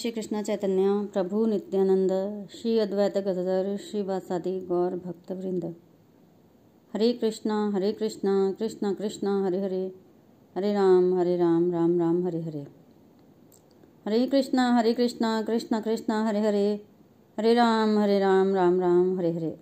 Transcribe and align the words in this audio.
श्री 0.00 0.10
कृष्ण 0.10 0.42
चैतन्य, 0.42 1.08
प्रभु 1.12 1.46
नित्यानंद, 1.46 2.10
श्री 2.52 2.78
अद्वैत 2.78 3.18
गदधर 3.18 3.76
श्री 3.76 4.02
वासादि 4.02 4.60
गौर 4.60 4.90
भक्तवृंद। 4.90 5.74
हरे 6.94 7.12
कृष्णा 7.12 7.70
हरे 7.74 7.92
कृष्णा 7.92 8.52
कृष्णा 8.58 8.92
कृष्णा, 8.92 9.46
हरे 9.46 9.60
हरे। 9.60 9.94
हरे 10.56 10.72
राम 10.72 11.14
हरे 11.14 11.36
राम 11.36 11.72
राम 11.72 11.98
राम, 11.98 12.26
हरे 12.26 12.42
हरे। 12.42 12.66
हरे 14.06 14.26
कृष्णा 14.26 14.76
हरे 14.76 14.94
कृष्णा 14.94 15.42
कृष्णा 15.42 15.80
कृष्णा, 15.80 16.26
हरे 16.26 16.40
हरे। 16.40 16.84
हरे 17.38 17.54
राम 17.54 17.98
हरे 17.98 18.18
राम 18.18 18.54
राम 18.54 18.80
राम, 18.80 19.18
हरे 19.18 19.32
हरे। 19.32 19.60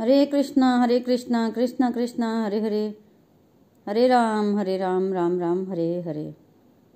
हरे 0.00 0.26
कृष्णा 0.26 0.82
हरे 0.82 1.00
कृष्णा 1.00 1.50
कृष्णा 1.50 1.90
कृष्णा, 1.90 2.44
हरे 2.44 2.60
हरे। 2.60 2.98
हरे 3.88 4.08
राम 4.08 4.58
हरे 4.58 4.78
राम 4.78 5.12
राम 5.12 5.40
राम, 5.40 5.70
हरे 5.70 6.00
हरे। 6.00 6.43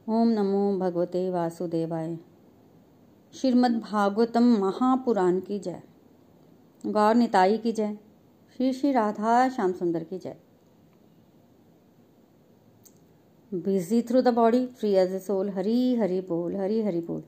ओम 0.09 0.29
नमो 0.29 0.79
भगवते 0.79 1.31
वासुदेवाय। 1.31 2.17
श्रीमद् 3.35 3.75
भागवतम 3.81 4.45
महापुराण 4.59 5.41
की 5.41 5.59
जय। 5.59 5.83
गौर 6.85 7.15
निताई 7.15 7.59
की 7.59 7.73
जय। 7.73 7.99
श्री 8.57 8.73
श्री 8.73 8.93
राधा 8.93 9.49
श्याम 9.49 9.73
सुंदर 9.73 10.05
की 10.05 10.19
जय। 10.19 10.37
Busy 13.53 14.01
through 14.03 14.23
the 14.23 14.29
body 14.29 14.67
free 14.67 14.93
as 14.93 15.13
a 15.13 15.19
soul 15.19 15.51
Hari 15.51 15.95
Hari 15.95 16.21
बोल, 16.21 16.57
हरी 16.57 16.81
हरी 16.83 17.01
बोल। 17.01 17.23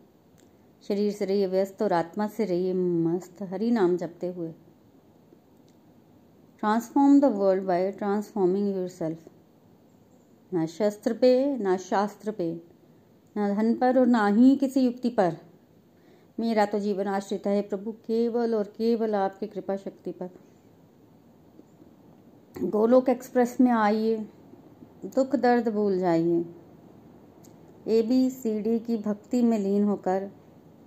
शरीर 0.89 1.13
से 1.13 1.25
रहिए 1.25 1.47
व्यस्त 1.47 1.83
और 1.83 1.93
आत्मा 1.93 2.29
से 2.29 2.45
रहिए 2.45 2.73
मस्त, 2.73 3.43
हरी 3.43 3.71
नाम 3.71 3.97
जपते 3.97 4.33
हुए। 4.33 4.53
Transform 6.59 7.21
the 7.21 7.25
world 7.25 7.65
by 7.65 7.93
transforming 7.93 8.75
yourself 8.89 9.29
ना 10.53 10.67
शस्त्र 10.67 11.15
पे, 11.15 11.57
ना 11.57 11.77
शास्त्र 11.77 12.31
पे। 12.31 12.70
धन 13.49 13.75
पर 13.75 13.99
और 13.99 14.07
ना 14.07 14.27
ही 14.27 14.57
किसी 14.57 14.81
युक्ति 14.81 15.09
पर। 15.09 15.37
मेरा 16.41 16.67
तो 16.67 16.79
जीवन 16.79 17.07
आश्रित 17.07 17.47
है 17.47 17.63
प्रभु, 17.63 17.93
केवल 17.93 18.55
और 18.55 18.65
केवल 18.65 19.15
आपकी 19.15 19.47
कृपा 19.47 19.77
शक्ति 19.77 20.13
पर। 20.13 20.31
गोलोक 22.63 23.09
एक्सप्रेस 23.09 23.57
में 23.61 23.71
आइए, 23.73 24.17
दुख 25.05 25.37
दर्द 25.37 25.69
भूल 25.69 25.99
जाइए। 25.99 26.45
ए 27.89 28.03
बी 28.03 28.31
सी 28.31 28.61
डी 28.61 28.79
की 28.79 28.97
भक्ति 28.97 29.43
में 29.43 29.59
लीन 29.59 29.85
होकर 29.85 30.31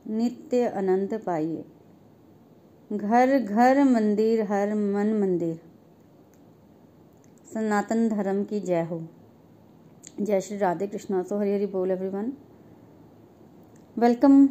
नित्य 0.07 0.67
आनंद 0.67 1.13
पाइए। 1.25 1.65
घर 2.93 3.39
घर, 3.39 3.83
मंदिर, 3.83 4.41
हर 4.41 4.73
मन, 4.73 5.13
मंदिर। 5.21 5.59
सनातन 7.53 8.09
धर्म 8.09 8.43
की 8.43 8.59
जय 8.59 8.83
हो। 8.83 9.03
जय 10.17 10.41
श्री 10.41 10.57
राधे 10.57 10.87
कृष्णा। 10.87 11.21
सो 11.23 11.37
हरी 11.39 11.53
हरी 11.53 11.65
बोल 11.65 11.91
everyone 11.91 12.31
welcome 13.97 14.47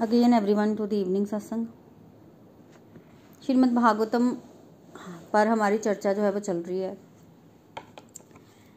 again 0.00 0.34
everyone 0.34 0.74
to 0.76 0.86
the 0.86 0.92
evening 0.92 1.26
satsang 1.26 1.66
Shrimad 3.42 3.72
Bhagavatam, 3.74 4.28
पर 5.32 5.46
हमारी 5.46 5.78
चर्चा 5.78 6.12
जो 6.12 6.22
है 6.22 6.32
वो 6.32 6.40
चल 6.40 6.56
रही 6.58 6.78
है। 6.78 6.96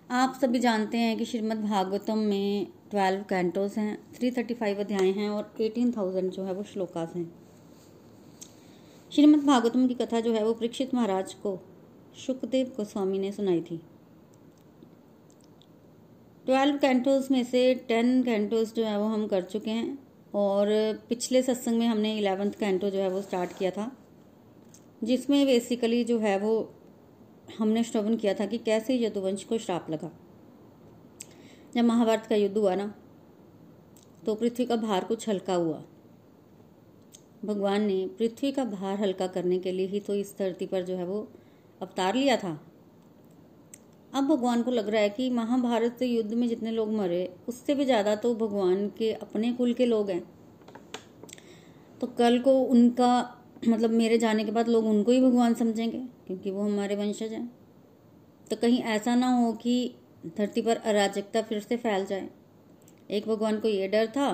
आप 0.10 0.40
सभी 0.42 0.60
जानते 0.60 0.98
हैं 0.98 1.18
कि 1.18 1.26
श्रीमद् 1.26 1.64
भागवतम 1.64 2.18
में 2.20 2.68
ट्वेल्व 2.92 3.24
कैंटोस 3.30 3.78
हैं 3.78 3.98
थ्री 4.16 4.32
थर्टी 4.32 4.54
फाइव 4.54 4.80
अध्याय 4.80 5.12
हैं 5.12 5.30
और 5.30 5.54
एटीन 5.62 5.92
थाउज़ेंड 5.92 6.32
जो 6.32 6.44
है 6.44 6.54
वो 6.54 6.64
श्लोकास 6.64 7.14
हैं। 7.16 7.30
श्रीमद् 9.12 9.46
भागवतम 9.46 9.88
की 9.88 9.94
कथा 9.96 10.20
जो 10.20 10.34
है 10.34 10.46
वो 10.46 10.54
परीक्षित 10.56 10.96
महाराज 10.96 11.34
को 11.36 11.58
सुखदेव 12.26 12.74
गोस्वामी 12.78 13.20
ने 13.20 13.32
सुनाई 13.32 13.62
थी। 13.62 13.82
ट्वेल्व 16.46 16.78
कैंटोज 16.78 17.28
में 17.32 17.44
से 17.44 17.74
टेन 17.88 18.22
कैंटोज 18.24 18.74
जो 18.74 18.86
है 18.86 18.98
वो 19.00 19.06
हम 19.06 19.28
कर 19.28 19.42
चुके 19.44 19.72
हैं 19.72 19.98
और 20.36 20.68
पिछले 21.10 21.42
सत्संग 21.44 21.80
में 21.80 21.86
हमने 21.88 22.18
इलेवेंथ 22.18 22.52
कैंटो 22.60 22.90
जो 22.90 23.00
है 23.00 23.10
वो 23.10 23.22
स्टार्ट 23.22 23.58
किया 23.58 23.72
था, 23.72 23.92
जिसमें 25.04 25.46
बेसिकली 25.46 26.04
जो 26.04 26.18
है 26.20 26.38
वो 26.40 26.54
हमने 27.60 27.84
श्रवण 27.84 28.16
किया 28.16 28.34
था 28.34 28.46
कि 28.46 28.58
कैसे 28.60 28.96
यदुवंश 28.98 29.44
को 29.44 29.58
श्राप 29.58 29.90
लगा। 29.90 30.12
जब 31.76 31.84
महाभारत 31.84 32.26
का 32.30 32.36
युद्ध 32.36 32.58
हुआ 32.58 32.76
ना 32.76 32.94
तो 34.26 34.36
पृथ्वी 34.36 34.66
का 34.66 34.76
भार 34.78 35.04
कुछ 35.04 35.28
हल्का 35.30 35.54
हुआ। 35.56 35.82
भगवान 37.46 37.84
ने 37.84 38.06
पृथ्वी 38.20 38.52
का 38.52 38.66
भार 38.66 39.00
हल्का 39.00 39.28
करने 39.28 39.60
के 39.60 39.72
लिए 39.72 39.88
ही 39.88 40.00
तो 40.00 40.16
इस 40.16 40.36
धरती 40.40 40.66
पर 40.66 40.84
जो 40.84 40.96
है 40.96 41.06
वो 41.06 41.20
अवतार 41.82 42.16
लिया 42.16 42.38
था। 42.38 42.60
अब 44.14 44.28
भगवान 44.28 44.62
को 44.64 44.72
लग 44.72 44.90
रहा 44.90 45.02
है 45.02 45.10
कि 45.10 45.30
महाभारत 45.30 46.02
युद्ध 46.02 46.34
में 46.34 46.48
जितने 46.48 46.72
लोग 46.72 46.94
मरे, 46.94 47.34
उससे 47.48 47.76
भी 47.76 47.86
ज़्यादा 47.86 48.16
तो 48.16 48.34
भगवान 48.36 48.88
के 48.98 49.12
अपने 49.14 49.52
कुल 49.54 49.74
के 49.74 49.86
लोग 49.86 50.10
हैं। 50.10 50.24
तो 52.02 52.08
कल 52.10 52.40
को 52.40 52.52
उनका 52.54 53.12
मतलब 53.68 53.92
मेरे 53.92 54.18
जाने 54.18 54.44
के 54.44 54.52
बाद 54.52 54.68
लोग 54.68 54.86
उनको 54.88 55.12
ही 55.12 55.22
भगवान 55.22 55.54
समझेंगे, 55.54 55.98
क्योंकि 56.28 56.52
वो 56.52 56.64
हमारे 56.64 56.96
वंशज 56.96 57.34
हैं। 57.34 57.50
तो 58.50 58.56
कहीं 58.56 58.82
ऐसा 58.84 59.16
ना 59.16 59.32
हो 59.34 59.52
कि 59.54 59.96
धरती 60.28 60.62
पर 60.62 60.76
अराजकता 60.76 61.42
फिर 61.42 61.60
से 61.60 61.78
फैल 61.78 62.06
जाए। 62.06 62.30
एक 63.10 63.28
भगवान 63.28 63.60
को 63.60 63.68
ये 63.68 63.88
डर 63.88 64.08
था, 64.08 64.32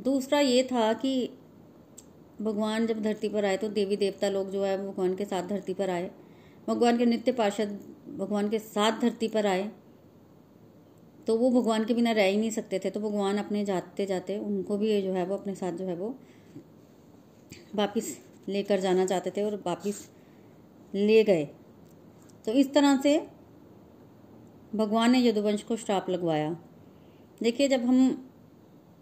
दूसरा 0.00 0.40
ये 0.40 0.62
था 0.62 0.92
कि 0.94 1.30
भगवान 2.40 2.86
जब 2.86 3.02
धरती 3.02 3.28
पर 3.28 3.44
आए 3.44 3.56
तो 3.56 3.68
देवी 3.70 3.96
देवता 3.96 4.28
लोग 4.28 4.50
जो 4.50 4.64
है 4.64 4.76
भगवान 4.78 5.14
के 5.14 5.24
साथ 5.24 5.48
धरती 5.48 5.74
पर 5.74 5.90
आए। 5.90 6.10
भगवान 6.68 6.98
के 6.98 7.06
नित्य 7.06 7.32
पार्षद 7.32 7.78
भगवान 8.18 8.48
के 8.48 8.58
साथ 8.58 9.00
धरती 9.00 9.28
पर 9.28 9.46
आए 9.46 9.70
तो 11.26 11.36
वो 11.38 11.50
भगवान 11.50 11.84
के 11.84 11.94
बिना 11.94 12.12
रह 12.12 12.24
ही 12.24 12.36
नहीं 12.36 12.50
सकते 12.50 12.78
थे। 12.78 12.90
तो 12.90 13.00
भगवान 13.00 13.38
अपने 13.38 13.64
जाते 13.64 14.06
जाते 14.06 14.38
उनको 14.38 14.76
भी 14.78 15.00
जो 15.02 15.12
है 15.12 15.24
वो 15.26 15.36
अपने 15.36 15.54
साथ 15.54 15.72
जो 15.72 15.84
है 15.84 15.94
वो 15.96 16.14
वापिस 17.74 18.16
लेकर 18.48 18.80
जाना 18.80 19.06
चाहते 19.06 19.30
थे 19.30 19.42
और 19.42 19.62
वापिस 19.66 20.00
ले 20.94 21.22
गए। 21.24 21.44
तो 22.46 22.52
इस 22.52 22.72
तरह 22.74 23.00
से 23.02 23.18
भगवान 24.74 25.10
ने 25.10 25.20
यदुवंश 25.20 25.62
को 25.62 25.76
श्राप 25.76 26.10
लगवाया। 26.10 26.56
देखिए, 27.42 27.68
जब 27.68 27.84
हम 27.84 28.30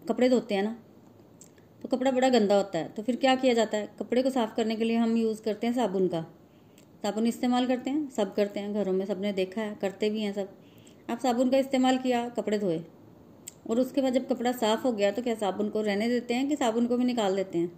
कपड़े 0.09 0.29
धोते 0.29 0.55
हैं 0.55 0.63
ना 0.63 0.75
तो 1.81 1.87
कपड़ा 1.87 2.11
बड़ा 2.11 2.29
गंदा 2.29 2.55
होता 2.55 2.79
है। 2.79 2.89
तो 2.89 3.03
फिर 3.03 3.15
क्या 3.15 3.35
किया 3.35 3.53
जाता 3.53 3.77
है? 3.77 3.89
कपड़े 3.99 4.23
को 4.23 4.29
साफ़ 4.29 4.55
करने 4.55 4.75
के 4.75 4.83
लिए 4.83 4.97
हम 4.97 5.15
यूज़ 5.17 5.41
करते 5.43 5.67
हैं 5.67 5.73
साबुन 5.73 6.07
का। 6.07 6.25
साबुन 7.03 7.27
इस्तेमाल 7.27 7.65
करते 7.67 7.89
हैं? 7.89 8.09
सब 8.09 8.33
करते 8.35 8.59
हैं, 8.59 8.73
घरों 8.73 8.93
में 8.93 9.05
सबने 9.05 9.33
देखा 9.33 9.61
है, 9.61 9.75
करते 9.81 10.09
भी 10.09 10.21
हैं 10.21 10.33
सब। 10.33 10.49
आप 11.09 11.19
साबुन 11.19 11.49
का 11.49 11.57
इस्तेमाल 11.57 11.97
किया, 11.97 12.29
कपड़े 12.29 12.59
धोए। 12.59 12.83
और 13.69 13.79
उसके 13.79 14.01
बाद 14.01 14.13
जब 14.13 14.27
कपड़ा 14.27 14.51
साफ़ 14.51 14.81
हो 14.81 14.91
गया 14.91 15.11
तो 15.11 15.21
क्या 15.21 15.35
साबुन 15.35 15.69
को 15.69 15.81
रहने 15.81 16.07
देते 16.09 16.33
हैं 16.33 16.47
कि 16.49 16.55
साबुन 16.55 16.87
को 16.87 16.97
भी 16.97 17.05
निकाल 17.05 17.35
देते 17.35 17.57
हैं? 17.57 17.71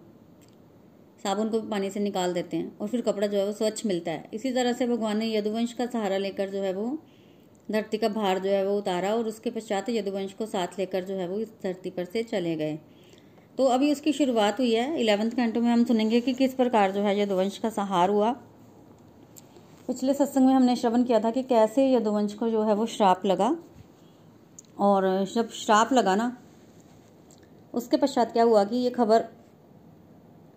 साबुन 1.24 1.50
को 1.50 1.60
भी 1.60 1.70
पानी 1.70 1.90
से 1.90 2.00
निकाल 2.00 2.34
देते 2.34 2.58
हैं 2.58 2.78
और 2.78 2.88
फिर 2.88 3.02
कपड़ा 3.02 3.28
जो 3.28 3.38
है 3.38 3.46
वो 3.46 3.52
स्वच्छ 3.52 3.86
मिलता 3.86 4.12
है। 4.12 4.30
इसी 4.34 4.52
तरह 4.52 4.74
से 4.74 4.88
भगवान 4.88 5.18
ने 5.18 5.34
यदुवंश 5.36 5.74
का 5.74 5.86
सहारा 5.86 6.18
लेकर 6.18 6.50
जो 6.50 6.62
है 6.62 6.74
वो 6.74 6.98
धरती 7.72 7.98
का 7.98 8.10
भार 8.10 8.40
जो 8.40 8.50
है 8.50 8.68
वो 8.68 8.78
उतारा 8.78 9.16
और 9.16 9.28
उसके 9.28 9.50
पश्चात 9.50 9.90
यदुवंश 9.90 10.34
को 10.34 10.46
साथ 10.46 10.80
लेकर 10.80 11.04
जो 11.04 11.16
है 11.16 11.28
वो 11.28 11.40
इस 11.40 11.48
धरती 11.64 11.90
पर 11.90 12.06
से 12.06 12.24
चले 12.24 12.56
गए। 12.56 12.80
तो 13.58 13.66
अभी 13.66 13.92
उसकी 13.92 14.14
शुरुआत 14.14 14.60
हुई 14.60 14.74
है। 14.74 15.00
इलेवंथ 15.00 15.32
घंटों 15.32 15.62
में 15.62 15.70
हम 15.70 15.86
सुनेंगे 15.86 16.22
कि 16.22 16.34
किस 16.34 16.54
प्रकार 16.54 16.92
जो 16.92 17.02
है 17.02 17.20
यदुवंश 17.20 17.58
का 17.58 17.70
सहार 17.70 18.10
हुआ। 18.10 18.36
पिछले 19.88 20.14
सत्संग 20.14 20.46
में 20.46 20.54
हमने 20.54 20.76
श्रवण 20.76 21.04
किया 21.04 21.20
था 21.20 21.32
कि 21.32 21.44
कैसे 21.44 21.94
यदुवंश 21.94 22.34
को 22.34 22.50
जो 22.50 22.64
है 22.64 22.74
वो 22.74 22.86
श्राप 22.86 23.26
लगा। 23.26 23.58
और 24.80 25.26
जब 25.36 25.50
श्राप 25.50 25.94
लगा 25.94 26.16
ना, 26.16 26.38
उसके 27.74 27.98
पश्चात 27.98 28.32
क्या 28.32 28.44
हुआ 28.44 28.64
कि 28.64 28.76
ये 28.76 28.90
खबर 28.90 29.26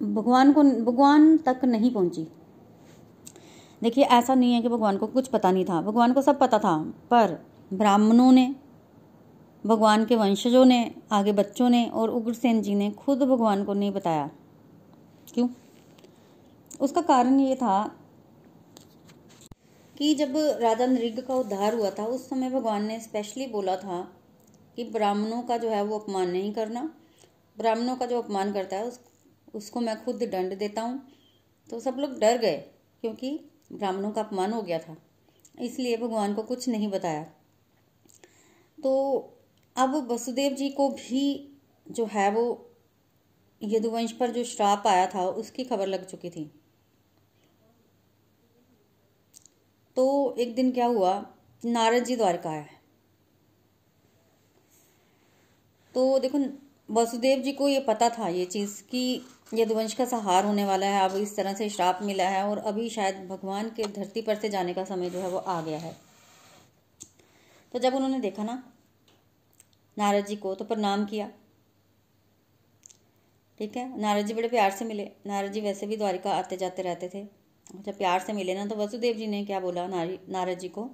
भगवान 0.02 0.52
को, 0.52 0.62
भगवान 0.62 1.36
तक 1.36 1.60
नहीं 1.64 1.90
पहुँची। 1.90 2.28
देखिए, 3.82 4.04
ऐसा 4.04 4.34
नहीं 4.34 4.52
है 4.52 4.62
कि 4.62 4.68
भगवान 4.68 4.96
को 4.96 5.06
कुछ 5.06 5.28
पता 5.28 5.50
नहीं 5.50 5.64
था। 5.64 5.82
भगवान 5.82 6.12
को 6.12 6.22
सब 6.22 6.38
पता 6.38 6.58
था, 6.58 6.92
पर 7.10 7.46
ब्राह्मणों 7.72 8.32
ने, 8.32 8.54
भगवान 9.66 10.04
के 10.04 10.16
वंशजों 10.16 10.64
ने, 10.64 10.94
आगे 11.12 11.32
बच्चों 11.32 11.68
ने 11.68 11.86
और 11.86 12.10
उग्रसेन 12.10 12.62
जी 12.62 12.74
ने 12.74 12.90
खुद 12.90 13.18
भगवान 13.22 13.64
को 13.64 13.74
नहीं 13.74 13.90
बताया। 13.90 14.30
क्यों? 15.34 15.48
उसका 16.80 17.00
कारण 17.00 17.40
ये 17.40 17.54
था 17.54 17.97
कि 19.98 20.14
जब 20.14 20.32
राजा 20.36 20.86
नृग 20.86 21.20
का 21.20 21.34
उद्धार 21.34 21.74
हुआ 21.74 21.90
था 21.90 22.04
उस 22.04 22.28
समय 22.28 22.50
भगवान 22.50 22.84
ने 22.84 23.00
स्पेशली 23.00 23.46
बोला 23.46 23.76
था 23.76 24.14
कि 24.76 24.84
ब्राह्मणों 24.84 25.42
का 25.42 25.56
जो 25.56 25.70
है 25.70 25.82
वो 25.82 25.98
अपमान 25.98 26.30
नहीं 26.30 26.52
करना। 26.52 26.94
ब्राह्मणों 27.58 27.96
का 27.96 28.06
जो 28.06 28.22
अपमान 28.22 28.52
करता 28.52 28.76
है 28.76 28.84
उस, 28.84 29.00
उसको 29.54 29.80
मैं 29.80 30.04
खुद 30.04 30.22
दंड 30.22 30.58
देता 30.58 30.82
हूँ। 30.82 31.08
तो 31.70 31.80
सब 31.80 31.96
लोग 31.98 32.18
डर 32.18 32.38
गए 32.38 32.56
क्योंकि 33.00 33.40
ब्राह्मणों 33.72 34.10
का 34.10 34.20
अपमान 34.20 34.52
हो 34.52 34.62
गया 34.62 34.78
था। 34.78 34.96
इसलिए 35.60 35.96
भगवान 35.96 36.34
को 36.34 36.42
कुछ 36.42 36.68
नहीं 36.68 36.88
बताया। 36.88 37.22
तो 38.82 39.18
अब 39.76 40.12
वसुदेव 40.12 40.52
जी 40.52 40.70
को 40.70 40.88
भी 40.88 41.56
जो 41.90 42.04
है 42.04 42.30
वो 42.30 42.70
यदुवंश 43.62 44.12
पर 44.12 44.30
जो 44.30 44.44
श्राप 44.44 44.86
आया 44.86 45.06
था 45.06 45.28
उसकी 45.28 45.64
खबर 45.64 45.86
लग 45.86 46.06
चुकी 46.06 46.30
थी। 46.30 46.57
तो 49.98 50.34
एक 50.38 50.54
दिन 50.54 50.70
क्या 50.72 50.86
हुआ? 50.86 51.12
नारद 51.62 52.04
जी 52.04 52.16
द्वारका 52.16 52.50
आया 52.50 52.66
तो 55.94 56.18
देखो, 56.18 56.38
वसुदेव 56.90 57.38
जी 57.38 57.52
को 57.52 57.68
ये 57.68 57.80
पता 57.80 58.08
था 58.08 58.28
ये 58.28 58.44
चीज़ 58.44 58.82
कि 58.82 59.00
यदुवंश 59.54 59.94
का 59.94 60.04
सहार 60.04 60.44
होने 60.44 60.64
वाला 60.64 60.86
है, 60.86 61.08
अब 61.08 61.16
इस 61.16 61.34
तरह 61.36 61.54
से 61.54 61.68
श्राप 61.68 61.98
मिला 62.02 62.28
है 62.28 62.42
और 62.44 62.58
अभी 62.58 62.88
शायद 62.90 63.16
भगवान 63.28 63.70
के 63.70 63.86
धरती 63.92 64.22
पर 64.22 64.36
से 64.36 64.48
जाने 64.48 64.74
का 64.74 64.84
समय 64.84 65.10
जो 65.10 65.20
है 65.20 65.28
वो 65.28 65.38
आ 65.38 65.60
गया 65.62 65.78
है। 65.78 65.94
तो 67.74 67.78
जब 67.78 67.94
उन्होंने 67.94 68.20
देखा 68.20 68.44
ना 68.44 68.62
नारद 69.96 70.26
जी 70.26 70.36
को 70.36 70.54
तो 70.54 70.64
प्रणाम 70.64 71.04
किया। 71.04 71.28
ठीक 73.60 73.76
है? 73.76 74.00
नारद 74.00 74.26
जी 74.26 74.34
बड़े 74.34 74.48
प्यार 74.48 74.70
से 74.70 74.84
मिले। 74.84 75.10
नारद 75.26 75.52
जी 75.52 75.60
वैसे 75.60 75.86
भी 75.86 75.96
द्वारिका 75.96 76.34
आते 76.34 76.56
जाते 76.56 76.82
रहते 76.82 77.08
थे। 77.14 77.37
जब 77.74 77.98
प्यार 77.98 78.20
से 78.20 78.32
मिले 78.32 78.54
ना 78.54 78.66
तो 78.66 78.74
वसुदेव 78.74 79.16
जी 79.16 79.26
ने 79.26 79.44
क्या 79.44 79.60
बोला, 79.60 79.86
नारी, 79.86 80.20
नारद 80.28 80.58
जी 80.58 80.68
को? 80.68 80.90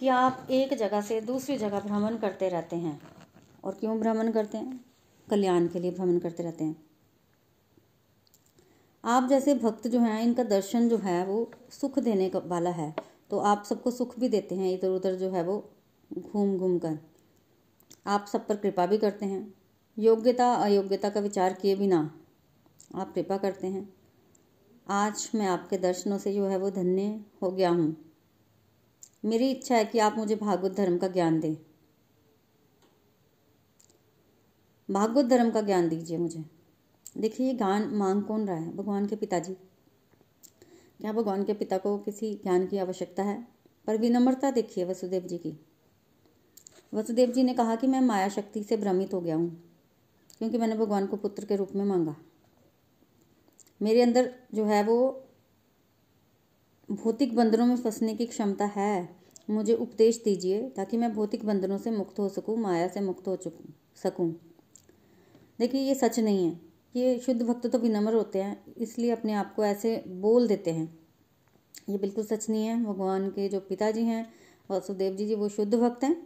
कि 0.00 0.08
आप 0.08 0.46
एक 0.50 0.74
जगह 0.74 1.00
से 1.00 1.20
दूसरी 1.20 1.58
जगह 1.58 1.80
भ्रमण 1.80 2.16
करते 2.16 2.48
रहते 2.48 2.76
हैं। 2.76 3.02
और 3.64 3.74
क्यों 3.74 4.00
भ्रमण 4.00 4.32
करते 4.32 4.58
हैं? 4.58 4.84
कल्याण 5.30 5.66
के 5.66 5.80
लिए 5.80 5.90
भ्रमण 5.90 6.18
करते 6.18 6.42
रहते 6.42 6.64
हैं। 6.64 6.86
आप 9.04 9.28
जैसे 9.28 9.54
भक्त 9.54 9.88
जो 9.88 10.00
हैं, 10.00 10.22
इनका 10.22 10.44
दर्शन 10.44 10.88
जो 10.88 10.98
है, 10.98 11.26
वो 11.26 11.50
सुख 11.70 11.98
देने 11.98 12.28
का 12.28 12.38
वाला 12.38 12.70
है। 12.70 12.94
तो 13.30 13.38
आप 13.38 13.64
सबको 13.64 13.90
सुख 13.90 14.18
भी 14.18 14.28
देते 14.28 14.54
हैं 14.54 14.72
इधर 14.72 14.88
उधर 14.88 15.14
जो 15.14 15.30
है, 15.30 15.44
वो 15.44 15.70
घूम 16.18 16.58
घूम 16.58 16.78
कर। 16.78 16.98
आप 18.06 18.26
सब 18.32 18.46
पर 18.46 18.56
कृपा 18.56 18.86
भी 18.86 18.98
करते 18.98 19.26
हैं। 19.26 19.54
योग्यता, 19.98 20.54
अयोग्यता 20.54 21.10
का 21.10 21.20
विचार 21.20 21.52
किए 21.52 21.76
बिना 21.76 22.20
आप 22.94 23.14
कृपा 23.14 23.36
करते 23.36 23.66
हैं। 23.66 23.93
आज 24.86 25.30
मैं 25.34 25.46
आपके 25.46 25.76
दर्शनों 25.78 26.16
से 26.18 26.32
जो 26.34 26.46
है 26.46 26.56
वो 26.56 26.70
धन्य 26.70 27.02
हो 27.42 27.50
गया 27.50 27.68
हूँ। 27.70 27.96
मेरी 29.24 29.50
इच्छा 29.50 29.76
है 29.76 29.84
कि 29.84 29.98
आप 29.98 30.16
मुझे 30.18 30.36
भागवत 30.36 30.72
धर्म 30.72 30.98
का 30.98 31.08
ज्ञान 31.08 31.38
दें। 31.40 31.54
भागवत 34.88 35.24
धर्म 35.24 35.50
का 35.50 35.60
ज्ञान 35.60 35.88
दीजिए 35.88 36.18
मुझे। 36.18 36.44
देखिए, 37.18 37.46
ये 37.46 37.54
ज्ञान 37.54 37.88
मांग 37.92 38.22
कौन 38.22 38.46
रहा 38.46 38.56
है? 38.56 38.76
भगवान 38.76 39.06
के 39.06 39.16
पिताजी। 39.16 39.54
क्या 41.00 41.12
भगवान 41.12 41.44
के 41.44 41.54
पिता 41.54 41.78
को 41.78 41.96
किसी 41.98 42.34
ज्ञान 42.34 42.66
की 42.66 42.78
आवश्यकता 42.78 43.22
है? 43.22 43.46
पर 43.86 43.98
विनम्रता 43.98 44.50
देखिए 44.50 44.84
वसुदेव 44.84 45.22
जी 45.22 45.38
की। 45.38 45.56
वसुदेव 46.94 47.32
जी 47.32 47.42
ने 47.42 47.54
कहा 47.54 47.76
कि 47.76 47.86
मैं 47.86 48.00
माया 48.00 48.28
शक्ति 48.28 48.62
से 48.62 48.76
भ्रमित 48.76 49.14
हो 49.14 49.20
गया 49.20 49.36
हूँ, 49.36 49.50
क्योंकि 50.38 50.58
मैंने 50.58 50.76
भगवान 50.76 51.06
को 51.06 51.16
पुत्र 51.16 51.44
के 51.44 51.56
रूप 51.56 51.74
में 51.74 51.84
मांगा। 51.84 52.16
मेरे 53.80 54.02
अंदर 54.02 54.32
जो 54.54 54.64
है 54.64 54.82
वो 54.84 54.96
भौतिक 56.88 57.34
बंधनों 57.36 57.66
में 57.66 57.76
फंसने 57.76 58.14
की 58.14 58.26
क्षमता 58.26 58.64
है। 58.66 59.08
मुझे 59.50 59.74
उपदेश 59.74 60.20
दीजिए 60.24 60.60
ताकि 60.70 60.96
मैं 60.96 61.12
भौतिक 61.14 61.44
बंधनों 61.44 61.78
से 61.78 61.90
मुक्त 61.90 62.18
हो 62.18 62.28
सकूँ, 62.28 62.56
माया 62.56 62.88
से 62.88 63.00
मुक्त 63.00 63.28
हो 63.28 63.36
चुक, 63.36 63.58
सकूँ। 63.96 64.30
देखिए, 65.58 65.80
ये 65.80 65.94
सच 65.94 66.18
नहीं 66.18 66.44
है। 66.44 66.60
ये 66.94 67.18
शुद्ध 67.18 67.40
भक्त 67.42 67.66
तो 67.66 67.78
विनम्र 67.78 68.14
होते 68.14 68.42
हैं, 68.42 68.74
इसलिए 68.76 69.10
अपने 69.10 69.32
आप 69.34 69.54
को 69.54 69.64
ऐसे 69.64 70.02
बोल 70.08 70.46
देते 70.48 70.70
हैं। 70.70 70.86
ये 71.88 71.98
बिल्कुल 71.98 72.24
सच 72.24 72.48
नहीं 72.50 72.66
है। 72.66 72.82
भगवान 72.84 73.28
के 73.30 73.48
जो 73.48 73.60
पिताजी 73.60 74.02
हैं, 74.02 74.26
वसुदेव 74.70 75.16
जी 75.16 75.26
जी 75.26 75.34
वो 75.34 75.48
शुद्ध 75.48 75.74
भक्त 75.74 76.04
हैं। 76.04 76.16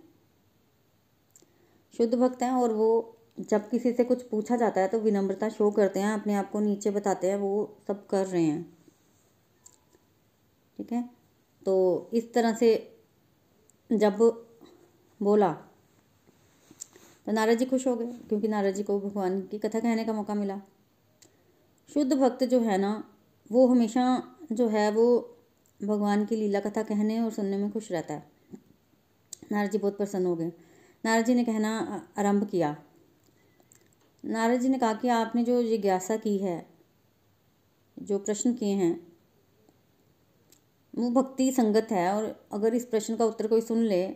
शुद्ध 1.94 2.14
भक्त 2.14 2.42
हैं 2.42 2.50
और 2.52 2.72
वो 2.72 3.17
जब 3.40 3.68
किसी 3.70 3.92
से 3.92 4.04
कुछ 4.04 4.22
पूछा 4.22 4.56
जाता 4.56 4.80
है 4.80 4.88
तो 4.88 4.98
विनम्रता 5.00 5.48
शो 5.48 5.70
करते 5.70 6.00
हैं, 6.00 6.12
अपने 6.12 6.34
आप 6.34 6.50
को 6.50 6.60
नीचे 6.60 6.90
बताते 6.90 7.30
हैं, 7.30 7.36
वो 7.36 7.76
सब 7.88 8.06
कर 8.06 8.26
रहे 8.26 8.42
हैं। 8.42 8.62
ठीक 10.78 10.92
है? 10.92 11.02
तो 11.66 12.10
इस 12.12 12.32
तरह 12.34 12.54
से 12.54 12.70
जब 13.90 14.18
बोला 15.20 15.52
तो 17.26 17.32
नारद 17.32 17.58
जी 17.58 17.64
खुश 17.64 17.86
हो 17.86 17.94
गए, 17.96 18.12
क्योंकि 18.28 18.48
नारद 18.48 18.74
जी 18.74 18.82
को 18.82 18.98
भगवान 19.00 19.40
की 19.42 19.58
कथा 19.58 19.80
कहने 19.80 20.04
का 20.04 20.12
मौका 20.12 20.34
मिला। 20.34 20.60
शुद्ध 21.88 22.12
भक्त 22.12 22.44
जो 22.44 22.60
है 22.60 22.78
ना, 22.78 22.92
वो 23.52 23.66
हमेशा 23.66 24.04
जो 24.52 24.68
है, 24.68 24.90
वो 24.90 25.36
भगवान 25.80 26.24
की 26.24 26.36
लीला 26.36 26.60
कथा 26.60 26.82
कहने 26.82 27.20
और 27.20 27.30
सुनने 27.30 27.56
में 27.56 27.70
खुश 27.72 27.90
रहता 27.92 28.14
है। 28.14 28.26
नारद 29.52 29.70
जी 29.70 29.78
बहुत 29.78 29.96
प्रसन्न 29.96 30.26
हो 30.26 30.36
गए। 30.36 30.52
नारद 31.04 31.24
जी 31.24 31.34
ने 31.34 31.44
कहना 31.44 32.02
आरंभ 32.18 32.48
किया। 32.48 32.76
नारद 34.24 34.60
जी 34.60 34.68
ने 34.68 34.78
कहा 34.78 34.92
कि 34.92 35.08
आपने 35.08 35.44
जो 35.44 35.62
जिज्ञासा 35.62 36.16
की 36.16 36.36
है, 36.38 36.66
जो 37.96 38.18
प्रश्न 38.18 38.52
किए 38.54 38.74
हैं, 38.74 39.08
वो 40.94 41.10
भक्ति 41.12 41.50
संगत 41.52 41.88
है 41.90 42.10
और 42.14 42.24
अगर 42.52 42.74
इस 42.74 42.84
प्रश्न 42.84 43.16
का 43.16 43.24
उत्तर 43.24 43.46
कोई 43.46 43.60
सुन 43.60 43.82
ले 43.82 44.06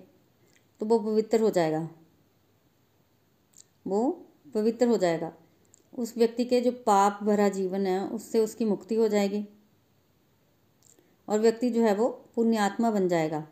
तो 0.81 0.87
वो 0.87 0.99
पवित्र 0.99 1.41
हो 1.41 1.51
जाएगा। 1.51 1.89
वो 3.87 4.11
पवित्र 4.55 4.87
हो 4.87 4.97
जाएगा। 4.97 5.33
उस 5.95 6.17
व्यक्ति 6.17 6.45
के 6.45 6.61
जो 6.61 6.73
पाप 6.87 7.19
भरा 7.23 7.49
जीवन 7.49 7.87
है, 7.87 8.09
उससे 8.09 8.39
उसकी 8.39 8.65
मुक्ति 8.65 8.95
हो 8.95 9.09
जाएगी 9.09 9.45
और 11.29 11.41
व्यक्ति 11.41 11.71
जो 11.71 11.83
है 11.83 11.95
वो 11.95 12.09
पुण्यात्मा 12.35 12.91
बन 12.91 13.09
जाएगा। 13.09 13.47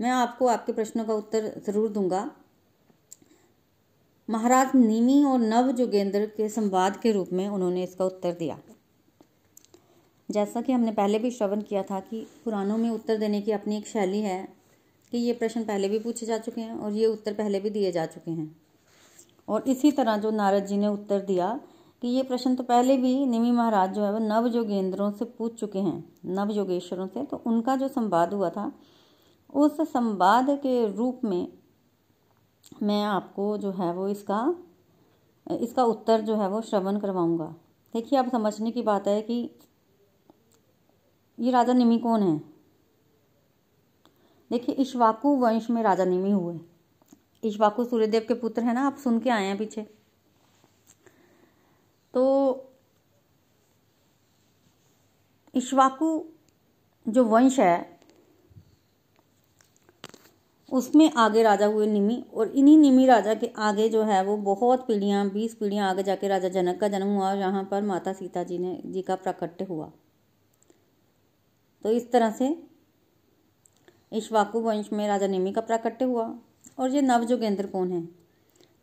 मैं 0.00 0.10
आपको 0.10 0.46
आपके 0.46 0.72
प्रश्नों 0.72 1.04
का 1.04 1.14
उत्तर 1.14 1.52
ज़रूर 1.66 1.88
दूँगा। 1.88 2.30
महाराज 4.32 4.70
निमी 4.76 5.22
और 5.24 5.38
नव 5.38 5.70
जोगेंद्र 5.70 6.26
के 6.26 6.48
संवाद 6.48 6.96
के 6.96 7.10
रूप 7.12 7.32
में 7.32 7.48
उन्होंने 7.48 7.82
इसका 7.82 8.04
उत्तर 8.04 8.32
दिया। 8.32 8.56
जैसा 10.28 10.60
कि 10.60 10.72
हमने 10.72 10.92
पहले 10.92 11.18
भी 11.18 11.30
श्रवण 11.30 11.60
किया 11.60 11.82
था 11.82 12.00
कि 12.00 12.26
पुराणों 12.44 12.78
में 12.78 12.88
उत्तर 12.90 13.16
देने 13.16 13.40
की 13.40 13.52
अपनी 13.52 13.76
एक 13.76 13.86
शैली 13.86 14.20
है 14.20 14.48
कि 15.12 15.18
ये 15.18 15.32
प्रश्न 15.32 15.64
पहले 15.64 15.88
भी 15.88 15.98
पूछे 15.98 16.26
जा 16.26 16.38
चुके 16.38 16.60
हैं 16.60 16.74
और 16.74 16.92
ये 16.92 17.06
उत्तर 17.06 17.32
पहले 17.32 17.60
भी 17.60 17.70
दिए 17.70 17.92
जा 17.92 18.06
चुके 18.06 18.30
हैं। 18.30 18.50
और 19.48 19.68
इसी 19.68 19.92
तरह 19.92 20.16
जो 20.16 20.30
नारद 20.30 20.66
जी 20.66 20.76
ने 20.76 20.86
उत्तर 20.88 21.20
दिया 21.22 21.58
कि 22.02 22.08
ये 22.08 22.22
प्रश्न 22.22 22.54
तो 22.54 22.62
पहले 22.64 22.96
भी 22.96 23.14
निमी 23.26 23.50
महाराज 23.52 23.94
जो 23.94 24.04
है 24.04 24.12
वो 24.12 24.18
नव 24.18 24.48
जोगेंद्रों 24.48 25.10
से 25.12 25.24
पूछ 25.24 25.60
चुके 25.60 25.78
हैं, 25.78 26.04
नव 26.26 26.50
योगेश्वरों 26.50 27.06
से 27.06 27.24
तो 27.24 27.42
उनका 27.46 27.76
जो 27.76 27.88
संवाद 27.88 28.32
हुआ 28.34 28.50
था, 28.50 28.72
उस 29.52 29.80
संवाद 29.92 30.58
के 30.62 30.86
रूप 30.96 31.20
में 31.24 31.46
मैं 32.82 33.04
आपको 33.04 33.58
जो 33.58 33.70
है 33.70 33.92
वो 33.92 34.08
इसका 34.08 34.54
इसका 35.50 35.84
उत्तर 35.84 36.20
जो 36.20 36.36
है 36.36 36.48
वो 36.48 36.60
श्रवण 36.60 36.98
करवाऊँगा। 36.98 37.54
देखिए, 37.94 38.18
अब 38.18 38.30
समझने 38.30 38.70
की 38.70 38.82
बात 38.82 39.08
है 39.08 39.22
कि 39.22 39.50
ये 41.38 41.50
राजा 41.50 41.72
निमि 41.72 41.98
कौन 41.98 42.22
है? 42.22 42.38
देखिए, 44.50 44.74
इश्वाकु 44.74 45.36
वंश 45.36 45.70
में 45.70 45.82
राजा 45.82 46.04
निमि 46.04 46.30
हुए। 46.30 46.60
इश्वाकु 47.44 47.84
सूर्यदेव 47.84 48.24
के 48.28 48.34
पुत्र 48.34 48.62
हैं 48.62 48.74
ना, 48.74 48.86
आप 48.86 48.96
सुन 48.96 49.20
के 49.20 49.30
आए 49.30 49.44
हैं 49.44 49.58
पीछे। 49.58 49.82
तो 52.14 52.24
इश्वाकु 55.54 56.24
जो 57.08 57.24
वंश 57.24 57.60
है 57.60 57.91
उसमें 60.72 61.10
आगे 61.12 61.42
राजा 61.42 61.66
हुए 61.66 61.86
निमी 61.86 62.24
और 62.34 62.48
इन्हीं 62.48 62.78
निमी 62.78 63.06
राजा 63.06 63.34
के 63.34 63.50
आगे 63.58 63.88
जो 63.88 64.02
है 64.02 64.24
वो 64.24 64.36
बहुत 64.36 64.86
पीढ़ियाँ, 64.86 65.30
बीस 65.30 65.54
पीढ़ियाँ 65.54 65.90
आगे 65.90 66.02
जाके 66.02 66.28
राजा 66.28 66.48
जनक 66.48 66.80
का 66.80 66.88
जन्म 66.88 67.06
हुआ 67.06 67.30
और 67.30 67.38
यहाँ 67.38 67.64
पर 67.64 67.82
माता 67.82 68.12
सीता 68.12 68.42
जी 68.42 68.58
ने, 68.58 68.82
जी 68.86 69.02
का 69.02 69.14
प्राकट्य 69.14 69.64
हुआ। 69.64 69.92
तो 71.84 71.90
इस 71.90 72.12
तरह 72.12 72.30
से 72.30 72.62
इश्वाकु 74.12 74.60
वंश 74.60 74.92
में 74.92 75.08
राजा 75.08 75.26
निमी 75.26 75.52
का 75.52 75.60
प्राकट्य 75.60 76.04
हुआ। 76.04 76.34
और 76.78 76.90
ये 76.90 77.02
नव 77.02 77.24
जोगेंद्र 77.24 77.66
कौन 77.66 77.92
है? 77.92 78.08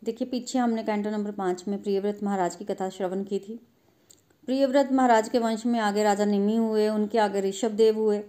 देखिए, 0.04 0.28
पीछे 0.28 0.58
हमने 0.58 0.82
कैंटो 0.82 1.10
नंबर 1.10 1.30
पाँच 1.30 1.64
में 1.68 1.82
प्रियव्रत 1.82 2.20
महाराज 2.22 2.56
की 2.56 2.64
कथा 2.64 2.88
श्रवण 2.88 3.24
की 3.24 3.38
थी। 3.38 3.60
प्रियव्रत 4.46 4.92
महाराज 4.92 5.28
के 5.28 5.38
वंश 5.38 5.66
में 5.66 5.80
आगे 5.80 6.02
राजा 6.02 6.24
निमी 6.24 6.56
हुए, 6.56 6.88
उनके 6.88 7.18
आगे 7.18 7.40
ऋषभ 7.40 7.70
देव 7.70 7.98
हुए। 7.98 8.22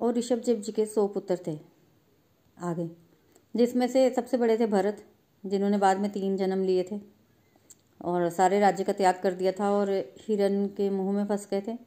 और 0.00 0.14
ऋषभ 0.14 0.38
देव 0.38 0.60
जी 0.60 0.72
के 0.72 0.86
सौ 0.86 1.06
पुत्र 1.06 1.38
थे 1.46 1.58
आगे, 2.58 2.90
जिसमें 3.54 3.86
से 3.88 4.08
सबसे 4.10 4.36
बड़े 4.36 4.58
थे 4.58 4.66
भरत, 4.66 5.04
जिन्होंने 5.44 5.78
बाद 5.78 5.98
में 5.98 6.10
तीन 6.10 6.36
जन्म 6.36 6.64
लिए 6.64 6.88
थे। 6.92 7.00
और 8.00 8.28
सारे 8.30 8.60
राज्य 8.60 8.84
का 8.84 8.92
त्याग 8.92 9.20
कर 9.22 9.34
दिया 9.34 9.52
था 9.52 9.70
और 9.70 9.90
हिरन 10.18 10.66
के 10.66 10.90
मुँह 10.90 11.12
में 11.12 11.24
फंस 11.26 11.48
गए 11.50 11.60
थे। 11.60 11.78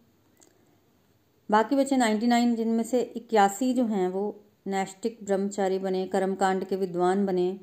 बाकी 1.49 1.75
बचे 1.75 1.97
नाइन्टी 1.97 2.27
नाइन, 2.27 2.55
जिनमें 2.55 2.83
से 2.83 3.01
इक्यासी 3.01 3.73
जो 3.73 3.85
हैं, 3.85 4.07
वो 4.07 4.43
नैष्टिक 4.67 5.19
ब्रह्मचारी 5.23 5.79
बने, 5.79 6.05
कर्मकांड 6.07 6.63
के 6.63 6.75
विद्वान 6.75 7.25
बने। 7.25 7.59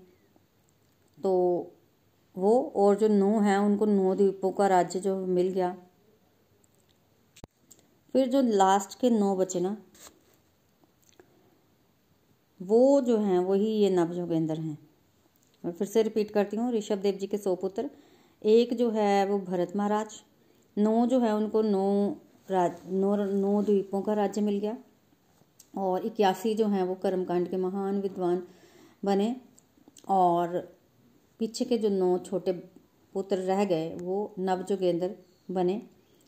तो 1.18 1.32
वो 2.36 2.72
और 2.76 2.96
जो 2.96 3.08
नौ 3.08 3.38
हैं, 3.40 3.58
उनको 3.58 3.86
नौ 3.86 4.14
द्वीपों 4.14 4.52
का 4.52 4.66
राज्य 4.66 5.00
जो 5.00 5.26
मिल 5.26 5.48
गया। 5.48 5.76
फिर 8.14 8.28
जो 8.28 8.40
लास्ट 8.42 8.98
के 9.00 9.10
नौ 9.10 9.36
बचे 9.36 9.60
ना 9.60 9.76
वो 12.62 13.00
जो 13.00 13.18
हैं, 13.18 13.38
वही 13.38 13.66
ये 13.66 13.90
नव 13.90 14.12
जोगेंद्र 14.12 14.54
हैं। 14.54 14.78
मैं 15.64 15.72
फिर 15.72 15.88
से 15.88 16.02
रिपीट 16.02 16.30
करती 16.30 16.56
हूँ, 16.56 16.72
ऋषभ 16.72 16.98
देव 16.98 17.14
जी 17.14 17.26
के 17.26 17.38
सौ 17.38 17.54
पुत्र 17.54 17.90
एक 18.42 18.74
जो 18.74 18.90
है, 18.90 19.26
वो 19.26 19.38
भरत 19.38 19.72
महाराज। 19.76 20.06
नौ 20.78 21.06
जो 21.06 21.20
है, 21.20 21.34
उनको 21.34 21.62
नौ 21.62 22.16
राज, 22.50 22.72
नौ 22.86 23.16
नौ 23.16 23.62
द्वीपों 23.62 24.02
का 24.02 24.12
राज्य 24.12 24.40
मिल 24.40 24.58
गया। 24.58 24.76
और 25.78 26.06
इक्यासी 26.06 26.54
जो 26.54 26.66
हैं, 26.66 26.82
वो 26.82 26.94
कर्मकांड 26.94 27.48
के 27.48 27.56
महान 27.56 28.00
विद्वान 28.00 28.42
बने। 29.04 29.36
और 30.08 30.76
पीछे 31.38 31.64
के 31.64 31.78
जो 31.78 31.88
नौ 31.88 32.18
छोटे 32.18 32.52
पुत्र 33.14 33.36
रह 33.36 33.64
गए, 33.64 33.96
वो 33.96 34.34
नव 34.38 34.62
जोगेंद्र 34.62 35.14
बने। 35.50 35.82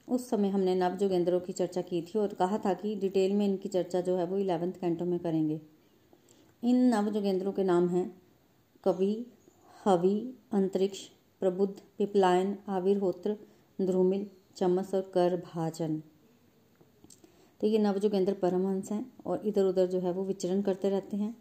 उस 0.09 0.31
समय 0.31 0.49
हमने 0.49 0.75
नव 0.75 0.97
जोगेंद्रों 0.97 1.41
की 1.41 1.53
चर्चा 1.53 1.81
की 1.81 2.03
थी 2.03 2.19
और 2.19 2.29
कहा 2.29 2.59
था 2.59 2.75
कि 2.75 2.97
डिटेल 2.97 3.33
में 3.33 3.47
इनकी 3.47 3.69
चर्चा 3.69 4.01
जो 4.01 4.17
है, 4.17 4.27
वो 4.27 4.39
इलेवेंथ 4.39 4.73
कैंटो 4.73 5.05
में 5.05 5.19
करेंगे। 5.19 5.61
इन 6.65 6.77
नव 6.95 7.11
जोगेंद्रों 7.11 7.53
के 7.53 7.65
नाम 7.65 7.89
हैं। 7.89 8.23
कवि, 8.85 9.27
हवि, 9.85 10.35
अंतरिक्ष, 10.53 11.09
प्रबुद्ध, 11.41 11.75
पिपलायन, 11.99 12.59
आविर्होत्र, 12.69 13.37
ध्रुमिल, 13.81 14.27
चमस 14.57 14.95
और 14.95 15.11
कर 15.15 15.37
भाजन। 15.37 16.03
तो 17.61 17.67
ये 17.67 17.79
नव 17.79 17.99
जोगेंद्र 17.99 18.33
परमहंस 18.33 18.93
हैं 18.93 19.13
और 19.27 19.47
इधर 19.47 19.65
उधर 19.65 19.87
जो 19.87 20.01
है 20.01 20.13
वो 20.13 20.25
विचरण 20.25 20.63
करते 20.63 20.91
रहते 20.91 21.17
हैं। 21.17 21.37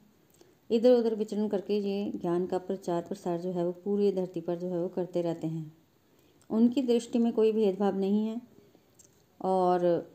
इधर 0.69 0.91
उधर 0.91 1.15
विचरण 1.15 1.47
करके 1.47 1.77
ये 1.77 2.11
ज्ञान 2.11 2.45
का 2.45 2.57
प्रचार 2.57 3.01
प्रसार 3.01 3.39
जो 3.39 3.51
है 3.51 3.65
वो 3.65 3.71
पूरी 3.71 4.11
धरती 4.11 4.41
पर 4.41 4.55
जो 4.55 4.67
है 4.67 4.81
वो 4.81 4.87
करते 4.87 5.21
रहते 5.21 5.47
हैं। 5.47 5.73
उनकी 6.49 6.81
दृष्टि 6.81 7.19
में 7.19 7.33
कोई 7.33 7.51
भेदभाव 7.51 7.97
नहीं 7.97 8.27
है 8.27 8.41
और 9.41 10.11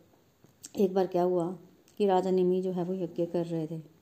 एक 0.79 0.95
बार 0.95 1.07
क्या 1.07 1.23
हुआ 1.23 1.59
कि 1.99 2.07
राजा 2.07 2.31
निमी 2.31 2.63
जो 2.63 2.73
है 2.73 2.85
वो 2.85 2.95
यज्ञ 2.95 3.27
कर 3.27 3.47
रहे 3.47 3.67
थे। 3.67 3.96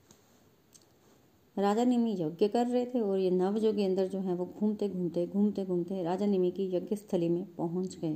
राजा 1.57 1.83
निमी 1.83 2.13
यज्ञ 2.13 2.47
कर 2.47 2.67
रहे 2.67 2.85
थे 2.85 2.99
और 2.99 3.19
ये 3.19 3.29
नव 3.31 3.57
जोगेंद्र 3.59 4.07
जो 4.07 4.19
है 4.19 4.33
वो 4.35 4.45
घूमते 4.59 4.87
घूमते 4.89 5.25
घूमते 5.27 5.65
घूमते 5.65 6.01
राजा 6.03 6.25
निमी 6.25 6.51
की 6.51 6.65
यज्ञ 6.75 6.95
स्थली 6.95 7.29
में 7.29 7.45
पहुँच 7.55 7.97
गए। 7.97 8.15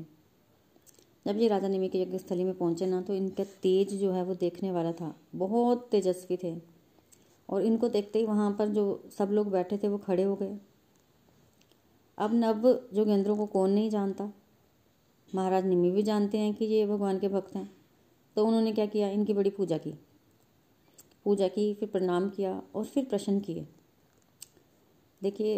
जब 1.26 1.38
ये 1.38 1.48
राजा 1.48 1.68
निमी 1.68 1.90
की 1.90 2.02
यज्ञ 2.02 2.18
स्थली 2.18 2.44
में 2.44 2.54
पहुँचे 2.54 2.86
ना 2.86 3.02
तो 3.02 3.14
इनका 3.14 3.44
तेज 3.62 3.94
जो 3.94 4.12
है 4.12 4.24
वो 4.24 4.36
देखने 4.36 4.72
वाला 4.72 4.92
था। 4.92 5.14
बहुत 5.36 5.88
तेजस्वी 5.92 6.38
थे। 6.38 6.56
और 7.50 7.62
इनको 7.62 7.90
देखते 7.90 8.20
ही 8.20 8.26
वहाँ 8.26 8.52
पर 8.60 8.68
जो 8.68 9.10
सब 9.18 9.30
लोग 9.32 9.52
बैठे 9.52 9.78
थे 9.78 9.88
वो 9.88 9.98
खड़े 9.98 10.24
हो 10.24 10.36
गए। 10.36 10.58
अब 12.18 12.34
नव 12.34 12.68
जोगेंद्रों 12.94 13.38
को 13.38 13.46
कौन 13.46 13.72
नहीं 13.72 13.90
जानता? 13.90 14.32
महाराज 15.36 15.66
निमी 15.66 15.92
भी 15.92 16.04
जानते 16.04 16.38
हैं 16.38 16.54
कि 16.54 16.66
ये 16.66 16.86
भगवान 16.86 17.20
के 17.20 17.28
भक्त 17.28 17.56
हैं। 17.56 17.70
तो 18.36 18.46
उन्होंने 18.46 18.72
क्या 18.72 18.86
किया? 18.86 19.10
इनकी 19.10 19.34
बड़ी 19.34 19.50
पूजा 19.50 19.78
की। 19.78 19.94
पूजा 21.30 21.48
की, 21.48 21.74
फिर 21.74 21.90
प्रणाम 21.90 22.30
किया 22.30 22.62
और 22.76 22.86
फिर 22.86 23.06
प्रश्न 23.06 23.40
किए। 23.40 23.68
देखिए 25.22 25.58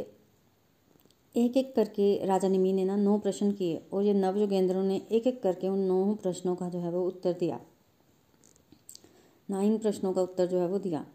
एक 1.36 1.58
एक 1.58 1.76
करके 1.76 2.26
राजा 2.26 2.48
निमी 2.48 2.74
ने 2.74 2.84
ना 2.86 2.96
नौ 2.96 3.18
प्रश्न 3.18 3.52
किए 3.52 3.82
और 3.94 4.04
ये 4.04 4.14
नव 4.14 4.38
योगेंद्रों 4.38 4.84
ने 4.84 5.02
एक 5.12 5.28
एक 5.28 5.42
करके 5.44 5.68
उन 5.68 5.80
नौ 5.80 6.14
प्रश्नों 6.16 6.56
का 6.56 6.70
जो 6.70 6.80
है 6.80 6.92
वो 6.92 7.06
उत्तर 7.08 7.34
दिया। 7.34 7.60
नाइन 9.50 9.78
प्रश्नों 9.78 10.14
का 10.14 10.22
उत्तर 10.22 10.48
जो 10.48 10.60
है 10.60 10.68
वो 10.68 10.80
दिया। 10.80 11.06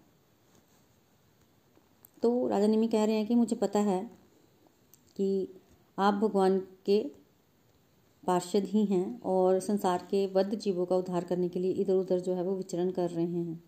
तो 2.22 2.48
राजा 2.48 2.66
निमी 2.66 2.88
कह 2.88 3.04
रहे 3.04 3.16
हैं 3.16 3.26
कि 3.26 3.34
मुझे 3.34 3.56
पता 3.56 3.80
है 3.80 4.10
कि 5.16 5.48
आप 5.98 6.14
भगवान 6.14 6.58
के 6.58 7.10
पार्षद 8.26 8.64
ही 8.64 8.84
हैं 8.84 9.20
और 9.20 9.60
संसार 9.60 10.08
के 10.10 10.26
वध 10.26 10.54
जीवों 10.54 10.86
का 10.86 10.96
उद्धार 10.96 11.24
करने 11.24 11.48
के 11.48 11.60
लिए 11.60 11.72
इधर 11.72 11.94
उधर 11.94 12.20
जो 12.20 12.34
है 12.34 12.42
वो 12.42 12.56
विचरण 12.56 12.90
कर 12.90 13.10
रहे 13.10 13.26
हैं। 13.26 13.65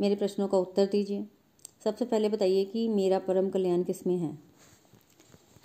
मेरे 0.00 0.16
प्रश्नों 0.16 0.48
का 0.48 0.58
उत्तर 0.58 0.86
दीजिए। 0.86 1.26
सबसे 1.84 2.04
पहले 2.04 2.28
बताइए 2.28 2.64
कि 2.64 2.88
मेरा 2.88 3.18
परम 3.18 3.50
कल्याण 3.50 3.82
किसमें 3.82 4.16
है? 4.16 4.38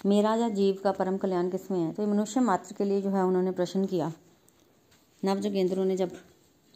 मेरा 0.05 0.35
या 0.35 0.49
जीव 0.49 0.81
का 0.83 0.91
परम 0.91 1.17
कल्याण 1.17 1.49
किसमें 1.49 1.79
है? 1.79 1.93
तो 1.93 2.07
मनुष्य 2.07 2.39
मात्र 2.39 2.73
के 2.73 2.83
लिए 2.83 3.01
जो 3.01 3.09
है 3.09 3.23
उन्होंने 3.23 3.51
प्रश्न 3.51 3.85
किया। 3.85 4.13
नव 5.25 5.39
जोगेंद्रों 5.39 5.85
ने 5.85 5.97
जब 5.97 6.11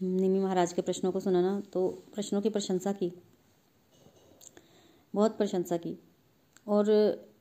निमी 0.04 0.40
महाराज 0.40 0.74
के 0.74 0.82
प्रश्नों 0.82 1.12
को 1.12 1.20
सुना 1.20 1.42
ना 1.42 1.64
तो 1.74 2.04
प्रश्नों 2.14 2.42
की 2.42 2.50
प्रशंसा 2.50 2.94
की। 2.94 3.12
बहुत 5.16 5.38
प्रशंसा 5.38 5.78
की। 5.78 6.00
और 6.68 6.92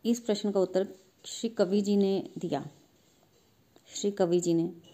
इस 0.04 0.20
प्रश्न 0.20 0.52
का 0.52 0.60
उत्तर 0.60 0.88
श्री 1.24 1.50
कवि 1.50 1.80
जी 1.80 1.96
ने 1.96 2.30
दिया। 2.38 2.66
श्री 3.94 4.10
कवि 4.10 4.40
जी 4.40 4.54
ने। 4.54 4.91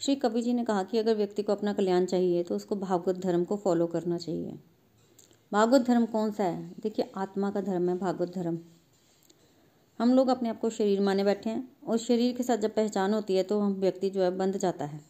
श्री 0.00 0.14
कवि 0.16 0.42
जी 0.42 0.52
ने 0.52 0.64
कहा 0.64 0.82
कि 0.82 0.98
अगर 0.98 1.14
व्यक्ति 1.14 1.42
को 1.42 1.52
अपना 1.52 1.72
कल्याण 1.72 2.04
चाहिए 2.04 2.42
तो 2.42 2.56
उसको 2.56 2.76
भागवत 2.76 3.16
धर्म 3.16 3.44
को 3.44 3.56
फॉलो 3.56 3.86
करना 3.86 4.18
चाहिए। 4.18 4.58
भागवत 5.52 5.80
धर्म 5.80 6.06
कौन 6.06 6.30
सा 6.30 6.44
है? 6.44 6.72
देखिए, 6.80 7.10
आत्मा 7.16 7.50
का 7.50 7.60
धर्म 7.60 7.88
है 7.88 7.96
भागवत 7.98 8.34
धर्म। 8.34 8.58
हम 9.98 10.12
लोग 10.14 10.28
अपने 10.28 10.48
आप 10.48 10.60
को 10.60 10.70
शरीर 10.70 11.00
माने 11.00 11.24
बैठे 11.24 11.50
हैं, 11.50 11.68
और 11.86 11.98
शरीर 11.98 12.36
के 12.36 12.42
साथ 12.42 12.56
जब 12.56 12.74
पहचान 12.74 13.14
होती 13.14 13.36
है 13.36 13.42
तो 13.42 13.60
हम 13.60 13.72
व्यक्ति 13.72 14.10
जो 14.10 14.22
है 14.22 14.30
बंध 14.36 14.56
जाता 14.56 14.84
है। 14.84 15.00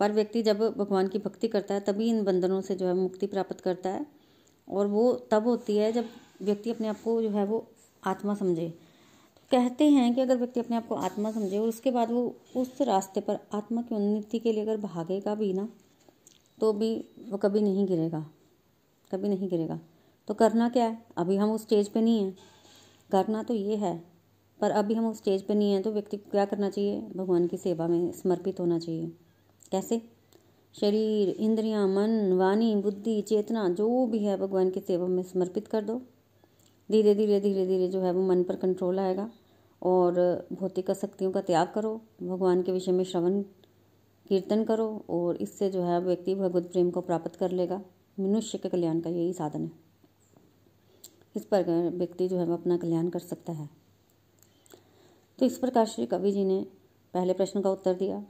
पर 0.00 0.12
व्यक्ति 0.12 0.42
जब 0.42 0.58
भगवान 0.78 1.08
की 1.08 1.18
भक्ति 1.18 1.48
करता 1.48 1.74
है, 1.74 1.80
तभी 1.80 2.08
इन 2.08 2.24
बंधनों 2.24 2.60
से 2.60 2.74
जो 2.74 2.86
है 2.86 2.94
मुक्ति 2.94 3.26
प्राप्त 3.26 3.60
करता 3.60 3.90
है, 3.90 4.06
और 4.68 4.86
वो 4.86 5.12
तब 5.30 5.46
होती 5.46 5.76
है 5.76 5.92
जब 5.92 6.08
व्यक्ति 6.42 6.70
अपने 6.70 6.88
आप 6.88 7.00
को 7.04 7.20
जो 7.22 7.30
है 7.30 7.44
वो 7.44 7.66
आत्मा 8.04 8.34
समझे। 8.34 8.72
कहते 9.50 9.84
हैं 9.84 10.14
कि 10.14 10.20
अगर 10.20 10.36
व्यक्ति 10.36 10.60
अपने 10.60 10.76
आप 10.76 10.86
को 10.86 10.94
आत्मा 10.94 11.30
समझे 11.32 11.58
और 11.58 11.68
उसके 11.68 11.90
बाद 11.90 12.10
वो 12.10 12.22
उस 12.56 12.80
रास्ते 12.80 13.20
पर 13.20 13.38
आत्मा 13.54 13.82
की 13.82 13.94
उन्नति 13.94 14.38
के 14.38 14.52
लिए 14.52 14.62
अगर 14.62 14.76
भागेगा 14.76 15.34
भी 15.34 15.52
ना 15.52 15.68
तो 16.58 16.72
भी 16.72 16.94
वो 17.28 17.38
कभी 17.38 17.60
नहीं 17.60 17.86
गिरेगा, 17.86 18.20
कभी 19.10 19.28
नहीं 19.28 19.48
गिरेगा। 19.48 19.78
तो 20.28 20.34
करना 20.34 20.68
क्या 20.68 20.84
है? 20.84 20.98
अभी 21.16 21.36
हम 21.36 21.52
उस 21.52 21.62
स्टेज 21.62 21.88
पे 21.88 22.00
नहीं 22.00 22.22
हैं। 22.22 22.36
करना 23.10 23.42
तो 23.42 23.54
ये 23.54 23.76
है, 23.76 23.96
पर 24.60 24.70
अभी 24.70 24.94
हम 24.94 25.08
उस 25.08 25.16
स्टेज 25.16 25.42
पे 25.42 25.54
नहीं 25.54 25.72
हैं 25.72 25.82
तो 25.82 25.92
व्यक्ति 25.92 26.16
को 26.16 26.30
क्या 26.30 26.44
करना 26.44 26.70
चाहिए? 26.70 27.00
भगवान 27.16 27.46
की 27.46 27.56
सेवा 27.56 27.88
में 27.88 28.10
समर्पित 28.12 28.60
होना 28.60 28.78
चाहिए। 28.78 29.12
कैसे? 29.72 30.00
शरीर, 30.74 31.28
इंद्रियाँ, 31.30 31.86
मन, 31.88 32.32
वाणी, 32.32 32.74
बुद्धि, 32.76 33.20
चेतना, 33.22 33.68
जो 33.68 34.06
भी 34.06 34.18
है, 34.18 34.36
भगवान 34.36 34.70
की 34.70 34.80
सेवा 34.80 35.06
में 35.06 35.22
समर्पित 35.22 35.68
कर 35.68 35.84
दो। 35.84 36.00
धीरे 36.90 37.14
धीरे 37.14 37.40
धीरे 37.40 37.66
धीरे 37.66 37.88
जो 37.88 38.00
है 38.00 38.12
वो 38.12 38.22
मन 38.22 38.42
पर 38.42 38.56
कंट्रोल 38.56 38.98
आएगा। 38.98 39.30
और 39.82 40.14
भौतिक 40.52 40.90
शक्तियों 40.90 41.32
का 41.32 41.40
त्याग 41.40 41.72
करो। 41.74 42.00
भगवान 42.22 42.62
के 42.62 42.72
विषय 42.72 42.92
में 42.92 43.04
श्रवण, 43.04 43.42
कीर्तन 44.28 44.64
करो 44.64 45.04
और 45.10 45.36
इससे 45.36 45.70
जो 45.70 45.82
है 45.82 46.00
व्यक्ति 46.00 46.34
भगवत 46.34 46.62
प्रेम 46.62 46.90
को 46.90 47.00
प्राप्त 47.00 47.36
कर 47.36 47.50
लेगा। 47.50 47.82
मनुष्य 48.20 48.58
के 48.58 48.68
कल्याण 48.68 49.00
का 49.00 49.10
यही 49.10 49.32
साधन 49.32 49.62
है। 49.62 49.70
इस 51.36 51.44
पर 51.44 51.90
व्यक्ति 51.90 52.28
जो 52.28 52.38
है 52.38 52.46
वो 52.46 52.54
अपना 52.54 52.76
कल्याण 52.76 53.08
कर 53.08 53.18
सकता 53.18 53.52
है। 53.52 53.70
तो 55.38 55.46
इस 55.46 55.58
प्रकार 55.58 55.86
श्री 55.86 56.06
कवि 56.06 56.32
जी 56.32 56.44
ने 56.44 56.66
पहले 57.14 57.32
प्रश्न 57.32 57.60
का 57.60 57.70
उत्तर 57.70 57.94
दिया। 57.94 58.24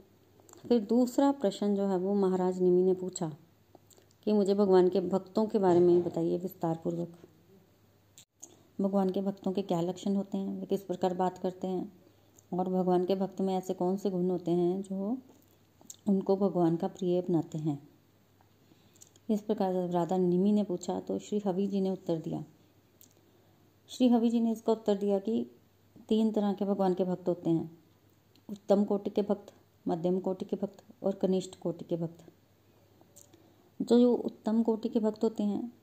फिर 0.67 0.79
दूसरा 0.79 1.31
प्रश्न 1.31 1.75
जो 1.75 1.85
है 1.85 1.97
वो 1.97 2.13
महाराज 2.13 2.61
निमी 2.61 2.83
ने 2.83 2.93
पूछा 2.93 3.31
कि 4.23 4.33
मुझे 4.33 4.53
भगवान 4.53 4.89
के 4.89 5.01
भक्तों 5.01 5.45
के 5.45 5.59
बारे 5.59 5.79
में 5.79 6.03
बताइए 6.03 6.37
विस्तार 6.37 6.79
पूर्वक 6.83 7.17
भगवान 8.81 9.09
के 9.09 9.21
भक्तों 9.21 9.51
के 9.51 9.61
क्या 9.61 9.81
लक्षण 9.81 10.15
होते 10.15 10.37
हैं, 10.37 10.59
वे 10.59 10.65
किस 10.65 10.83
प्रकार 10.83 11.13
बात 11.13 11.37
करते 11.37 11.67
हैं? 11.67 11.93
और 12.53 12.69
भगवान 12.69 13.05
के 13.05 13.15
भक्त 13.15 13.41
में 13.41 13.55
ऐसे 13.55 13.73
कौन 13.73 13.97
से 13.97 14.09
गुण 14.09 14.29
होते 14.29 14.51
हैं 14.51 14.81
जो 14.81 15.17
उनको 16.09 16.37
भगवान 16.37 16.75
का 16.75 16.87
प्रिय 16.87 17.21
बनाते 17.21 17.57
हैं? 17.57 17.89
इस 19.29 19.41
प्रकार 19.41 19.73
जब 19.73 19.93
राधा 19.93 20.17
निमी 20.17 20.51
ने 20.51 20.63
पूछा 20.63 20.99
तो 20.99 21.19
श्री 21.19 21.39
हवि 21.39 21.67
जी 21.67 21.81
ने 21.81 21.89
उत्तर 21.89 22.17
दिया। 22.17 22.45
श्री 23.87 24.07
हवि 24.07 24.29
जी 24.29 24.39
ने 24.39 24.51
इसका 24.51 24.73
उत्तर 24.73 24.97
दिया 24.97 25.19
कि 25.19 25.51
तीन 26.09 26.31
तरह 26.31 26.53
के 26.53 26.65
भगवान 26.65 26.93
के 26.93 27.03
भक्त 27.03 27.27
होते 27.27 27.49
हैं। 27.49 27.77
उत्तम 28.49 28.83
कोटि 28.83 29.09
के 29.09 29.21
भक्त, 29.21 29.53
मध्यम 29.87 30.19
कोटि 30.19 30.45
के 30.45 30.55
भक्त 30.55 30.83
और 31.03 31.15
कनिष्ठ 31.15 31.55
कोटि 31.55 31.85
के 31.85 31.97
भक्त। 31.97 32.25
जो 33.81 33.99
जो 33.99 34.13
उत्तम 34.13 34.63
कोटि 34.63 34.89
के 34.89 34.99
भक्त 34.99 35.23
होते 35.23 35.43
हैं, 35.43 35.73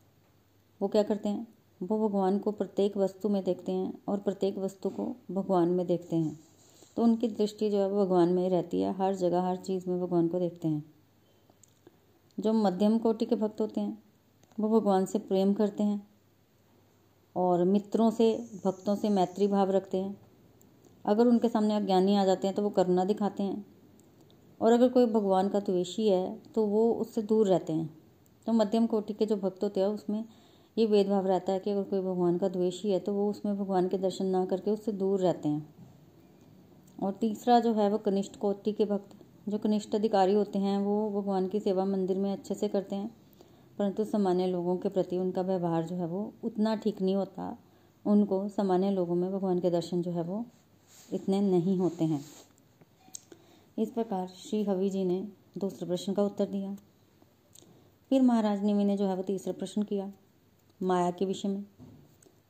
वो 0.83 0.89
क्या 0.89 1.03
करते 1.03 1.29
हैं? 1.29 1.54
वो 1.83 2.09
भगवान 2.09 2.39
को 2.39 2.53
प्रत्येक 2.53 2.97
वस्तु 2.97 3.29
में 3.29 3.45
देखते 3.45 3.73
हैं 3.73 4.03
और 4.09 4.19
प्रत्येक 4.19 4.59
वस्तु 4.59 4.91
को 4.91 5.17
भगवान 5.31 5.69
में 5.69 5.87
देखते 5.87 6.17
हैं। 6.17 6.41
तो 6.97 7.03
उनकी 7.03 7.29
दृष्टि 7.29 7.71
जो 7.71 7.79
है 7.79 7.91
वो 7.91 8.05
भगवान 8.05 8.29
में 8.29 8.43
ही 8.43 8.49
रहती 8.49 8.81
है। 8.81 8.93
हर 8.93 9.15
जगह, 9.15 9.41
हर 9.41 9.57
चीज़ 9.57 9.91
में 9.91 10.01
भगवान 10.01 10.29
को 10.29 10.39
देखते 10.39 10.69
हैं। 10.69 10.95
जो 12.41 12.53
मध्यम 12.53 12.99
कोटि 12.99 13.25
के 13.25 13.37
भक्त 13.37 13.61
होते 13.61 13.81
हैं, 13.81 14.03
वो 14.61 14.81
भगवान 14.81 15.07
से 15.07 15.19
प्रेम 15.19 15.55
करते 15.55 15.83
हैं 15.83 16.09
और 17.37 17.65
मित्रों 17.65 18.11
से, 18.11 18.51
भक्तों 18.65 18.97
से 18.97 19.09
मैत्री 19.09 19.47
भाव 19.47 19.71
रखते 19.71 19.99
हैं। 19.99 20.21
अगर 21.05 21.27
उनके 21.27 21.49
सामने 21.49 21.75
अज्ञानी 21.77 22.17
आ 22.17 22.25
जाते 22.25 22.47
हैं 22.47 22.57
तो 22.57 22.63
वो 22.63 22.71
करुणा 22.71 23.05
दिखाते 23.05 23.43
हैं। 23.43 23.67
और 24.61 24.73
अगर 24.73 24.89
कोई 24.89 25.07
भगवान 25.07 25.49
का 25.49 25.61
द्वेषी 25.61 26.09
है 26.09 26.43
तो 26.55 26.67
वो 26.67 26.93
उससे 26.93 27.23
दूर 27.23 27.49
रहते 27.49 27.73
हैं। 27.73 28.03
तो 28.47 28.53
मध्यम 28.53 28.87
कोटि 28.87 29.13
के 29.13 29.27
जो 29.27 29.37
भक्त 29.37 29.63
होते 29.65 29.81
हैं, 29.81 29.87
उसमें 29.87 30.25
ये 30.79 30.87
भेदभाव 30.87 31.27
रहता 31.27 31.53
है 31.53 31.61
कि 31.61 31.71
अगर 31.71 31.83
कोई 31.83 32.01
भगवान 32.01 32.39
का 32.39 32.49
द्वेषी 32.49 32.91
है 32.91 32.99
तो 32.99 33.15
वो 33.15 33.31
उसमें 33.31 33.59
भगवान 33.59 33.89
के 33.89 33.99
दर्शन 33.99 34.27
ना 34.27 34.47
करके 34.47 34.71
उससे 34.71 34.93
दूर 34.93 35.21
रहते 35.21 35.49
हैं। 35.49 35.75
और 37.03 37.13
तीसरा 37.13 37.61
जो 37.61 37.73
है, 37.73 37.91
वो 37.91 37.99
कनिष्ठ 37.99 38.37
कोटि 38.37 38.73
के 38.73 38.85
भक्त, 38.85 39.17
जो 39.49 39.59
कनिष्ठ 39.59 39.95
अधिकारी 39.95 40.35
होते 40.35 40.59
हैं, 40.59 40.79
वो 40.79 41.11
भगवान 41.11 41.49
की 41.49 41.61
सेवा 41.61 41.85
मंदिर 41.85 42.19
में 42.19 42.33
अच्छे 42.33 42.55
से 42.55 42.69
करते 42.69 42.97
हैं। 42.97 43.17
परंतु 43.79 44.05
सामान्य 44.05 44.47
लोगों 44.47 44.77
के 44.77 44.89
प्रति 44.89 45.19
उनका 45.19 45.43
व्यवहार 45.43 45.85
जो 45.85 45.97
है, 45.97 46.07
वो 46.07 46.33
उतना 46.45 46.77
ठीक 46.77 47.03
नहीं 47.03 47.15
होता। 47.15 47.59
उनको 48.07 48.49
सामान्य 48.49 48.91
लोगों 48.91 49.15
में 49.15 49.33
भगवान 49.33 49.61
के 49.61 49.71
दर्शन 49.71 50.03
जो 50.03 50.11
है, 50.11 50.23
वो 50.23 50.45
इतने 51.13 51.41
नहीं 51.41 51.79
होते 51.79 52.05
हैं। 52.05 52.25
इस 53.79 53.91
प्रकार 53.91 54.27
श्री 54.27 54.65
हवि 54.65 54.91
जी 54.91 55.05
ने 55.05 55.29
दूसरे 55.59 55.87
प्रश्न 55.87 56.13
का 56.13 56.25
उत्तर 56.25 56.47
दिया। 56.47 56.77
फिर 58.09 58.23
महाराज 58.23 58.65
निमि 58.65 58.85
ने 58.85 58.97
जो 58.97 59.07
है, 59.07 59.17
वो 59.17 59.23
तीसरा 59.23 59.53
प्रश्न 59.53 59.83
किया। 59.83 60.13
माया 60.85 61.11
के 61.11 61.25
विषय 61.25 61.49
में। 61.49 61.65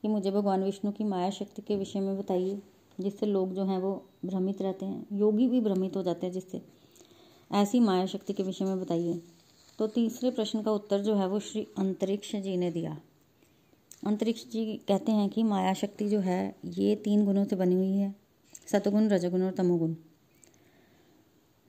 कि 0.01 0.07
मुझे 0.07 0.31
भगवान 0.31 0.63
विष्णु 0.63 0.91
की 0.91 1.03
माया 1.03 1.29
शक्ति 1.29 1.61
के 1.61 1.75
विषय 1.75 1.99
में 1.99 2.17
बताइए, 2.17 2.61
जिससे 2.99 3.25
लोग 3.25 3.53
जो 3.53 3.65
हैं 3.65 3.77
वो 3.77 4.05
भ्रमित 4.25 4.61
रहते 4.61 4.85
हैं। 4.85 5.07
योगी 5.13 5.47
भी 5.47 5.61
भ्रमित 5.61 5.95
हो 5.95 6.03
जाते 6.03 6.25
हैं 6.25 6.33
जिससे। 6.33 6.61
ऐसी 7.51 7.79
माया 7.79 8.05
शक्ति 8.05 8.33
के 8.33 8.43
विषय 8.43 8.65
में 8.65 8.81
बताइए। 8.81 9.21
तो 9.79 9.87
तीसरे 9.87 10.31
प्रश्न 10.31 10.63
का 10.63 10.71
उत्तर 10.71 11.01
जो 11.01 11.15
है 11.15 11.27
वो 11.27 11.39
श्री 11.39 11.67
अंतरिक्ष 11.77 12.35
जी 12.35 12.57
ने 12.57 12.71
दिया। 12.71 13.01
अंतरिक्ष 14.07 14.47
जी 14.47 14.75
कहते 14.87 15.11
हैं 15.11 15.29
कि 15.29 15.43
माया 15.43 15.73
शक्ति 15.73 16.09
जो 16.09 16.19
है, 16.19 16.55
ये 16.65 16.95
तीन 16.95 17.25
गुणों 17.25 17.45
से 17.45 17.55
बनी 17.55 17.75
हुई 17.75 17.97
है। 17.97 18.15
सतगुण, 18.67 19.09
रजगुण 19.09 19.41
और 19.41 19.51
तमोगुण। 19.51 19.95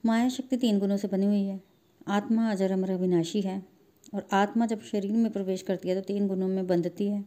माया 0.05 0.29
शक्ति 0.29 0.57
तीन 0.57 0.79
गुणों 0.79 0.97
से 0.97 1.07
बनी 1.07 1.25
हुई 1.25 1.43
है। 1.43 1.61
आत्मा, 2.07 2.51
अजर, 2.51 2.71
अमर, 2.71 2.91
अविनाशी 2.91 3.41
है। 3.41 3.76
और 4.13 4.27
आत्मा 4.33 4.65
जब 4.65 4.81
शरीर 4.81 5.11
में 5.13 5.31
प्रवेश 5.31 5.61
करती 5.61 5.89
है 5.89 5.95
तो 5.95 6.01
तीन 6.03 6.27
गुणों 6.27 6.47
में 6.47 6.67
बंधती 6.67 7.07
है। 7.07 7.23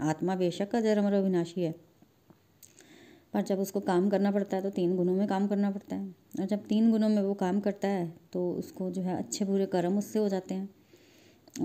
आत्मा 0.00 0.36
बेशक 0.36 0.74
अजर, 0.74 0.98
अमर 0.98 1.12
अविनाशी 1.12 1.60
है, 1.60 1.74
पर 3.34 3.42
जब 3.42 3.58
उसको 3.58 3.80
काम 3.82 4.08
करना 4.10 4.30
पड़ता 4.30 4.56
है 4.56 4.62
तो 4.62 4.70
तीन 4.70 4.96
गुणों 4.96 5.14
में 5.14 5.26
काम 5.28 5.46
करना 5.46 5.70
पड़ता 5.70 5.96
है। 5.96 6.14
और 6.40 6.46
जब 6.46 6.66
तीन 6.66 6.90
गुणों 6.90 7.08
में 7.08 7.20
वो 7.22 7.34
काम 7.34 7.60
करता 7.60 7.88
है 7.88 8.12
तो 8.32 8.50
उसको 8.52 8.90
जो 8.90 9.02
है 9.02 9.16
अच्छे 9.18 9.44
बुरे 9.44 9.66
कर्म 9.66 9.98
उससे 9.98 10.18
हो 10.18 10.28
जाते 10.28 10.54
हैं। 10.54 10.68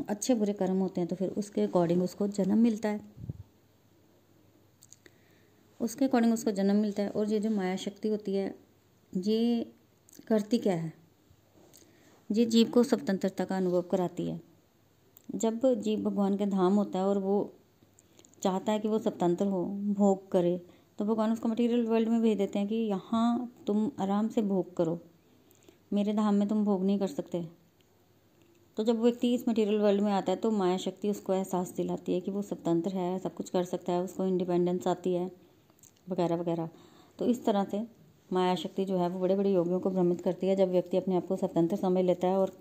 अच्छे 0.10 0.36
बुरे 0.36 0.54
कर्म 0.54 0.80
होते 0.80 1.02
हैं 1.02 1.08
तो 1.08 1.16
फिर 1.16 1.30
उसके 1.30 1.62
अकॉर्डिंग 1.62 2.04
उसको 2.04 2.28
जन्म 2.30 2.58
मिलता 2.58 2.90
है। 2.90 3.00
उसके 5.80 6.06
अकॉर्डिंग 6.06 6.34
उसको 6.34 6.52
जन्म 6.52 6.76
मिलता 6.76 7.04
है 7.04 7.10
और 7.10 7.30
ये 7.30 7.40
जो 7.40 7.50
माया 7.50 7.76
शक्ति 7.78 8.10
होती 8.10 8.36
है, 8.36 8.54
ये 9.14 9.72
करती 10.28 10.58
क्या 10.58 10.76
है? 10.76 11.01
ये 12.32 12.46
जीव 12.46 12.70
को 12.70 12.84
स्वतंत्रता 12.84 13.46
का 13.46 13.58
अनुभव 13.58 13.82
कराती 13.82 14.28
है। 14.28 14.40
जब 15.30 15.62
जीव 15.76 16.00
भगवान 16.02 16.38
के 16.38 16.46
धाम 16.46 16.74
होता 16.74 17.00
है 17.00 17.06
और 17.06 17.18
वो 17.18 17.54
चाहता 18.44 18.72
है 18.72 18.80
कि 18.80 18.88
वो 18.88 19.00
स्वतंत्र 19.00 19.46
हो, 19.46 19.64
भोग 19.96 20.30
करे 20.32 20.58
तो 21.00 21.06
भगवान 21.06 21.32
उसको 21.32 21.50
मटेरियल 21.50 21.86
वर्ल्ड 21.86 22.10
में 22.10 22.22
भेज 22.22 22.38
देते 22.38 22.60
हैं 22.60 22.68
कि 22.68 22.76
यहाँ 22.76 23.52
तुम 23.68 23.90
आराम 24.00 24.28
से 24.28 24.42
भोग 24.42 24.76
करो। 24.78 25.00
मेरे 25.94 26.14
धाम 26.14 26.36
में 26.36 26.48
तुम 26.48 26.64
भोग 26.66 26.84
नहीं 26.86 27.00
कर 27.00 27.08
सकते। 27.08 27.48
तो 28.78 28.84
जब 28.84 29.02
व्यक्ति 29.02 29.34
इस 29.34 29.48
मटेरियल 29.50 29.80
वर्ल्ड 29.80 30.02
में 30.02 30.12
आता 30.12 30.32
है 30.32 30.38
तो 30.38 30.52
माया 30.52 30.78
शक्ति 30.78 31.10
उसको 31.10 31.34
एहसास 31.34 31.74
दिलाती 31.78 32.14
है 32.14 32.22
कि 32.22 32.32
वो 32.32 32.42
स्वतंत्र 32.42 32.92
है, 32.92 33.18
सब 33.20 33.34
कुछ 33.34 33.50
कर 33.50 33.64
सकता 33.64 33.94
है, 33.94 34.04
उसको 34.04 34.26
इंडिपेंडेंस 34.26 34.88
आती 34.88 35.14
है, 35.14 35.32
वगैरह 36.10 36.36
वगैरह। 36.36 36.70
तो 37.20 37.26
इस 37.26 37.44
तरह 37.46 37.64
से 37.64 37.84
माया 38.34 38.56
शक्ति 38.56 38.86
जो 38.86 38.98
है, 38.98 39.10
वो 39.10 39.20
बड़े 39.20 39.36
बड़े 39.36 39.52
योगियों 39.52 39.80
को 39.80 39.90
भ्रमित 39.90 40.22
करती 40.22 40.48
है 40.48 40.56
जब 40.56 40.72
व्यक्ति 40.72 40.98
अपने 40.98 41.16
आप 41.16 41.28
को 41.28 41.36
स्वतंत्र 41.36 41.76
समझ 41.76 42.04
लेता 42.06 42.28
है 42.28 42.38
और 42.38 42.52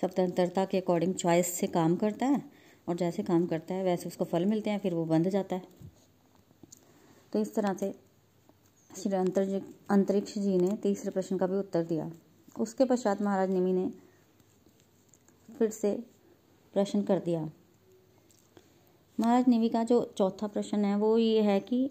स्वतंत्रता 0.00 0.64
के 0.64 0.78
अकॉर्डिंग 0.78 1.14
चॉइस 1.14 1.46
से 1.46 1.66
काम 1.66 1.96
करता 1.96 2.26
है 2.26 2.42
और 2.88 2.96
जैसे 2.96 3.22
काम 3.22 3.46
करता 3.46 3.74
है, 3.74 3.84
वैसे 3.84 4.08
उसको 4.08 4.24
फल 4.24 4.44
मिलते 4.44 4.70
हैं, 4.70 4.78
फिर 4.78 4.94
वो 4.94 5.04
बंध 5.04 5.28
जाता 5.28 5.56
है। 5.56 5.62
तो 7.32 7.38
इस 7.38 7.54
तरह 7.54 7.74
से 7.74 7.94
श्री 8.96 9.12
अंतर 9.12 9.60
अंतरिक्ष 9.90 10.38
जी 10.38 10.56
ने 10.58 10.76
तीसरे 10.76 11.10
प्रश्न 11.10 11.36
का 11.38 11.46
भी 11.46 11.56
उत्तर 11.56 11.82
दिया। 11.82 12.10
उसके 12.60 12.84
पश्चात 12.84 13.22
महाराज 13.22 13.50
निमि 13.50 13.72
ने 13.72 13.90
फिर 15.58 15.70
से 15.70 15.92
प्रश्न 16.74 17.02
कर 17.02 17.18
दिया। 17.18 17.50
महाराज 19.20 19.48
निमि 19.48 19.68
का 19.68 19.84
जो 19.84 20.14
चौथा 20.16 20.46
प्रश्न 20.46 20.84
है, 20.84 20.96
वो 20.96 21.18
ये 21.18 21.42
है 21.42 21.60
कि 21.60 21.90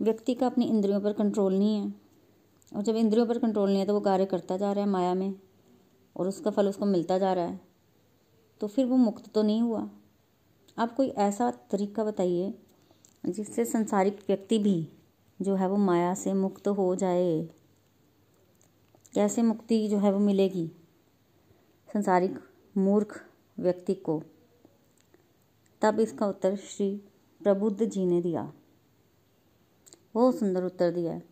व्यक्ति 0.00 0.34
का 0.34 0.46
अपनी 0.46 0.64
इंद्रियों 0.64 1.00
पर 1.00 1.12
कंट्रोल 1.12 1.54
नहीं 1.54 1.76
है। 1.76 1.92
और 2.72 2.82
जब 2.82 2.96
इंद्रियों 2.96 3.26
पर 3.26 3.38
कंट्रोल 3.38 3.68
नहीं 3.68 3.78
है 3.78 3.86
तो 3.86 3.94
वो 3.94 4.00
कार्य 4.00 4.26
करता 4.26 4.56
जा 4.56 4.72
रहा 4.72 4.84
है 4.84 4.90
माया 4.90 5.14
में, 5.14 5.34
और 6.16 6.28
उसका 6.28 6.50
फल 6.50 6.68
उसको 6.68 6.86
मिलता 6.86 7.18
जा 7.18 7.32
रहा 7.32 7.44
है। 7.44 7.60
तो 8.60 8.66
फिर 8.66 8.86
वो 8.86 8.96
मुक्त 8.96 9.32
तो 9.32 9.42
नहीं 9.42 9.62
हुआ। 9.62 9.88
आप 10.78 10.94
कोई 10.94 11.08
ऐसा 11.08 11.50
तरीका 11.70 12.04
बताइए 12.04 12.54
जिससे 13.26 13.64
संसारिक 13.64 14.18
व्यक्ति 14.28 14.58
भी 14.58 14.88
जो 15.40 15.54
है 15.54 15.68
वो 15.68 15.76
माया 15.76 16.14
से 16.14 16.32
मुक्त 16.32 16.68
हो 16.68 16.94
जाए। 16.96 17.48
कैसे 19.14 19.42
मुक्ति 19.42 19.86
जो 19.88 19.98
है 19.98 20.12
वो 20.12 20.18
मिलेगी? 20.18 20.66
संसारिक 21.88 22.38
मूर्ख 22.76 23.20
व्यक्ति 23.58 23.94
को। 23.94 24.22
तब 25.82 26.00
इसका 26.00 26.26
उत्तर 26.26 26.56
श्री 26.56 26.90
प्रबुद्ध 27.40 27.84
जी 27.84 28.06
ने 28.06 28.20
दिया। 28.20 28.52
बहुत 30.14 30.38
सुंदर 30.38 30.64
उत्तर 30.64 30.90
दिया 30.90 31.12
है। 31.12 31.22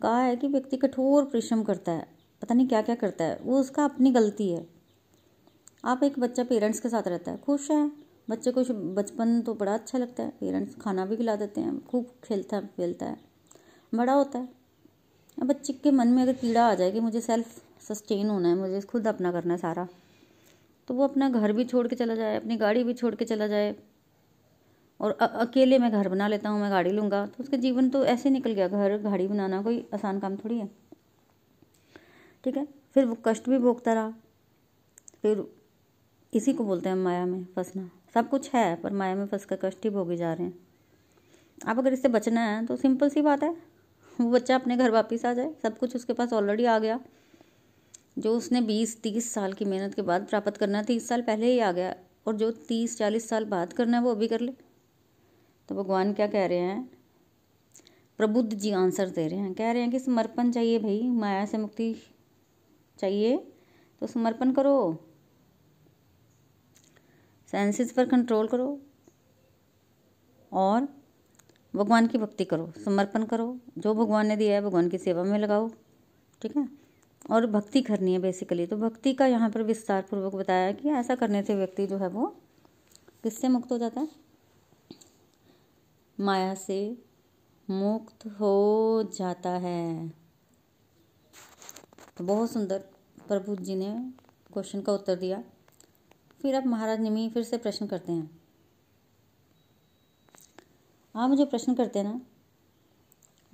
कहा 0.00 0.20
है 0.20 0.36
कि 0.36 0.48
व्यक्ति 0.48 0.76
कठोर 0.76 1.24
परिश्रम 1.24 1.62
करता 1.62 1.92
है, 1.92 2.06
पता 2.42 2.54
नहीं 2.54 2.68
क्या 2.68 2.82
क्या 2.82 2.94
करता 2.94 3.24
है, 3.24 3.38
वो 3.42 3.60
उसका 3.60 3.84
अपनी 3.84 4.10
गलती 4.10 4.50
है। 4.52 4.66
आप 5.84 6.02
एक 6.02 6.18
बच्चा 6.18 6.44
पेरेंट्स 6.44 6.80
के 6.80 6.88
साथ 6.88 7.08
रहता 7.08 7.30
है, 7.30 7.38
खुश 7.38 7.70
है। 7.70 7.90
बच्चे 8.28 8.50
को 8.52 8.62
बचपन 8.94 9.40
तो 9.42 9.54
बड़ा 9.54 9.74
अच्छा 9.74 9.98
लगता 9.98 10.22
है, 10.22 10.30
पेरेंट्स 10.30 10.74
खाना 10.74 11.04
भी 11.06 11.16
खिला 11.16 11.36
देते 11.36 11.60
हैं, 11.60 11.84
खूब 11.84 12.10
खेलता 12.24 12.56
है 12.56 12.66
खेलता 12.76 13.06
है, 13.06 13.16
बड़ा 13.92 14.12
होता 14.12 14.38
है। 14.38 14.48
अब 15.38 15.46
बच्चे 15.46 15.72
के 15.72 15.90
मन 15.90 16.08
में 16.08 16.22
अगर 16.22 16.32
कीड़ा 16.32 16.66
आ 16.66 16.74
जाए 16.74 16.90
कि 16.90 17.00
मुझे 17.00 17.20
सेल्फ 17.20 17.60
सस्टेन 17.82 18.28
होना 18.28 18.48
है, 18.48 18.54
मुझे 18.54 18.80
खुद 18.82 19.06
अपना 19.08 19.32
करना 19.32 19.54
है 19.54 19.58
सारा 19.58 19.86
तो 20.88 20.94
वो 20.94 21.04
अपना 21.04 21.28
घर 21.30 21.52
भी 21.52 21.64
छोड़ 21.64 21.86
के 21.88 21.96
चला 21.96 22.14
जाए, 22.14 22.36
अपनी 22.36 22.56
गाड़ी 22.56 22.82
भी 22.84 22.94
छोड़ 22.94 23.14
के 23.14 23.24
चला 23.24 23.46
जाए 23.46 23.74
और 25.00 25.10
अकेले 25.10 25.78
मैं 25.78 25.92
घर 25.92 26.08
बना 26.08 26.28
लेता 26.28 26.48
हूँ, 26.48 26.60
मैं 26.60 26.70
गाड़ी 26.70 26.90
लूँगा। 26.90 27.26
तो 27.26 27.42
उसका 27.42 27.56
जीवन 27.56 27.90
तो 27.90 28.04
ऐसे 28.04 28.30
निकल 28.30 28.52
गया, 28.52 28.68
घर, 28.68 28.98
गाड़ी 28.98 29.28
बनाना 29.28 29.62
कोई 29.62 29.88
आसान 29.94 30.20
काम 30.20 30.36
थोड़ी 30.36 30.58
है। 30.58 30.70
ठीक 32.44 32.56
है? 32.56 32.68
फिर 32.94 33.04
वो 33.04 33.16
कष्ट 33.26 33.48
भी 33.48 33.58
भोगता 33.58 33.92
रहा। 33.92 34.10
फिर 35.22 35.44
इसी 36.34 36.52
को 36.52 36.64
बोलते 36.64 36.88
हैं 36.88 36.96
माया 36.96 37.26
में 37.26 37.46
फंसना। 37.56 37.90
सब 38.14 38.28
कुछ 38.28 38.54
है, 38.54 38.76
पर 38.76 38.92
माया 38.92 39.14
में 39.14 39.26
फंस 39.26 39.44
कर 39.44 39.56
कष्ट 39.56 39.78
ही 39.84 39.90
भोगे 39.90 40.16
जा 40.16 40.32
रहे 40.32 40.46
हैं। 40.46 40.58
अब 41.66 41.78
अगर 41.78 41.92
इससे 41.92 42.08
बचना 42.08 42.40
है 42.40 42.66
तो 42.66 42.76
सिंपल 42.76 43.08
सी 43.08 43.22
बात 43.22 43.42
है। 43.42 43.56
वो 44.20 44.30
बच्चा 44.30 44.54
अपने 44.54 44.76
घर 44.76 44.90
वापस 44.90 45.24
आ 45.24 45.32
जाए। 45.32 45.54
सब 45.62 45.78
कुछ 45.78 45.96
उसके 45.96 46.12
पास 46.12 46.32
ऑलरेडी 46.32 46.64
आ 46.64 46.78
गया। 46.78 47.00
जो 48.18 48.36
उसने 48.36 48.60
बीस, 48.60 49.02
तीस 49.02 49.32
साल 49.32 49.52
की 49.52 49.64
मेहनत 49.64 49.94
के 49.94 50.02
बाद 50.02 50.26
प्राप्त 50.26 50.56
करना 50.56 50.82
तीस 50.82 51.08
साल 51.08 51.22
पहले 51.22 51.46
ही 51.46 51.58
आ 51.58 51.72
गया। 51.72 51.94
और 52.26 52.36
जो 52.36 52.50
तीस, 52.50 52.98
चालीस 52.98 53.28
साल 53.28 53.44
बाद 53.44 53.72
करना 53.72 53.96
है, 53.96 54.02
वो 54.02 54.10
अभी 54.10 54.28
कर 54.28 54.40
ले। 54.40 54.69
तो 55.70 55.74
भगवान 55.74 56.12
क्या 56.12 56.26
कह 56.26 56.46
रहे 56.46 56.58
हैं? 56.58 56.90
प्रबुद्ध 58.18 58.54
जी 58.54 58.70
आंसर 58.70 59.08
दे 59.08 59.26
रहे 59.28 59.38
हैं। 59.38 59.52
कह 59.54 59.70
रहे 59.72 59.82
हैं 59.82 59.90
कि 59.90 59.98
समर्पण 59.98 60.50
चाहिए 60.52 60.78
भाई, 60.78 61.02
माया 61.02 61.44
से 61.46 61.58
मुक्ति 61.58 61.94
चाहिए 62.98 63.36
तो 64.02 64.06
समर्पण 64.06 64.52
करो। 64.52 64.96
सेंसेस 67.48 67.92
पर 67.92 68.08
कंट्रोल 68.08 68.48
करो। 68.48 68.80
और 70.52 70.88
भगवान 71.74 72.06
की 72.06 72.18
भक्ति 72.18 72.44
करो, 72.44 72.72
समर्पण 72.84 73.24
करो। 73.24 73.58
जो 73.78 73.94
भगवान 73.94 74.26
ने 74.26 74.36
दिया 74.36 74.54
है, 74.54 74.60
भगवान 74.60 74.88
की 74.88 74.98
सेवा 74.98 75.24
में 75.24 75.38
लगाओ, 75.38 75.70
ठीक 76.42 76.56
है? 76.56 76.68
और 77.30 77.46
भक्ति 77.46 77.82
करनी 77.82 78.12
है 78.12 78.18
बेसिकली 78.18 78.66
तो 78.66 78.76
भक्ति 78.76 79.12
का 79.12 79.26
यहाँ 79.26 79.50
पर 79.50 79.62
विस्तार 79.62 80.02
पूर्वक 80.02 80.34
बताया 80.34 80.72
कि 80.72 80.88
ऐसा 80.90 81.14
करने 81.14 81.42
से 81.42 81.54
व्यक्ति 81.54 81.86
जो 81.86 81.96
है 81.96 82.08
वो 82.08 82.26
किससे 83.22 83.48
मुक्त 83.48 83.72
हो 83.72 83.78
जाता 83.78 84.00
है? 84.00 84.29
माया 86.20 86.54
से 86.54 86.98
मुक्त 87.70 88.26
हो 88.26 89.10
जाता 89.16 89.50
है। 89.50 90.08
तो 92.16 92.24
बहुत 92.24 92.50
सुंदर 92.50 92.78
प्रभु 93.28 93.56
जी 93.56 93.74
ने 93.74 94.12
क्वेश्चन 94.52 94.80
का 94.80 94.92
उत्तर 94.92 95.16
दिया। 95.16 95.42
फिर 96.42 96.54
अब 96.54 96.66
महाराज 96.66 97.00
निमी 97.00 97.28
फिर 97.30 97.42
से 97.42 97.58
प्रश्न 97.58 97.86
करते 97.86 98.12
हैं। 98.12 98.40
आप 101.14 101.30
मुझे 101.30 101.44
प्रश्न 101.44 101.74
करते 101.74 101.98
हैं 101.98 102.06
ना, 102.06 102.20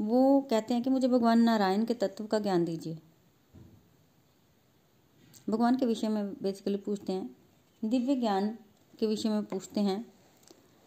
वो 0.00 0.40
कहते 0.50 0.74
हैं 0.74 0.82
कि 0.82 0.90
मुझे 0.90 1.08
भगवान 1.08 1.40
नारायण 1.40 1.84
के 1.84 1.94
तत्व 1.94 2.26
का 2.26 2.38
ज्ञान 2.38 2.64
दीजिए। 2.64 2.98
भगवान 5.50 5.76
के 5.76 5.86
विषय 5.86 6.08
में 6.08 6.32
बेसिकली 6.42 6.76
पूछते 6.76 7.12
हैं, 7.12 7.36
दिव्य 7.84 8.16
ज्ञान 8.16 8.58
के 8.98 9.06
विषय 9.06 9.28
में 9.28 9.44
पूछते 9.44 9.80
हैं 9.80 10.15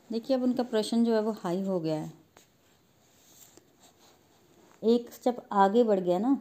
देखिए, 0.09 0.37
अब 0.37 0.43
उनका 0.43 0.63
प्रश्न 0.63 1.03
जो 1.03 1.13
है 1.15 1.21
वो 1.21 1.31
हाई 1.31 1.61
हो 1.61 1.79
गया 1.79 1.95
है। 1.95 2.11
एक 4.83 5.11
स्टेप 5.13 5.37
आगे 5.51 5.83
बढ़ 5.83 5.99
गया 5.99 6.19
ना। 6.19 6.37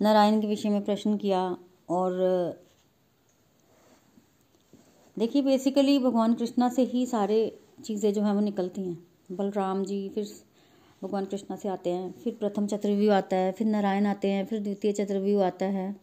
नारायण 0.00 0.40
के 0.40 0.46
विषय 0.46 0.68
में 0.68 0.84
प्रश्न 0.84 1.16
किया 1.16 1.40
और, 1.90 2.12
देखिए 5.16 5.42
बेसिकली 5.42 5.98
भगवान 5.98 6.34
कृष्णा 6.34 6.68
से 6.68 6.82
ही 6.82 7.06
सारे 7.06 7.38
चीज़ें 7.84 8.12
जो 8.12 8.22
हैं 8.22 8.32
वो 8.32 8.40
निकलती 8.40 8.82
हैं। 8.82 8.96
बलराम 9.32 9.84
जी 9.84 10.08
फिर 10.08 10.26
भगवान 11.02 11.24
कृष्णा 11.24 11.56
से 11.56 11.68
आते 11.68 11.90
हैं, 11.90 12.12
फिर 12.12 12.34
प्रथम 12.34 12.66
चतुर्व्यूह 12.66 13.16
आता 13.16 13.36
है, 13.36 13.52
फिर 13.52 13.66
नारायण 13.66 14.06
आते 14.06 14.30
हैं, 14.30 14.44
फिर 14.46 14.60
द्वितीय 14.60 14.92
चतुर्व्यूह 14.92 15.46
आता 15.46 15.66
है। 15.66 15.94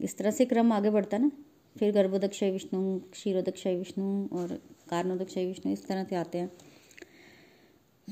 इस 0.00 0.16
तरह 0.18 0.30
से 0.30 0.44
क्रम 0.44 0.72
आगे 0.72 0.90
बढ़ता 0.90 1.16
है 1.16 1.22
ना। 1.22 1.30
फिर 1.78 1.92
गर्भोदक्षय 1.92 2.50
विष्णु 2.50 2.98
क्षीरोदक्षय 2.98 3.76
विष्णु 3.76 4.26
और 4.26 4.62
कारणोदक्षय 4.90 5.46
विष्णु 5.46 5.72
इस 5.72 5.86
तरह 5.86 6.04
से 6.04 6.16
आते 6.16 6.38
हैं। 6.38 6.52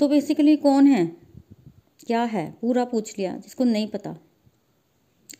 तो 0.00 0.08
बेसिकली 0.08 0.56
कौन 0.56 0.86
है? 0.86 1.06
क्या 2.06 2.22
है? 2.22 2.56
पूरा 2.60 2.84
पूछ 2.84 3.18
लिया, 3.18 3.36
जिसको 3.36 3.64
नहीं 3.64 3.88
पता। 3.88 4.16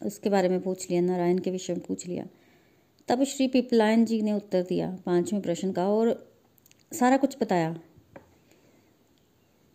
उसके 0.03 0.31
बारे 0.31 0.49
में 0.49 0.61
पूछ 0.61 0.91
लिया, 0.91 1.03
नारायण 1.03 1.39
के 1.39 1.51
विषय 1.51 1.75
में 1.75 1.83
पूछ 1.83 2.07
लिया। 2.07 2.27
तब 3.09 3.25
श्री 3.25 3.49
पिपलायन 3.49 4.05
जी 4.05 4.23
ने 4.23 4.33
उत्तर 4.33 4.63
दिया, 4.63 4.99
पाँचवें 5.07 5.43
प्रश्न 5.43 5.73
का, 5.73 5.89
और 5.89 6.37
सारा 6.93 7.17
कुछ 7.17 7.37
बताया। 7.41 7.81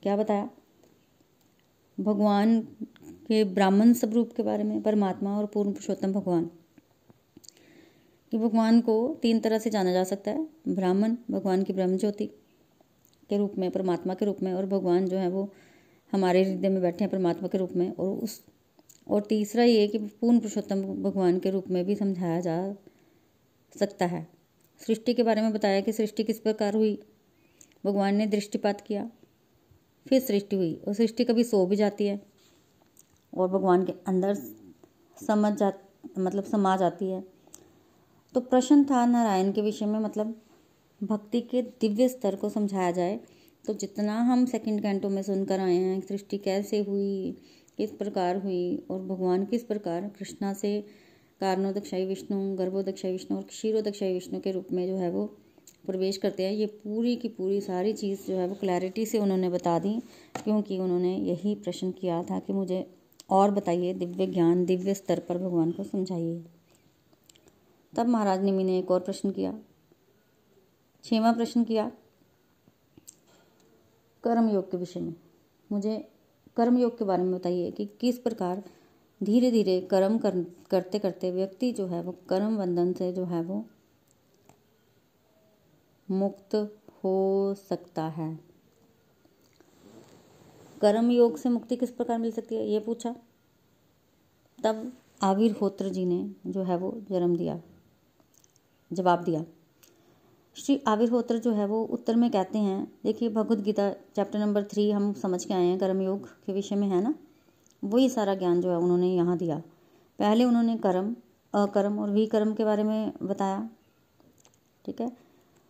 क्या 0.03 0.17
बताया? 0.17 0.49
भगवान 1.99 2.61
के 3.03 3.43
ब्राह्मण 3.43 3.93
स्वरूप 3.93 4.33
के 4.33 4.43
बारे 4.43 4.63
में, 4.63 4.81
परमात्मा 4.81 5.37
और 5.37 5.45
पूर्ण 5.45 5.71
पुरुषोत्तम 5.71 6.13
भगवान। 6.13 6.51
कि 8.31 8.37
भगवान 8.37 8.79
को 8.81 8.95
तीन 9.21 9.39
तरह 9.39 9.59
से 9.59 9.69
जाना 9.69 9.91
जा 9.93 10.03
सकता 10.03 10.31
है, 10.31 10.47
ब्राह्मण, 10.67 11.15
भगवान 11.31 11.63
की 11.63 11.73
ब्रह्म 11.73 11.97
ज्योति 11.97 12.25
के 13.29 13.37
रूप 13.37 13.57
में, 13.57 13.69
परमात्मा 13.71 14.13
के 14.13 14.25
रूप 14.25 14.37
में 14.43 14.53
और 14.53 14.65
भगवान 14.65 15.07
जो 15.07 15.17
है 15.17 15.29
वो 15.29 15.51
हमारे 16.13 16.43
हृदय 16.43 16.69
में 16.69 16.81
बैठे 16.81 17.03
हैं 17.03 17.11
परमात्मा 17.11 17.47
के 17.47 17.57
रूप 17.57 17.75
में 17.75 17.91
और 17.91 18.17
उस, 18.17 18.41
और 19.07 19.21
तीसरा 19.21 19.63
ये 19.63 19.87
कि 19.87 19.97
पूर्ण 19.97 20.39
पुरुषोत्तम 20.39 20.81
भगवान 21.03 21.39
के 21.39 21.49
रूप 21.49 21.69
में 21.69 21.83
भी 21.85 21.95
समझाया 21.95 22.39
जा 22.41 22.57
सकता 23.75 24.05
है। 24.05 24.27
सृष्टि 24.81 25.13
के 25.13 25.23
बारे 25.23 25.41
में 25.41 25.51
बताया 25.53 25.81
कि 25.81 25.91
सृष्टि 25.91 26.23
किस 26.23 26.39
प्रकार 26.39 26.75
हुई। 26.75 26.97
भगवान 27.85 28.15
ने 28.15 28.27
दृष्टिपात 28.27 28.81
किया, 28.81 29.09
फिर 30.05 30.21
सृष्टि 30.21 30.55
हुई 30.55 30.73
और 30.87 30.93
सृष्टि 30.93 31.23
कभी 31.23 31.43
सो 31.43 31.65
भी 31.65 31.75
जाती 31.75 32.07
है 32.07 32.19
और 33.33 33.47
भगवान 33.47 33.85
के 33.85 33.93
अंदर 34.07 34.35
समझ 35.17 35.53
जा 35.53 35.71
मतलब 36.19 36.43
समा 36.43 36.75
जाती 36.77 37.09
है। 37.09 37.23
तो 38.35 38.39
प्रश्न 38.41 38.83
था 38.83 39.05
नारायण 39.05 39.51
के 39.51 39.61
विषय 39.61 39.85
में 39.85 39.99
मतलब 39.99 40.35
भक्ति 41.01 41.41
के 41.41 41.61
दिव्य 41.61 42.07
स्तर 42.09 42.35
को 42.35 42.49
समझाया 42.49 42.91
जाए 42.91 43.19
तो 43.65 43.73
जितना 43.73 44.13
हम 44.21 44.45
सेकंड 44.45 44.81
कैंटो 44.81 45.09
में 45.09 45.21
सुनकर 45.21 45.59
आए 45.59 45.75
हैं, 45.75 45.99
सृष्टि 46.01 46.37
कैसे 46.37 46.79
हुई, 46.79 47.35
किस 47.77 47.91
प्रकार 47.91 48.37
हुई, 48.37 48.85
और 48.91 48.99
भगवान 48.99 49.45
किस 49.45 49.63
प्रकार 49.63 50.07
कृष्णा 50.19 50.53
से 50.53 50.79
कारणोदक्षाई 51.41 52.05
विष्णु 52.05 52.55
गर्भोदक्षाई 52.55 53.11
विष्णु 53.11 53.37
और 53.37 53.43
क्षीरोदक्षाई 53.43 54.13
विष्णु 54.13 54.39
के 54.39 54.51
रूप 54.51 54.67
में 54.71 54.85
जो 54.87 54.95
है 54.95 55.09
वो 55.11 55.25
प्रवेश 55.87 56.17
करते 56.17 56.43
हैं, 56.43 56.53
ये 56.53 56.65
पूरी 56.65 57.15
की 57.15 57.27
पूरी 57.27 57.59
सारी 57.61 57.93
चीज़ 57.93 58.27
जो 58.27 58.37
है 58.37 58.47
वो 58.47 58.55
क्लैरिटी 58.55 59.05
से 59.05 59.19
उन्होंने 59.19 59.49
बता 59.49 59.77
दी, 59.79 59.99
क्योंकि 60.43 60.79
उन्होंने 60.79 61.15
यही 61.15 61.55
प्रश्न 61.55 61.91
किया 61.91 62.21
था 62.23 62.39
कि 62.39 62.53
मुझे 62.53 62.85
और 63.29 63.51
बताइए, 63.51 63.93
दिव्य 63.93 64.27
ज्ञान, 64.27 64.65
दिव्य 64.65 64.93
स्तर 64.93 65.19
पर 65.19 65.37
भगवान 65.37 65.71
को 65.71 65.83
समझाइए। 65.83 66.43
तब 67.93 68.07
महाराज 68.07 68.43
निमि 68.43 68.63
ने 68.63 68.79
एक 68.79 68.91
और 68.91 68.99
प्रश्न 68.99 69.31
किया। 69.31 69.59
छवा 71.03 71.31
प्रश्न 71.31 71.63
किया 71.63 71.91
कर्म 74.23 74.49
योग 74.49 74.71
के 74.71 74.77
विषय 74.77 74.99
में। 74.99 75.15
मुझे 75.71 76.11
कर्म 76.57 76.77
योग 76.77 76.97
के 76.97 77.05
बारे 77.05 77.23
में 77.23 77.39
बताइए 77.39 77.71
कि 77.71 77.85
किस 77.85 78.19
प्रकार 78.19 78.63
धीरे 79.23 79.51
धीरे 79.51 79.81
कर्म 79.81 80.17
कर, 80.17 80.43
करते 80.71 80.99
करते 80.99 81.31
व्यक्ति 81.31 81.71
जो 81.71 81.87
है 81.87 82.01
वो 82.01 82.15
कर्म 82.29 82.57
बंधन 82.57 82.93
से 82.93 83.13
जो 83.13 83.25
है 83.25 83.41
वो 83.43 83.65
मुक्त 86.11 86.55
हो 87.03 87.55
सकता 87.57 88.03
है। 88.03 88.39
कर्म 90.81 91.11
योग 91.11 91.37
से 91.37 91.49
मुक्ति 91.49 91.75
किस 91.75 91.91
प्रकार 91.91 92.19
मिल 92.19 92.31
सकती 92.31 92.55
है? 92.55 92.67
ये 92.67 92.79
पूछा। 92.79 93.15
तब 94.63 94.93
आविर 95.21 95.51
होत्र 95.51 95.89
जी 95.89 96.05
ने 96.05 96.35
जो 96.47 96.63
है 96.63 96.77
वो 96.77 97.01
जन्म 97.09 97.37
दिया। 97.37 97.61
जवाब 98.91 99.23
दिया। 99.23 99.43
श्री 100.55 100.79
आविर्होत्र 100.87 101.37
जो 101.37 101.51
है 101.51 101.65
वो 101.65 101.83
उत्तर 101.83 102.15
में 102.15 102.29
कहते 102.31 102.59
हैं, 102.59 102.91
देखिए 103.03 103.29
Bhagavad 103.29 103.61
Gita 103.63 103.89
chapter 104.15 104.39
number 104.39 104.63
three 104.63 104.89
हम 104.91 105.11
समझ 105.13 105.43
के 105.45 105.53
आए 105.53 105.65
हैं 105.65 105.77
कर्म 105.79 106.01
योग 106.01 106.27
के 106.45 106.53
विषय 106.53 106.75
में, 106.75 106.87
है 106.87 107.01
ना? 107.01 107.13
वही 107.83 108.09
सारा 108.09 108.35
ज्ञान 108.35 108.61
जो 108.61 108.69
है 108.71 108.77
उन्होंने 108.77 109.13
यहाँ 109.15 109.37
दिया। 109.37 109.61
पहले 110.19 110.43
उन्होंने 110.43 110.77
कर्म, 110.77 111.15
अकर्म 111.53 111.99
और 111.99 112.09
विकर्म 112.09 112.53
के 112.53 112.65
बारे 112.65 112.83
में 112.83 113.13
बताया, 113.23 113.69
ठीक 114.85 115.01
है? 115.01 115.11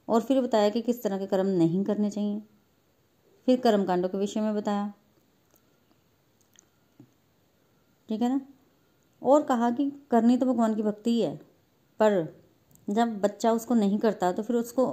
और 0.07 0.21
फिर 0.21 0.41
बताया 0.41 0.69
कि 0.69 0.81
किस 0.81 1.03
तरह 1.03 1.17
के 1.17 1.25
कर्म 1.25 1.47
नहीं 1.47 1.83
करने 1.83 2.09
चाहिए। 2.09 2.41
फिर 3.47 3.59
कर्म 3.59 3.83
कांडों 3.85 4.09
के 4.09 4.17
विषय 4.17 4.41
में 4.41 4.55
बताया, 4.55 4.93
ठीक 8.09 8.21
है 8.21 8.29
ना? 8.29 8.41
और 9.21 9.43
कहा 9.43 9.69
कि 9.71 9.89
करनी 10.11 10.37
तो 10.37 10.45
भगवान 10.45 10.75
की 10.75 10.83
भक्ति 10.83 11.11
ही 11.11 11.21
है, 11.21 11.35
पर 11.99 12.38
जब 12.89 13.19
बच्चा 13.21 13.51
उसको 13.51 13.73
नहीं 13.75 13.97
करता 13.99 14.31
तो 14.31 14.43
फिर 14.43 14.55
उसको 14.55 14.85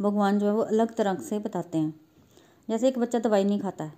भगवान 0.00 0.38
जो 0.38 0.46
है 0.46 0.52
वो 0.52 0.62
अलग 0.62 0.94
तरह 0.94 1.14
से 1.20 1.38
बताते 1.38 1.78
हैं। 1.78 1.94
जैसे 2.68 2.88
एक 2.88 2.98
बच्चा 2.98 3.18
दवाई 3.18 3.44
नहीं 3.44 3.60
खाता 3.60 3.84
है 3.84 3.92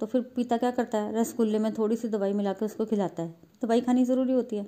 तो 0.00 0.06
फिर 0.06 0.20
पिता 0.36 0.56
क्या 0.56 0.70
करता 0.70 0.98
है? 0.98 1.14
रसगुल्ले 1.14 1.58
में 1.58 1.72
थोड़ी 1.74 1.96
सी 1.96 2.08
दवाई 2.08 2.32
मिला 2.32 2.52
के 2.52 2.64
उसको 2.64 2.84
खिलाता 2.86 3.22
है। 3.22 3.34
दवाई 3.62 3.80
खानी 3.80 4.04
ज़रूरी 4.04 4.32
होती 4.32 4.56
है। 4.56 4.66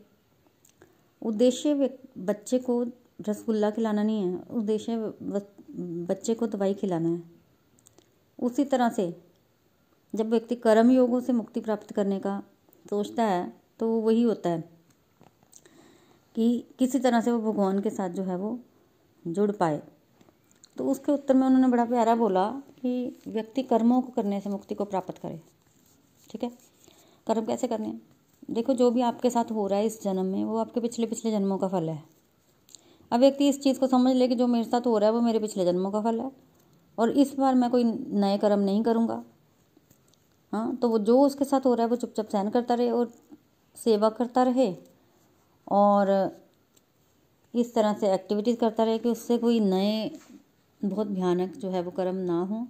उद्देश्य 1.23 1.75
बच्चे 2.21 2.59
को 2.59 2.83
रसगुल्ला 3.21 3.71
खिलाना 3.71 4.03
नहीं 4.03 4.23
है, 4.23 4.43
उद्देश्य 4.51 4.97
बच्चे 6.09 6.35
को 6.35 6.47
दवाई 6.47 6.75
खिलाना 6.75 7.09
है। 7.09 7.23
उसी 8.38 8.65
तरह 8.65 8.88
से 8.91 9.15
जब 10.15 10.31
व्यक्ति 10.31 10.55
कर्म 10.57 10.91
योगों 10.91 11.21
से 11.21 11.33
मुक्ति 11.33 11.61
प्राप्त 11.61 11.93
करने 11.93 12.19
का 12.21 12.43
सोचता 12.91 13.25
है 13.25 13.53
तो 13.81 13.88
वही 14.01 14.23
होता 14.23 14.51
है। 14.51 14.65
कि 16.35 16.66
किसी 16.79 16.99
तरह 16.99 17.21
से 17.21 17.33
वो 17.33 17.53
भगवान 17.53 17.81
के 17.81 17.90
साथ 17.90 18.11
जो 18.11 18.23
है 18.23 18.37
वो 18.37 18.61
जुड़ 19.27 19.51
पाए। 19.51 19.83
तो 20.77 20.85
उसके 20.85 21.12
उत्तर 21.12 21.35
में 21.35 21.47
उन्होंने 21.47 21.68
बड़ा 21.68 21.85
प्यारा 21.85 22.14
बोला 22.14 22.51
कि 22.51 23.18
व्यक्ति 23.29 23.62
कर्मों 23.62 24.03
को 24.03 24.12
करने 24.12 24.40
से 24.40 24.51
मुक्ति 24.51 24.75
को 24.75 24.85
प्राप्त 24.85 25.18
करे। 25.18 25.40
ठीक 26.31 26.42
है? 26.42 26.51
कर्म 27.27 27.47
कैसे 27.47 27.68
करने 27.68 28.01
देखो, 28.51 28.75
जो 28.75 28.90
भी 28.90 29.01
आपके 29.01 29.31
साथ 29.31 29.45
हो 29.45 29.66
रहा 29.66 29.79
है 29.79 29.87
इस 29.87 30.03
जन्म 30.03 30.25
में, 30.25 30.45
वो 30.45 30.59
आपके 30.59 30.81
पिछले 30.81 31.07
पिछले 31.07 31.31
जन्मों 31.31 31.59
का 31.59 31.68
फल 31.68 31.88
है। 31.88 32.03
अब 33.11 33.21
व्यक्ति 33.21 33.49
इस 33.49 33.62
चीज़ 33.62 33.81
को 33.81 33.87
समझ 33.87 34.16
ले 34.16 34.29
कि 34.29 34.35
जो 34.35 34.47
मेरे 34.47 34.64
साथ 34.64 34.81
हो 34.87 34.99
रहा 34.99 35.09
है 35.09 35.14
वो 35.14 35.21
मेरे 35.21 35.38
पिछले 35.38 35.64
जन्मों 35.64 35.90
का 35.90 36.01
फल 36.01 36.21
है। 36.21 36.33
और 36.99 37.11
इस 37.11 37.35
बार 37.38 37.55
मैं 37.55 37.71
कोई 37.71 37.85
नए 38.09 38.38
कर्म 38.38 38.61
नहीं 38.61 38.83
करूँगा। 38.83 39.25
हाँ 40.53 40.77
तो 40.77 40.88
वो 40.88 40.99
जो 40.99 41.21
उसके 41.21 41.45
साथ 41.45 41.61
हो 41.66 41.75
रहा 41.75 41.85
है 41.85 41.90
वो 41.90 41.97
चुपचाप 41.97 42.29
सहन 42.29 42.51
करता 42.51 42.75
रहे 42.75 42.90
और 42.90 43.12
सेवा 43.77 44.09
करता 44.09 44.42
रहे। 44.42 44.91
और 45.66 46.11
इस 47.55 47.75
तरह 47.75 47.94
से 47.94 48.12
एक्टिविटीज़ 48.14 48.57
करता 48.57 48.85
रहे 48.85 48.98
कि 48.98 49.09
उससे 49.09 49.38
कोई 49.38 49.61
नए, 49.61 50.11
बहुत 50.81 51.07
भयानक 51.07 51.57
जो 51.57 51.70
है 51.70 51.83
वो 51.83 51.90
कर्म 51.90 52.16
ना 52.16 52.40
हो। 52.42 52.66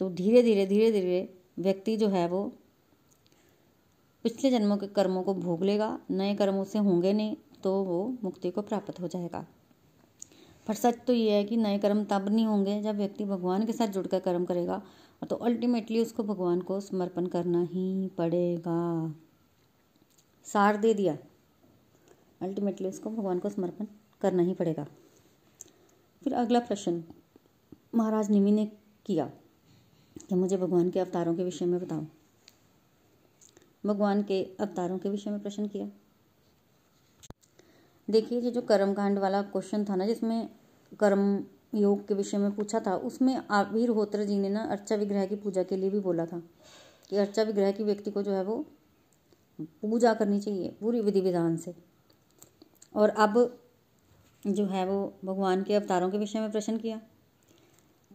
तो 0.00 0.08
धीरे 0.10 0.42
धीरे 0.42 0.66
धीरे 0.66 0.90
धीरे 0.92 1.28
व्यक्ति 1.58 1.96
जो 1.96 2.08
है 2.08 2.26
वो 2.28 2.42
पिछले 4.24 4.50
जन्मों 4.50 4.76
के 4.76 4.86
कर्मों 4.86 5.22
को 5.22 5.34
भोग 5.34 5.62
लेगा, 5.64 5.98
नए 6.10 6.34
कर्म 6.34 6.58
उससे 6.58 6.78
होंगे 6.78 7.12
नहीं 7.12 7.36
तो 7.62 7.72
वो 7.84 8.16
मुक्ति 8.24 8.50
को 8.50 8.62
प्राप्त 8.62 9.00
हो 9.00 9.08
जाएगा। 9.08 9.44
पर 10.66 10.74
सच 10.74 10.98
तो 11.06 11.12
ये 11.12 11.32
है 11.32 11.44
कि 11.44 11.56
नए 11.56 11.78
कर्म 11.78 12.04
तब 12.04 12.28
नहीं 12.28 12.46
होंगे 12.46 12.80
जब 12.82 12.96
व्यक्ति 12.96 13.24
भगवान 13.24 13.66
के 13.66 13.72
साथ 13.72 13.88
जुड़कर 13.88 14.20
कर्म 14.20 14.44
करेगा 14.44 14.80
तो 15.22 15.36
अल्टीमेटली 15.36 16.00
उसको 16.00 16.22
भगवान 16.22 16.60
को 16.60 16.80
समर्पण 16.80 17.26
करना 17.26 17.62
ही 17.62 18.10
पड़ेगा। 18.18 19.14
सार 20.52 20.76
दे 20.76 20.94
दिया। 20.94 21.18
अल्टीमेटली 22.42 22.88
उसको 22.88 23.10
भगवान 23.10 23.38
को 23.38 23.48
समर्पण 23.48 23.86
करना 24.20 24.42
ही 24.42 24.54
पड़ेगा। 24.54 24.86
फिर 26.22 26.34
अगला 26.34 26.60
प्रश्न, 26.60 27.04
महाराज 27.94 28.30
निमि 28.30 28.52
ने 28.52 28.72
किया 29.06 29.30
कि 30.28 30.34
मुझे 30.34 30.56
भगवान 30.56 30.90
के 30.90 31.00
अवतारों 31.00 31.34
के 31.34 31.44
विषय 31.44 31.66
में 31.66 31.80
बताओ। 31.80 32.06
भगवान 33.86 34.22
के 34.22 34.42
अवतारों 34.60 34.98
के 34.98 35.08
विषय 35.08 35.30
में 35.30 35.40
प्रश्न 35.40 35.68
किया। 35.68 35.88
देखिए, 38.10 38.40
ये 38.40 38.50
जो 38.50 38.62
कर्म 38.62 38.94
कांड 38.94 39.18
वाला 39.18 39.42
क्वेश्चन 39.42 39.84
था 39.84 39.96
ना, 39.96 40.06
जिसमें 40.06 40.48
कर्म 41.00 41.44
योग 41.74 42.06
के 42.08 42.14
विषय 42.14 42.38
में 42.38 42.50
पूछा 42.52 42.80
था, 42.80 42.96
उसमें 42.96 43.42
आवीर 43.50 43.88
होत्र 43.88 44.24
जी 44.24 44.38
ने 44.38 44.48
ना 44.48 44.64
अर्चा 44.64 44.96
विग्रह 44.96 45.26
की 45.26 45.36
पूजा 45.36 45.62
के 45.62 45.76
लिए 45.76 45.90
भी 45.90 46.00
बोला 46.00 46.26
था 46.26 46.42
कि 47.10 47.16
अर्चा 47.16 47.42
विग्रह 47.42 47.72
की 47.72 47.84
व्यक्ति 47.84 48.10
को 48.10 48.22
जो 48.22 48.32
है 48.32 48.44
वो 48.44 48.64
पूजा 49.64 50.14
करनी 50.14 50.40
चाहिए, 50.40 50.68
पूरी 50.68 51.00
विधि 51.00 51.20
विधान 51.20 51.56
से। 51.56 51.74
और 52.94 53.08
अब 53.08 53.62
जो 54.46 54.66
है 54.66 54.86
वो 54.86 55.14
भगवान 55.24 55.62
के 55.62 55.74
अवतारों 55.74 56.10
के 56.10 56.18
विषय 56.18 56.40
में 56.40 56.52
प्रश्न 56.52 56.78
किया। 56.78 57.00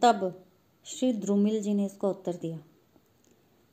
तब 0.02 0.46
श्री 0.86 1.14
द्रुमिल 1.14 1.62
जी 1.62 1.74
ने 1.74 1.86
इसका 1.86 2.08
उत्तर 2.08 2.34
दिया। 2.34 2.60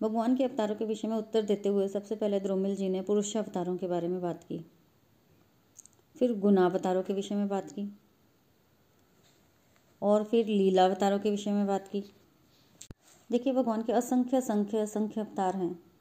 भगवान 0.03 0.37
के 0.37 0.45
अवतारों 0.45 0.75
के 0.75 0.85
विषय 0.85 1.09
में 1.09 1.17
उत्तर 1.17 1.43
देते 1.43 1.69
हुए 1.69 1.89
सबसे 1.89 2.17
पहले 2.17 2.41
द्रुमिल 2.41 2.77
जी 2.77 2.89
ने 2.89 3.03
पुरुष 3.03 3.37
अवतारों 3.37 3.77
के 3.77 3.87
बारे 3.87 4.09
में 4.09 4.23
बात 4.23 4.45
की। 4.45 4.67
फिर 6.19 6.39
गुणावतारों 6.39 7.03
के 7.03 7.13
विषय 7.13 7.35
में 7.35 7.49
बात 7.49 7.71
की। 7.71 7.99
और 10.03 10.25
फिर 10.25 10.47
लीलावतारों 10.47 11.19
के 11.19 11.31
विषय 11.31 11.53
में 11.53 11.67
बात 11.67 11.89
की। 11.89 12.05
देखिए, 13.31 13.53
भगवान 13.53 13.83
के 13.83 13.93
असंख्य 13.93 14.37
असंख्य 14.37 14.79
असंख्य 14.79 15.21
अवतार 15.21 15.57
हैं। 15.57 15.91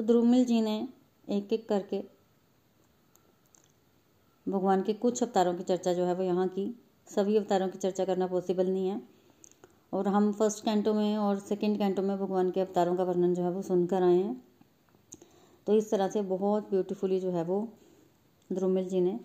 तो 0.00 0.04
द्रुमिल 0.06 0.44
जी 0.44 0.60
ने 0.60 0.88
एक 1.28 1.52
एक 1.52 1.68
करके 1.68 2.04
भगवान 4.48 4.82
के 4.82 4.92
कुछ 4.92 5.22
अवतारों 5.22 5.54
की 5.54 5.62
चर्चा 5.62 5.92
जो 5.92 6.04
है 6.04 6.14
वो 6.14 6.22
यहाँ 6.22 6.48
की, 6.48 6.80
सभी 7.06 7.36
अवतारों 7.36 7.68
की 7.68 7.78
चर्चा 7.78 8.04
करना 8.04 8.26
पॉसिबल 8.26 8.66
नहीं 8.66 8.88
है। 8.88 9.02
और 9.92 10.08
हम 10.08 10.32
फ़र्स्ट 10.32 10.64
कैंटो 10.64 10.94
में 10.94 11.16
और 11.16 11.38
सेकंड 11.38 11.78
कैंटो 11.78 12.02
में 12.02 12.18
भगवान 12.18 12.50
के 12.50 12.60
अवतारों 12.60 12.96
का 12.96 13.04
वर्णन 13.04 13.34
जो 13.34 13.42
है 13.42 13.50
वो 13.50 13.62
सुनकर 13.62 14.02
आए 14.02 14.16
हैं। 14.16 14.44
तो 15.66 15.74
इस 15.74 15.90
तरह 15.90 16.08
से 16.08 16.22
बहुत 16.22 16.70
ब्यूटीफुली 16.70 17.20
जो 17.20 17.30
है 17.30 17.44
वो 17.44 17.72
ध्रुमिल 18.52 18.88
जी 18.88 19.00
ने 19.00 19.20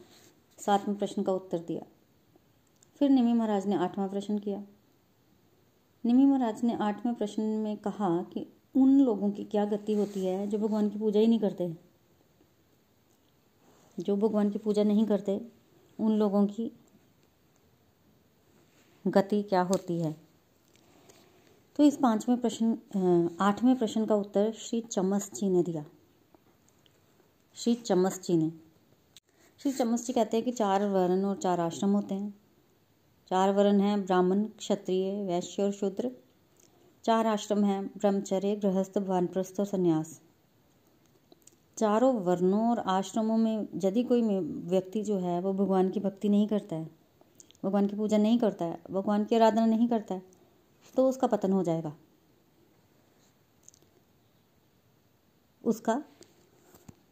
सातवें 0.59 0.97
प्रश्न 0.97 1.23
का 1.23 1.31
उत्तर 1.31 1.59
दिया। 1.59 1.85
फिर 2.95 3.09
निमी 3.09 3.33
महाराज 3.33 3.67
ने 3.67 3.75
आठवां 3.75 4.09
प्रश्न 4.09 4.39
किया। 4.39 4.63
निमी 6.05 6.25
महाराज 6.25 6.63
ने 6.63 6.73
आठवें 6.73 7.15
प्रश्न 7.15 7.43
में 7.43 7.77
कहा 7.77 8.21
कि 8.23 8.47
उन 8.77 8.99
लोगों 9.01 9.31
की 9.31 9.43
क्या 9.43 9.65
गति 9.65 9.93
होती 9.93 10.25
है 10.25 10.47
जो 10.47 10.57
भगवान 10.57 10.89
की 10.89 10.99
पूजा 10.99 11.19
ही 11.19 11.27
नहीं 11.27 11.39
करते? 11.39 11.75
जो 13.99 14.15
भगवान 14.17 14.49
की 14.49 14.59
पूजा 14.59 14.83
नहीं 14.83 15.05
करते, 15.05 15.41
उन 15.99 16.11
लोगों 16.11 16.45
की 16.47 16.71
गति 19.07 19.41
क्या 19.43 19.61
होती 19.61 19.99
है? 19.99 20.15
तो 21.75 21.83
इस 21.83 21.97
पाँचवें 21.97 22.37
प्रश्न 22.41 23.37
आठवें 23.41 23.75
प्रश्न 23.75 24.05
का 24.05 24.15
उत्तर 24.15 24.51
श्री 24.51 24.81
चमस 24.81 25.31
जी 25.33 25.49
ने 25.49 25.63
दिया। 25.63 25.85
श्री 27.55 27.75
चमस 27.75 28.21
जी 28.21 28.37
ने। 28.37 28.51
श्री 29.59 29.71
चमस 29.71 30.05
जी 30.07 30.13
कहते 30.13 30.37
हैं 30.37 30.43
कि 30.43 30.51
चार 30.51 30.85
वर्ण 30.85 31.23
और 31.23 31.37
चार 31.37 31.59
आश्रम 31.59 31.89
होते 31.89 32.15
हैं। 32.15 32.31
चार 33.29 33.53
वर्ण 33.53 33.79
हैं, 33.79 34.05
ब्राह्मण, 34.05 34.43
क्षत्रिय, 34.43 35.23
वैश्य 35.23 35.63
और 35.63 35.71
शूद्र। 35.71 36.11
चार 37.05 37.27
आश्रम 37.27 37.63
हैं, 37.65 37.85
ब्रह्मचर्य, 37.87 38.55
गृहस्थ 38.55 38.97
वानप्रस्थ 38.97 39.59
और 39.59 39.65
संन्यास। 39.65 40.19
चारों 41.77 42.13
वर्णों 42.15 42.69
और 42.69 42.79
आश्रमों 42.79 43.37
में 43.37 43.67
यदि 43.75 44.03
कोई 44.03 44.21
व्यक्ति 44.41 45.01
जो 45.01 45.17
है, 45.17 45.39
वो 45.41 45.53
भगवान 45.53 45.89
की 45.89 45.99
भक्ति 45.99 46.29
नहीं 46.29 46.47
करता 46.47 46.75
है, 46.75 46.89
भगवान 47.65 47.87
की 47.87 47.95
पूजा 47.95 48.17
नहीं 48.17 48.39
करता 48.39 48.65
है, 48.65 48.79
भगवान 48.91 49.25
की 49.25 49.35
आराधना 49.35 49.65
नहीं 49.65 49.87
करता 49.87 50.15
है 50.15 50.23
तो 50.95 51.07
उसका 51.09 51.27
पतन 51.27 51.51
हो 51.51 51.63
जाएगा। 51.63 51.93
उसका 55.63 56.01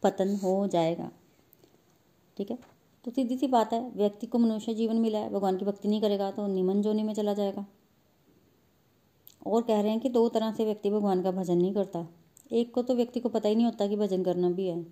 पतन 0.02 0.34
हो 0.36 0.66
जाएगा। 0.68 1.10
ठीक 2.36 2.50
है? 2.50 2.58
तो 3.04 3.10
सीधी 3.10 3.36
सी 3.38 3.46
बात 3.46 3.72
है, 3.72 3.90
व्यक्ति 3.90 4.26
को 4.26 4.38
मनुष्य 4.38 4.74
जीवन 4.74 4.96
मिला 4.96 5.18
है, 5.18 5.30
भगवान 5.30 5.56
की 5.56 5.64
भक्ति 5.64 5.88
नहीं 5.88 6.00
करेगा 6.00 6.30
तो 6.30 6.46
निमन 6.46 6.82
जोनी 6.82 7.02
में 7.02 7.14
चला 7.14 7.34
जाएगा। 7.34 7.66
और 9.46 9.62
कह 9.62 9.80
रहे 9.80 9.90
हैं 9.90 10.00
कि 10.00 10.08
दो 10.08 10.28
तरह 10.28 10.52
से 10.52 10.64
व्यक्ति 10.64 10.90
भगवान 10.90 11.22
का 11.22 11.30
भजन 11.30 11.56
नहीं 11.56 11.74
करता। 11.74 12.06
एक 12.52 12.74
को 12.74 12.82
तो 12.82 12.94
व्यक्ति 12.94 13.20
को 13.20 13.28
पता 13.28 13.48
ही 13.48 13.54
नहीं 13.54 13.64
होता 13.64 13.86
कि 13.86 13.96
भजन 13.96 14.22
करना 14.22 14.50
भी 14.50 14.66
है। 14.68 14.86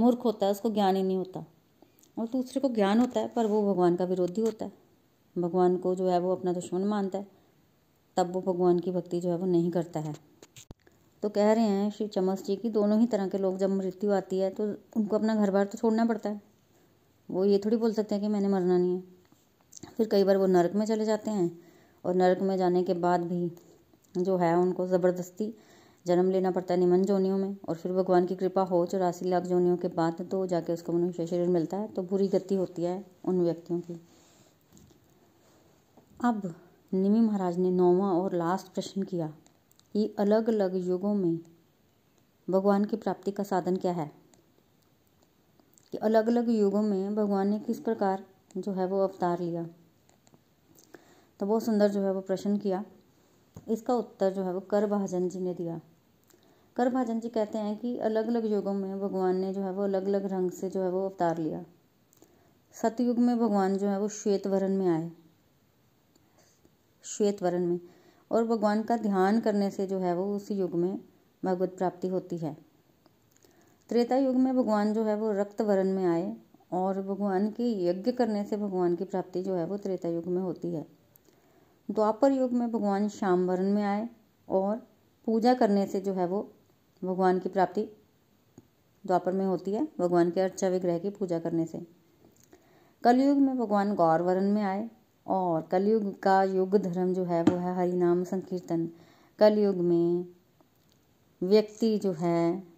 मूर्ख 0.00 0.24
होता 0.24 0.46
है, 0.46 0.52
उसको 0.52 0.70
ज्ञान 0.70 0.96
ही 0.96 1.02
नहीं 1.02 1.16
होता। 1.16 1.44
और 2.18 2.26
दूसरे 2.26 2.60
को 2.60 2.68
ज्ञान 2.68 2.98
होता 2.98 3.20
है, 3.20 3.28
पर 3.28 3.46
वो 3.46 3.72
भगवान 3.72 3.96
का 3.96 4.04
विरोधी 4.04 4.40
होता 4.40 4.64
है। 4.64 4.72
भगवान 5.38 5.76
को 5.76 5.94
जो 5.94 6.08
है 6.08 6.18
वो 6.18 6.36
अपना 6.36 6.52
दुश्मन 6.52 6.80
मानता 6.80 7.18
है। 7.18 7.26
तब 8.16 8.32
वो 8.32 8.40
भगवान 8.40 8.78
की 8.78 8.90
भक्ति 8.90 9.20
जो 9.20 9.30
है 9.30 9.36
वो 9.36 9.46
नहीं 9.46 9.70
करता 9.70 10.00
है। 10.00 10.14
तो 11.22 11.28
कह 11.28 11.52
रहे 11.52 11.64
हैं 11.64 11.90
श्री 11.90 12.06
चमस 12.06 12.44
जी 12.44 12.56
की 12.56 12.70
दोनों 12.70 13.00
ही 13.00 13.06
तरह 13.06 13.28
के 13.28 13.38
लोग 13.38 13.56
जब 13.56 13.70
मृत्यु 13.70 14.10
आती 14.10 14.38
है 14.38 14.50
तो 14.50 14.64
उनको 14.96 15.16
अपना 15.16 15.34
घर 15.34 15.50
बार 15.50 15.64
तो 15.64 15.78
छोड़ना 15.78 16.04
पड़ता 16.04 16.30
है। 16.30 16.40
वो 17.30 17.44
ये 17.44 17.58
थोड़ी 17.58 17.76
बोल 17.76 17.92
सकते 17.92 18.14
हैं 18.14 18.22
कि 18.22 18.28
मैंने 18.28 18.48
मरना 18.48 18.78
नहीं 18.78 18.94
है। 18.94 19.02
फिर 19.96 20.08
कई 20.08 20.24
बार 20.24 20.36
वो 20.36 20.46
नरक 20.46 20.74
में 20.74 20.86
चले 20.86 21.04
जाते 21.04 21.30
हैं। 21.30 21.71
और 22.04 22.14
नरक 22.14 22.42
में 22.42 22.56
जाने 22.56 22.82
के 22.82 22.94
बाद 22.96 23.20
भी 23.22 23.50
जो 24.14 24.36
है 24.36 24.54
उनको 24.56 24.86
ज़बरदस्ती 24.86 25.54
जन्म 26.06 26.30
लेना 26.30 26.50
पड़ता 26.50 26.74
है 26.74 26.80
निमन 26.80 27.04
जोनियों 27.04 27.38
में। 27.38 27.56
और 27.68 27.76
फिर 27.76 27.92
भगवान 27.92 28.26
की 28.26 28.36
कृपा 28.36 28.62
हो, 28.62 28.84
चौरासी 28.86 29.28
लाख 29.28 29.42
जोनियों 29.42 29.76
के 29.76 29.88
बाद 29.88 30.26
तो 30.30 30.46
जाके 30.46 30.72
उसको 30.72 30.92
मनुष्य 30.92 31.26
शरीर 31.26 31.48
मिलता 31.48 31.76
है 31.76 31.88
तो 31.88 32.02
बुरी 32.02 32.28
गति 32.28 32.54
होती 32.54 32.82
है 32.82 33.04
उन 33.24 33.40
व्यक्तियों 33.40 33.80
की। 33.80 34.00
अब 36.24 36.54
निमी 36.92 37.20
महाराज 37.20 37.58
ने 37.58 37.70
नौवा 37.70 38.10
और 38.12 38.34
लास्ट 38.34 38.72
प्रश्न 38.74 39.02
किया 39.02 39.32
कि 39.94 40.14
अलग 40.18 40.48
अलग 40.48 40.74
युगों 40.86 41.14
में 41.14 41.38
भगवान 42.48 42.84
की 42.84 42.96
प्राप्ति 42.96 43.30
का 43.30 43.42
साधन 43.42 43.76
क्या 43.76 43.92
है? 43.92 44.10
कि 45.92 45.98
अलग 45.98 46.26
अलग 46.26 46.48
युगों 46.50 46.82
में 46.82 47.14
भगवान 47.14 47.48
ने 47.48 47.58
किस 47.58 47.80
प्रकार 47.80 48.24
जो 48.56 48.72
है 48.72 48.86
वो 48.86 49.02
अवतार 49.04 49.40
लिया? 49.40 49.66
तो 51.42 51.46
बहुत 51.46 51.64
सुंदर 51.64 51.88
जो 51.88 52.02
है 52.02 52.12
वो 52.12 52.20
प्रश्न 52.20 52.56
किया। 52.56 52.84
इसका 53.68 53.94
उत्तर 53.94 54.32
जो 54.32 54.42
है 54.42 54.54
वो 54.54 54.60
कर 54.60 54.86
भाजन 54.86 55.28
जी 55.28 55.40
ने 55.40 55.54
दिया। 55.54 55.80
कर 56.76 56.88
भाजन 56.88 57.20
जी 57.20 57.28
कहते 57.28 57.58
हैं 57.58 57.78
कि 57.78 57.98
अलग 57.98 58.26
अलग 58.26 58.52
युगों 58.52 58.74
में 58.74 59.00
भगवान 59.00 59.36
ने 59.36 59.54
जो 59.54 59.60
है 59.60 59.72
वो 59.72 59.82
अलग 59.82 60.06
अलग 60.06 60.24
रंग 60.24 60.50
से 60.50 60.70
जो 60.70 60.82
है 60.82 60.90
वो 60.90 61.04
अवतार 61.06 61.38
लिया। 61.38 61.64
सतयुग 62.72 63.18
में 63.18 63.38
भगवान 63.38 63.76
जो 63.76 63.86
है 63.86 64.00
वो 64.00 64.08
श्वेत 64.08 64.46
वरण 64.46 64.76
में 64.76 64.88
आए। 64.88 65.12
श्वेत 67.02 67.42
वर्ण 67.42 67.66
में। 67.66 67.80
और 68.30 68.44
भगवान 68.44 68.82
का 68.82 68.96
ध्यान 68.96 69.40
करने 69.40 69.70
से 69.70 69.86
जो 69.86 69.98
है 69.98 70.14
वो 70.14 70.36
उस 70.36 70.50
युग 70.50 70.74
में 70.74 71.00
भगवत 71.44 71.74
प्राप्ति 71.78 72.08
होती 72.08 72.38
है। 72.38 72.56
त्रेता 73.88 74.16
युग 74.16 74.36
में 74.36 74.56
भगवान 74.56 74.94
जो 74.94 75.04
है 75.04 75.16
वो 75.16 75.32
रक्त 75.32 75.62
वर्ण 75.62 75.92
में 75.92 76.06
आए 76.06 76.36
और 76.72 77.02
भगवान 77.02 77.50
के 77.50 77.84
यज्ञ 77.86 78.12
करने 78.12 78.44
से 78.44 78.56
भगवान 78.56 78.96
की 78.96 79.04
प्राप्ति 79.04 79.42
जो 79.42 79.54
है 79.54 79.66
वो 79.66 79.76
त्रेता 79.76 80.08
युग 80.08 80.26
में 80.26 80.42
होती 80.42 80.74
है। 80.74 81.01
द्वापर 81.88 82.32
युग 82.32 82.52
में 82.52 82.70
भगवान 82.72 83.08
श्याम 83.08 83.46
वर्ण 83.46 83.72
में 83.72 83.82
आए 83.82 84.08
और 84.48 84.76
पूजा 85.26 85.54
करने 85.54 85.86
से 85.86 86.00
जो 86.00 86.12
है 86.12 86.26
वो 86.26 86.40
भगवान 87.04 87.38
की 87.38 87.48
प्राप्ति 87.48 87.88
द्वापर 89.04 89.32
में 89.32 89.44
होती 89.46 89.72
है, 89.72 89.88
भगवान 89.98 90.30
के 90.30 90.40
अर्चा 90.40 90.68
विग्रह 90.68 90.98
की 90.98 91.10
पूजा 91.10 91.38
करने 91.38 91.66
से। 91.66 91.86
कलयुग 93.04 93.38
में 93.38 93.58
भगवान 93.58 93.94
गौर 93.94 94.22
वर्ण 94.22 94.50
में 94.50 94.62
आए 94.62 94.90
और 95.26 95.62
कलयुग 95.62 96.20
का 96.20 96.42
युग 96.42 96.76
धर्म 96.76 97.12
जो 97.14 97.24
है 97.24 97.42
वो 97.42 97.56
है 97.56 97.74
हरि 97.76 97.92
नाम 97.92 98.24
संकीर्तन। 98.24 98.88
कलयुग 99.38 99.76
में 99.76 100.26
व्यक्ति 101.42 101.98
जो 101.98 102.12
है 102.12 102.72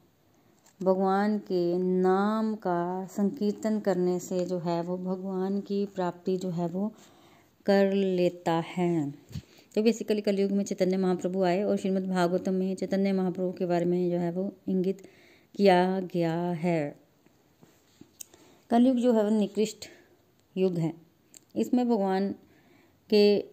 भगवान 0.82 1.38
के 1.38 1.78
नाम 1.78 2.54
का 2.54 3.06
संकीर्तन 3.06 3.80
करने 3.80 4.18
से 4.18 4.44
जो 4.44 4.58
है 4.58 4.82
वो 4.82 4.96
भगवान 4.98 5.60
की 5.60 5.84
प्राप्ति 5.86 6.36
जो 6.36 6.50
है 6.50 6.68
वो 6.68 6.92
कर 7.66 7.92
लेता 7.92 8.52
है। 8.52 9.14
तो 9.74 9.82
बेसिकली 9.82 10.20
कलयुग 10.20 10.50
में 10.50 10.64
चैतन्य 10.64 10.96
महाप्रभु 10.96 11.42
आए 11.42 11.62
और 11.62 11.76
श्रीमद् 11.76 12.06
भागवतम 12.06 12.54
में 12.54 12.74
चैतन्य 12.74 13.12
महाप्रभु 13.12 13.52
के 13.52 13.66
बारे 13.66 13.84
में 13.84 14.10
जो 14.10 14.16
है 14.16 14.32
वो 14.32 14.56
इंगित 14.68 15.02
किया 15.56 16.00
गया 16.00 16.50
है। 16.50 17.00
कलयुग 18.70 18.96
जो 18.96 19.12
है 19.12 19.24
वो 19.24 19.30
निकृष्ट 19.30 19.86
युग 20.56 20.78
है। 20.78 20.94
इसमें 21.56 21.88
भगवान 21.88 22.34
के 23.10 23.44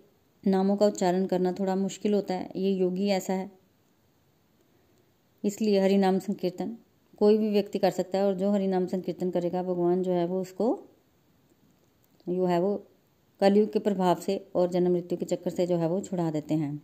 नामों 0.47 0.77
का 0.77 0.85
उच्चारण 0.85 1.25
करना 1.25 1.51
थोड़ा 1.51 1.75
मुश्किल 1.75 2.13
होता 2.13 2.33
है। 2.33 2.49
ये 2.55 2.71
योगी 2.71 3.07
ऐसा 3.07 3.33
है। 3.33 3.51
इसलिए 5.43 5.79
हरि 5.79 5.97
नाम 5.97 6.19
संकीर्तन 6.19 6.77
कोई 7.17 7.37
भी 7.37 7.49
व्यक्ति 7.49 7.79
कर 7.79 7.91
सकता 7.91 8.17
है 8.17 8.25
और 8.25 8.35
जो 8.35 8.51
हरि 8.51 8.67
नाम 8.67 8.87
संकीर्तन 8.87 9.31
करेगा, 9.31 9.63
भगवान 9.63 10.03
जो 10.03 10.11
है 10.11 10.25
वो 10.25 10.41
उसको, 10.41 10.83
जो 12.29 12.45
है 12.45 12.59
वो 12.59 12.87
कलयुग 13.41 13.71
के 13.73 13.79
प्रभाव 13.79 14.19
से 14.19 14.37
और 14.55 14.69
जन्म 14.69 14.91
मृत्यु 14.91 15.17
के 15.17 15.25
चक्कर 15.25 15.49
से 15.49 15.67
जो 15.67 15.77
है 15.77 15.87
वो 15.89 15.99
छुड़ा 16.01 16.29
देते 16.31 16.53
हैं। 16.53 16.81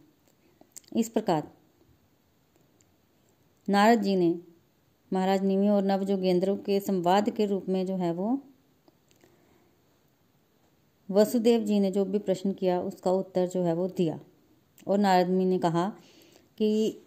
इस 0.96 1.10
प्रकार 1.10 1.52
नारद 3.68 4.02
जी 4.02 4.16
ने 4.16 4.40
महाराज 5.12 5.44
निमी 5.44 5.70
और 5.70 5.84
नव 5.84 6.04
जोगेंद्रों 6.04 6.58
के 6.58 6.80
संवाद 6.80 7.30
के 7.30 7.46
रूप 7.46 7.66
में 7.70 7.86
जो 7.86 7.96
है 7.96 8.12
वो 8.14 8.40
वसुदेव 11.10 11.64
जी 11.64 11.80
ने 11.80 11.92
जो 11.92 12.06
भी 12.06 12.20
प्रश्न 12.20 12.52
किया, 12.52 12.80
उसका 12.82 13.12
उत्तर 13.12 13.48
जो 13.48 13.64
है 13.64 13.74
वो 13.74 13.88
दिया। 13.88 14.20
और 14.88 14.98
नारद 14.98 15.30
मुनि 15.30 15.46
ने 15.46 15.60
कहा 15.60 15.90
कि 16.58 17.02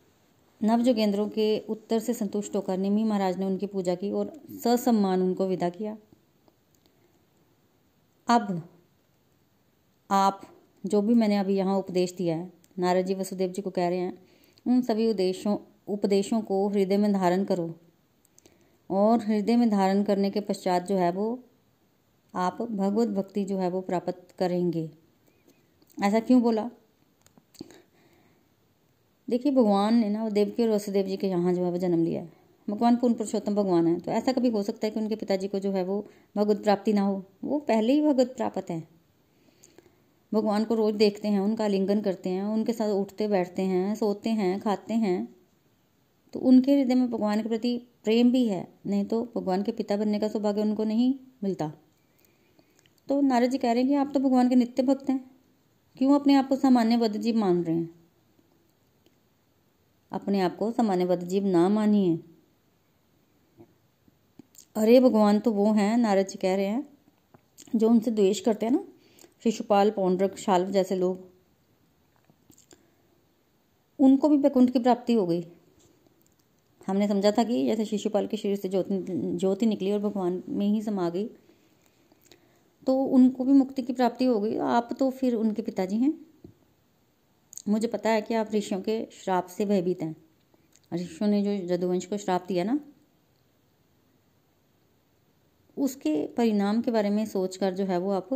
नवजोगेंद्रों 0.61 1.29
के 1.29 1.59
उत्तर 1.69 1.99
से 1.99 2.15
संतुष्ट 2.15 2.57
होकर 2.57 2.79
निमी 2.79 3.05
महाराज 3.05 3.39
ने 3.39 3.47
उनकी 3.47 3.67
पूजा 3.67 3.95
की 3.95 4.11
और 4.13 4.33
ससम्मान 4.65 5.23
उनको 5.23 5.47
विदा 5.47 5.69
किया। 5.69 5.97
अब 8.29 8.63
आप 10.11 10.41
जो 10.87 11.03
भी 11.03 11.15
मैंने 11.15 11.37
अभी 11.37 11.57
यहाँ 11.57 11.79
उपदेश 11.79 12.15
दिया 12.19 12.37
है, 12.37 12.53
नारद 12.79 13.07
जी 13.07 13.15
वसुदेव 13.15 13.51
जी 13.51 13.63
को 13.63 13.71
कह 13.71 13.89
रहे 13.89 13.99
हैं, 13.99 14.19
उन 14.67 14.83
सभी 14.83 15.11
उद्देश्यों 15.11 15.59
उपदेशों 15.89 16.41
को 16.41 16.69
हृदय 16.69 16.97
में 16.97 17.13
धारण 17.13 17.45
करो। 17.45 17.75
और 18.91 19.21
हृदय 19.21 19.57
में 19.57 19.71
धारण 19.71 20.03
करने 20.03 20.31
के 20.31 20.41
पश्चात 20.41 20.87
जो 20.87 20.97
है 20.97 21.13
वो 21.13 21.39
आप 22.35 22.63
भगवत 22.63 23.09
भक्ति 23.09 23.45
जो 23.45 23.59
है 23.59 23.71
वो 23.71 23.81
प्राप्त 23.81 24.35
करेंगे। 24.39 24.91
ऐसा 26.03 26.21
क्यों 26.21 26.43
बोला? 26.43 26.71
देखिए, 29.29 29.53
भगवान 29.53 29.95
ने 29.95 30.09
ना 30.09 30.29
देवकी 30.29 30.63
और 30.63 30.71
वसुदेव 30.71 31.07
जी 31.07 31.17
के 31.17 31.27
यहाँ 31.27 31.55
जो 31.55 31.65
है 31.65 31.71
वो 31.71 31.79
जन्म 31.79 32.05
लिया 32.05 32.23
है। 32.23 32.33
भगवान 32.71 32.97
पूर्ण 32.97 33.15
पुरुषोत्तम 33.15 33.55
भगवान 33.55 33.87
है। 33.87 34.01
तो 34.01 34.11
ऐसा 34.11 34.33
कभी 34.33 34.49
हो 34.49 34.63
सकता 34.63 34.87
है 34.87 34.91
कि 34.91 35.01
उनके 35.01 35.17
पिताजी 35.17 35.49
को 35.49 35.59
जो 35.59 35.73
है 35.73 35.85
वो 35.85 36.07
भगवत 36.37 36.63
प्राप्ति 36.63 36.93
ना 36.93 37.03
हो? 37.03 37.25
वो 37.45 37.59
पहले 37.59 37.93
ही 37.93 38.03
भगवत 38.03 38.35
प्राप्त 38.37 38.71
है। 38.71 39.00
भगवान 40.33 40.65
को 40.65 40.75
रोज 40.75 40.95
देखते 40.95 41.29
हैं, 41.29 41.41
उनका 41.41 41.67
लिंगन 41.67 42.01
करते 42.01 42.31
हैं, 42.31 42.45
उनके 42.45 42.73
साथ 42.73 42.91
उठते 42.91 43.29
बैठते 43.29 43.63
हैं, 43.63 43.95
सोते 43.95 44.31
हैं, 44.31 44.59
खाते 44.61 44.95
हैं। 44.95 45.37
तो 46.35 46.41
उनके 46.41 46.75
हृदय 46.75 46.95
में 46.95 47.11
भगवान 47.11 47.43
के 47.43 47.49
प्रति 47.49 47.77
प्रेम 48.05 48.31
भी 48.33 48.47
है, 48.47 48.67
नहीं 48.87 49.05
तो 49.05 49.23
भगवान 49.37 49.63
के 49.63 49.73
पिता 49.73 49.97
बनने 49.97 50.19
का 50.19 50.29
सौभाग्य 50.29 50.63
उनको 50.63 50.85
नहीं 50.85 51.15
मिलता। 51.45 51.73
तो 53.09 53.21
नारद 53.21 53.51
जी 53.51 53.59
कह 53.59 53.73
रहे 53.73 53.83
हैं 53.83 53.89
कि 53.89 53.95
आप 53.95 54.11
तो 54.15 54.21
भगवान 54.21 54.49
के 54.49 54.55
नित्य 54.55 54.83
भक्त 54.83 55.11
हैं, 55.11 55.31
क्यों 55.97 56.15
अपने 56.15 56.35
आप 56.35 56.49
को 56.49 56.57
सामान्य 56.57 56.97
बद्ध 56.97 57.17
जीव 57.17 57.37
मान 57.37 57.63
रहे 57.65 57.77
हैं? 57.77 57.91
अपने 60.13 60.41
आप 60.41 60.57
को 60.57 60.71
सामान्य 60.73 61.07
बद्ध 61.07 61.23
जीव 61.25 61.47
ना 61.47 61.69
मानिए। 61.69 62.19
अरे 64.77 65.01
भगवान 65.01 65.39
तो 65.41 65.53
वो 65.53 65.73
हैं, 65.73 65.97
नारद 65.97 66.27
जी 66.27 66.39
कह 66.39 66.55
रहे 66.57 66.67
हैं, 66.67 66.87
जो 67.77 67.89
उनसे 67.91 68.11
द्वेष 68.11 68.41
करते 68.41 68.67
हैं 68.67 68.73
ना 68.73 68.85
शिशुपाल 69.45 69.91
पौंड्रक, 69.91 70.37
शाल्व 70.37 70.71
जैसे 70.71 70.97
लोग। 70.97 71.29
उनको 73.99 74.29
भी 74.29 74.37
वैकुंठ 74.37 74.71
की 74.71 74.79
प्राप्ति 74.79 75.13
हो 75.13 75.27
गई। 75.27 75.45
हमने 76.87 77.09
समझा 77.09 77.31
था 77.31 77.45
कि 77.45 77.65
जैसे 77.67 77.85
शिशुपाल 77.85 78.27
के 78.27 78.37
शरीर 78.37 78.57
से 78.57 78.69
ज्योति 78.69 79.05
ज्योति 79.37 79.67
निकली 79.67 79.93
और 79.93 79.99
भगवान 79.99 80.43
में 80.49 80.67
ही 80.67 80.83
समा 80.83 81.09
गई 81.11 81.29
तो 82.87 82.95
उनको 83.05 83.45
भी 83.45 83.53
मुक्ति 83.53 83.83
की 83.83 83.93
प्राप्ति 83.93 84.25
हो 84.25 84.41
गई। 84.41 84.57
आप 84.57 84.89
तो 84.99 85.11
फिर 85.11 85.35
उनके 85.35 85.63
पिताजी 85.63 85.97
हैं। 85.97 86.15
मुझे 87.69 87.89
पता 87.89 88.11
है 88.11 88.23
कि 88.23 88.35
आप 88.35 88.51
ऋषियों 88.55 88.81
के 88.81 89.05
श्राप 89.13 89.47
से 89.47 89.65
भयभीत 89.65 90.03
हैं। 90.03 90.17
ऋषियों 90.95 91.29
ने 91.31 91.43
जो 91.43 91.67
जदुवंश 91.67 92.07
को 92.07 92.17
श्राप 92.17 92.45
दिया 92.49 92.65
ना, 92.65 92.81
उसके 95.77 96.27
परिणाम 96.27 96.81
के 96.83 96.91
बारे 96.91 97.11
में 97.11 97.25
सोचकर 97.27 97.75
जो 97.75 97.85
है 97.85 97.99
वो 97.99 98.11
आप 98.11 98.29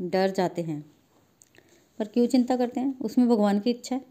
डर 0.00 0.30
जाते 0.30 0.62
हैं। 0.62 0.90
पर 1.98 2.08
क्यों 2.08 2.26
चिंता 2.26 2.56
करते 2.56 2.80
हैं? 2.80 2.98
उसमें 2.98 3.28
भगवान 3.28 3.60
की 3.60 3.70
इच्छा 3.70 3.96
है। 3.96 4.04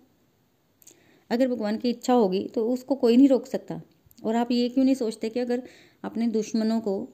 अगर 1.30 1.47
भगवान 1.47 1.78
की 1.78 1.89
इच्छा 1.89 2.13
होगी 2.13 2.47
तो 2.47 2.69
उसको 2.69 2.95
कोई 2.95 3.17
नहीं 3.17 3.28
रोक 3.28 3.45
सकता। 3.45 3.82
और 4.25 4.36
आप 4.36 4.52
ये 4.52 4.69
क्यों 4.69 4.86
नहीं 4.86 4.95
सोचते 4.95 5.30
कि 5.30 5.39
अगर 5.39 5.63
अपने 6.04 6.28
दुश्मनों 6.28 6.80
को 6.82 7.08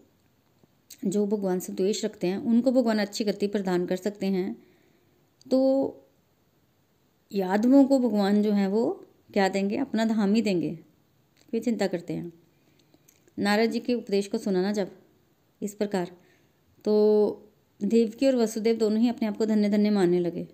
जो 1.06 1.26
भगवान 1.28 1.60
से 1.60 1.74
द्वेष 1.74 2.06
रखते 2.06 2.28
हैं, 2.28 2.38
उनको 2.38 2.72
भगवान 2.72 3.00
अच्छी 3.00 3.24
गति 3.24 3.48
प्रदान 3.48 3.86
कर 3.86 3.96
सकते 3.96 4.26
हैं 4.26 4.56
तो 5.52 5.60
यादवों 7.32 7.86
को 7.86 8.00
भगवान 8.00 8.42
जो 8.44 8.52
है 8.52 8.68
वो 8.68 9.06
क्या 9.34 9.50
देंगे? 9.50 9.78
अपना 9.78 10.06
धाम 10.06 10.34
ही 10.34 10.42
देंगे। 10.42 10.76
क्यों 11.50 11.62
चिंता 11.62 11.88
करते 11.88 12.14
हैं? 12.14 12.34
नारद 13.40 13.72
जी 13.72 13.80
के 13.80 13.94
उपदेश 13.94 14.28
को 14.28 14.38
सुना 14.38 14.62
ना 14.62 14.72
जब? 14.72 14.92
इस 15.62 15.74
प्रकार। 15.76 16.12
तो 16.86 17.45
देवकी 17.84 18.28
और 18.28 18.36
वसुदेव 18.36 18.76
दोनों 18.76 19.00
ही 19.00 19.10
अपने 19.10 19.28
आप 19.28 19.38
को 19.38 19.46
धन्य 19.46 19.70
धन्य 19.70 19.90
मानने 19.90 20.20
लगे। 20.20 20.48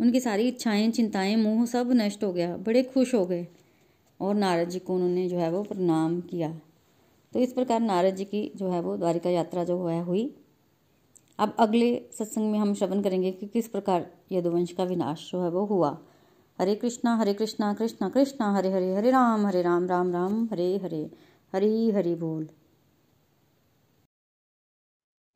उनकी 0.00 0.20
सारी 0.20 0.48
इच्छाएँ, 0.48 0.90
चिंताएँ, 0.90 1.36
मोह 1.36 1.66
सब 1.66 1.92
नष्ट 1.92 2.24
हो 2.24 2.32
गया। 2.32 2.56
बड़े 2.56 2.82
खुश 2.82 3.14
हो 3.14 3.26
गए। 3.26 3.46
और 4.20 4.34
नारद 4.34 4.68
जी 4.68 4.78
को 4.78 4.94
उन्होंने 4.94 5.28
जो 5.28 5.36
है 5.36 5.50
वो 5.50 5.62
प्रणाम 5.62 6.20
किया। 6.20 6.60
तो 7.32 7.40
इस 7.40 7.52
प्रकार 7.52 7.80
नारद 7.80 8.14
जी 8.14 8.24
की 8.24 8.52
जो 8.56 8.70
है 8.70 8.80
वो 8.80 8.96
द्वारिका 8.96 9.30
यात्रा 9.30 9.64
जो 9.64 9.86
है 9.86 10.04
हुई। 10.04 10.34
अब 11.38 11.56
अगले 11.58 12.06
सत्संग 12.18 12.52
में 12.52 12.58
हम 12.58 12.74
श्रवण 12.74 13.02
करेंगे 13.02 13.32
कि 13.32 13.46
किस 13.46 13.68
प्रकार 13.68 14.10
यदुवंश 14.32 14.72
का 14.72 14.84
विनाश 14.84 15.30
जो 15.32 15.42
है 15.42 15.50
वो 15.50 15.64
हुआ। 15.64 15.98
हरे 16.60 16.74
कृष्णा 16.74 17.16
हरे 17.16 17.34
कृष्णा 17.34 17.74
कृष्णा 17.74 18.08
कृष्णा, 18.08 18.52
हरे 18.52 18.72
हरे 18.72 18.94
हरे 18.94 19.10
राम 19.10 19.46
हरे 19.46 19.62
राम 19.62 19.86
राम 19.86 20.12
राम, 20.12 20.48
हरे 20.52 20.76
हरे, 20.76 21.10
हरी 21.54 21.90
हरि 21.90 22.14
बोल। 22.14 22.48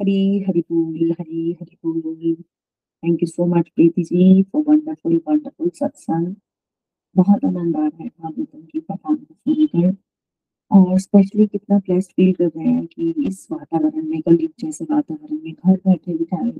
Hari 0.00 0.44
Hari 0.46 0.64
Bol, 0.66 1.12
Hari 1.12 1.58
Hari 1.60 1.76
Bol. 1.82 2.36
Thank 3.02 3.20
you 3.20 3.26
so 3.26 3.44
much, 3.44 3.68
Preeti 3.76 4.08
ji, 4.08 4.46
for 4.50 4.62
wonderful, 4.62 5.12
wonderful 5.26 5.70
satsang. 5.72 6.36
बहुत 7.16 7.44
आनंद 7.44 7.76
आ 7.76 7.80
रहा 7.80 8.02
है 8.02 8.08
भागवतम 8.08 8.60
की 8.62 8.80
कथा 8.80 9.14
को 9.14 9.34
सुनकर 9.34 9.94
और 10.70 10.98
स्पेशली 11.00 11.46
कितना 11.46 11.78
ब्लेस्ड 11.78 12.10
फील 12.10 12.32
कर 12.32 12.46
रहे 12.46 12.66
हैं 12.66 12.86
कि 12.86 13.10
इस 13.28 13.46
वातावरण 13.52 14.06
में 14.08 14.20
गलीब 14.28 14.52
जैसे 14.60 14.84
वातावरण 14.90 15.38
में 15.44 15.52
घर 15.52 15.76
बैठे 15.76 16.14
बिठाए 16.14 16.50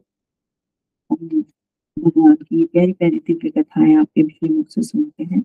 भगवान 1.97 2.35
की 2.35 2.65
प्यारी 2.65 2.93
प्यारी 2.93 3.19
दिव्य 3.27 3.51
कथाएँ 3.51 3.95
आपके 3.97 4.23
भी 4.23 4.49
मुख 4.49 4.69
से 4.69 4.83
सुनते 4.83 5.25
हैं 5.25 5.45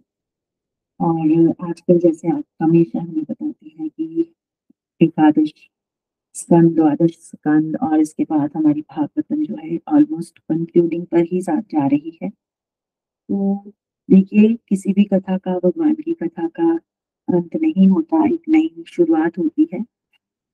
और 0.99 1.69
आजकल 1.69 1.99
जैसे 1.99 2.31
आप 2.31 2.43
हमेशा 2.61 2.99
हमें 2.99 3.23
बताते 3.23 3.69
हैं 3.69 3.89
कि 3.89 4.33
एकादश 5.01 5.53
स्कंद 6.35 6.73
द्वादश 6.75 7.11
स्कंद 7.21 7.77
और 7.83 7.99
इसके 7.99 8.23
बाद 8.23 8.51
हमारी 8.55 8.81
भागवतम 8.81 9.43
जो 9.43 9.55
है 9.55 9.77
ऑलमोस्ट 9.95 10.39
कंक्लूडिंग 10.39 11.05
पर 11.05 11.23
ही 11.31 11.41
जा 11.41 11.85
रही 11.87 12.17
है। 12.23 12.29
तो 12.29 13.63
देखिए, 14.09 14.53
किसी 14.69 14.93
भी 14.93 15.03
कथा 15.03 15.37
का, 15.37 15.57
भगवान 15.59 15.93
की 15.95 16.13
कथा 16.13 16.47
का 16.49 16.71
अंत 17.27 17.55
नहीं 17.55 17.87
होता, 17.87 18.25
एक 18.25 18.41
नई 18.49 18.83
शुरुआत 18.87 19.37
होती 19.37 19.67
है। 19.73 19.81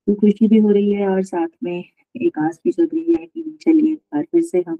तो 0.07 0.15
खुशी 0.15 0.47
भी 0.47 0.57
हो 0.59 0.71
रही 0.71 0.93
है 0.93 1.07
और 1.09 1.23
साथ 1.23 1.47
में 1.63 1.83
एक 2.15 2.39
आस 2.39 2.59
भी 2.63 2.71
चल 2.71 2.85
रही 2.85 3.13
है 3.13 3.25
कि 3.25 3.57
चलिए, 3.61 3.91
एक 3.93 3.99
बार 4.13 4.23
फिर 4.23 4.41
से 4.43 4.63
हम 4.67 4.77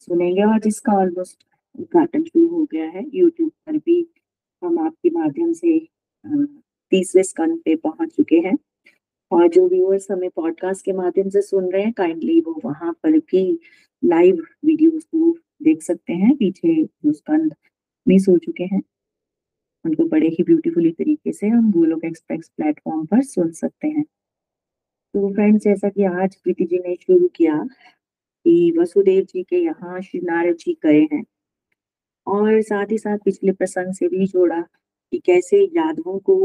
सुनेंगे 0.00 0.42
और 0.44 0.58
जिसका 0.60 0.92
ऑलमोस्ट 0.92 1.44
उद्घाटन 1.74 2.24
शुरू 2.24 2.48
हो 2.48 2.64
गया 2.72 2.88
है 2.90 3.04
यूट्यूब 3.14 3.50
पर 3.66 3.76
भी 3.78 4.00
हम 4.62 4.78
आपके 4.78 5.10
माध्यम 5.10 5.52
से 5.52 5.78
तीसरे 6.92 7.22
स्कंद 7.22 7.60
पे 7.64 7.76
पहुँच 7.76 8.16
चुके 8.16 8.36
हैं। 8.38 8.56
और 9.30 9.48
जो 9.48 9.66
व्यूअर्स 9.68 10.06
हमें 10.10 10.28
पॉडकास्ट 10.30 10.84
के 10.84 10.92
माध्यम 10.92 11.28
से 11.28 11.42
सुन 11.42 11.70
रहे 11.72 11.82
हैं 11.82 11.92
काइंडली 11.92 12.40
वो 12.40 12.60
वहाँ 12.64 12.92
पर 13.02 13.18
भी 13.20 13.42
लाइव 14.02 14.44
वीडियोस 14.64 15.04
को 15.04 15.32
देख 15.62 15.82
सकते 15.82 16.12
हैं। 16.12 16.34
पीछे 16.36 16.74
जो 16.84 17.12
स्कंद 17.12 17.54
मिस 18.06 18.28
हो 18.28 18.36
चुके 18.38 18.64
हैं, 18.64 18.82
उनको 19.84 20.04
बड़े 20.08 20.28
ही 20.28 20.42
ब्यूटीफुली 20.44 20.90
तरीके 20.90 21.32
से 21.32 21.48
हम 21.48 21.70
गोलोक 21.72 22.04
एक्सप्रेस 22.04 22.50
प्लेटफॉर्म 22.56 23.04
पर 23.06 23.22
सुन 23.22 23.50
सकते 23.52 23.88
हैं। 23.88 24.04
तो 25.14 25.32
फ्रेंड्स 25.34 25.64
जैसा 25.64 25.88
कि 25.88 26.04
आज 26.04 26.34
प्रीति 26.36 26.64
जी 26.64 26.78
ने 26.78 26.94
शुरू 26.96 27.28
किया 27.28 27.56
कि 28.46 28.74
वसुदेव 28.78 29.24
जी 29.24 29.42
के 29.42 29.56
यहाँ 29.56 30.00
श्री 30.00 30.20
नारद 30.20 30.56
जी 30.56 30.76
गए 30.84 31.00
हैं 31.12 31.24
और 32.26 32.60
साथ 32.62 32.90
ही 32.90 32.98
साथ 32.98 33.18
पिछले 33.24 33.52
प्रसंग 33.52 33.94
से 33.94 34.08
भी 34.08 34.26
जोड़ा 34.26 34.60
कि 34.60 35.18
कैसे 35.18 35.62
यादवों 35.76 36.18
को 36.18 36.36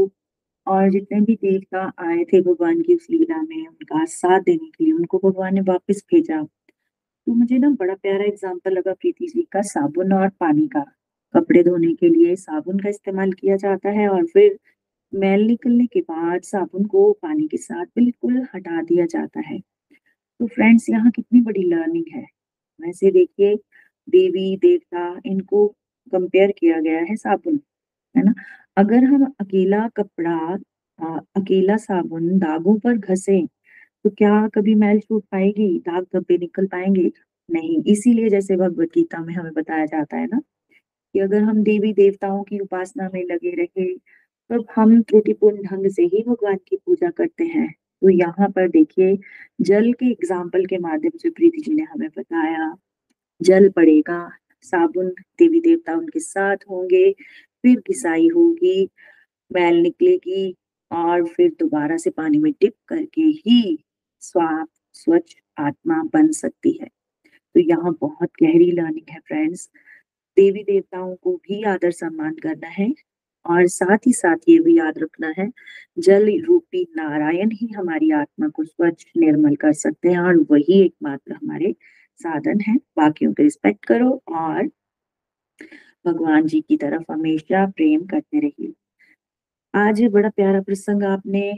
और 0.66 0.90
जितने 0.90 1.20
भी 1.20 1.34
देवता 1.34 1.80
आए 2.00 2.24
थे 2.24 2.40
भगवान 2.42 2.80
की 2.82 2.94
उस 2.94 3.06
लीला 3.10 3.42
में, 3.42 3.66
उनका 3.66 4.04
साथ 4.04 4.40
देने 4.40 4.70
के 4.70 4.84
लिए 4.84 4.92
उनको 4.92 5.18
भगवान 5.18 5.54
ने 5.54 5.60
वापस 5.60 6.04
भेजा। 6.12 6.42
तो 6.42 7.34
मुझे 7.34 7.58
ना 7.58 7.70
बड़ा 7.70 7.94
प्यारा 7.94 8.24
एग्ज़ाम्पल 8.24 8.72
लगा 8.72 8.92
प्रीति 8.92 9.26
जी 9.26 9.42
का 9.52 9.62
साबुन 9.62 10.12
और 10.12 10.28
पानी 10.28 10.66
का। 10.68 10.84
कपड़े 11.34 11.62
धोने 11.62 11.92
के 11.94 12.08
लिए 12.08 12.36
साबुन 12.36 12.78
का 12.78 12.88
इस्तेमाल 12.88 13.32
किया 13.32 13.56
जाता 13.56 13.90
है 13.90 14.08
और 14.08 14.26
फिर 14.26 14.58
मैल 15.12 15.46
निकलने 15.46 15.86
के 15.86 16.00
बाद 16.00 16.42
साबुन 16.42 16.84
को 16.84 17.12
पानी 17.12 17.46
के 17.48 17.56
साथ 17.56 17.86
बिल्कुल 17.86 18.46
हटा 18.54 18.82
दिया 18.82 19.06
जाता 19.06 19.40
है। 19.40 19.58
तो 19.58 20.46
फ्रेंड्स 20.46 20.88
यहाँ 20.90 21.10
कितनी 21.10 21.40
बड़ी 21.40 21.62
लर्निंग 21.62 22.04
है। 22.14 22.24
वैसे 22.80 23.10
देखिए, 23.10 23.54
देवी, 24.08 24.56
देवता, 24.56 25.20
इनको 25.26 25.66
कंपेयर 26.12 26.52
किया 26.58 26.80
गया 26.80 27.00
है 27.00 27.16
साबुन, 27.16 27.60
है 28.14 28.24
ना? 28.24 28.34
अगर 28.76 29.04
हम 29.04 29.24
अकेला 29.40 29.86
कपड़ा 29.96 30.36
अकेला 31.36 31.76
साबुन 31.76 32.38
दागों 32.38 32.74
पर 32.80 32.96
घसे 32.98 33.40
तो 34.04 34.10
क्या 34.12 34.32
कभी 34.54 34.74
मैल 34.76 35.00
छूट 35.00 35.22
पाएगी? 35.32 35.68
दाग 35.80 36.04
धब्बे 36.14 36.36
निकल 36.38 36.66
पाएँगे? 36.68 37.10
नहीं। 37.48 37.82
इसीलिए 37.92 38.28
जैसे 38.30 38.56
भगवत 38.56 38.88
गीता 38.94 39.18
में 39.20 39.32
हमें 39.34 39.52
बताया 39.54 39.86
जाता 39.86 40.16
है 40.16 40.26
ना, 40.26 40.40
कि 41.14 41.20
अगर 41.20 41.42
हम 41.42 41.62
देवी 41.64 41.92
देवताओं 41.94 42.42
की 42.44 42.58
उपासना 42.60 43.10
में 43.14 43.22
लगे 43.24 43.54
रहे, 43.56 43.86
तब 44.50 44.66
हम 44.76 45.00
त्रुटिपूर्ण 45.02 45.62
ढंग 45.64 45.88
से 45.92 46.02
ही 46.06 46.22
भगवान 46.28 46.56
की 46.68 46.76
पूजा 46.78 47.10
करते 47.12 47.44
हैं। 47.46 47.68
तो 48.02 48.10
यहाँ 48.10 48.48
पर 48.50 48.68
देखिए, 48.70 49.18
जल 49.62 49.92
के 49.94 50.10
एग्ज़ाम्पल 50.12 50.66
के 50.66 50.78
माध्यम 50.80 51.18
से 51.18 51.30
प्रीति 51.32 51.62
जी 51.62 51.74
ने 51.74 51.84
हमें 51.84 52.08
बताया, 52.18 52.74
जल 53.40 53.68
पड़ेगा, 53.76 54.28
साबुन 54.64 55.08
देवी 55.38 55.60
देवता 55.62 55.94
उनके 55.94 56.20
साथ 56.20 56.56
होंगे 56.70 57.10
फिर 57.66 57.78
घिसाई 57.78 58.28
होगी, 58.28 58.88
मैल 59.50 59.76
निकलेगी 59.76 60.54
और 60.90 61.24
फिर 61.26 61.50
दोबारा 61.60 61.96
से 61.96 62.10
पानी 62.10 62.38
में 62.38 62.52
डिप 62.52 62.74
करके 62.88 63.22
ही 63.22 63.78
स्वाप, 64.22 64.68
स्वच्छ 64.94 65.34
आत्मा 65.58 66.02
बन 66.14 66.30
सकती 66.32 66.72
है। 66.72 66.88
तो 67.54 67.60
यहाँ 67.60 67.92
बहुत 68.00 68.30
गहरी 68.42 68.70
लर्निंग 68.70 69.10
है 69.10 69.18
फ्रेंड्स। 69.18 69.68
देवी 70.36 70.62
देवताओं 70.62 71.14
को 71.16 71.34
भी 71.36 71.62
आदर 71.64 71.90
सम्मान 71.90 72.34
करना 72.34 72.68
है 72.68 72.92
और 73.46 73.66
साथ 73.66 74.06
ही 74.06 74.12
साथ 74.12 74.48
ये 74.48 74.58
भी 74.58 74.78
याद 74.78 74.98
रखना 74.98 75.32
है, 75.38 75.50
जल 75.98 76.30
रूपी 76.44 76.86
नारायण 76.96 77.50
ही 77.52 77.66
हमारी 77.66 78.10
आत्मा 78.12 78.48
को 78.48 78.64
स्वच्छ, 78.64 79.04
निर्मल 79.16 79.54
कर 79.56 79.72
सकते 79.74 80.08
हैं 80.08 80.20
और 80.20 80.38
वही 80.50 80.80
एकमात्र 80.82 81.32
हमारे 81.32 81.74
साधन 82.20 82.60
है। 82.60 82.76
बाकियों 82.96 83.32
के 83.32 83.42
रिस्पेक्ट 83.42 83.84
करो 83.84 84.10
और 84.28 84.68
भगवान 86.06 86.46
जी 86.46 86.60
की 86.60 86.76
तरफ़ 86.76 87.12
हमेशा 87.12 87.66
प्रेम 87.66 88.06
करते 88.06 88.40
रहिए। 88.40 88.72
आज 89.74 90.02
बड़ा 90.04 90.28
प्यारा 90.28 90.60
प्रसंग 90.60 91.02
आपने 91.02 91.52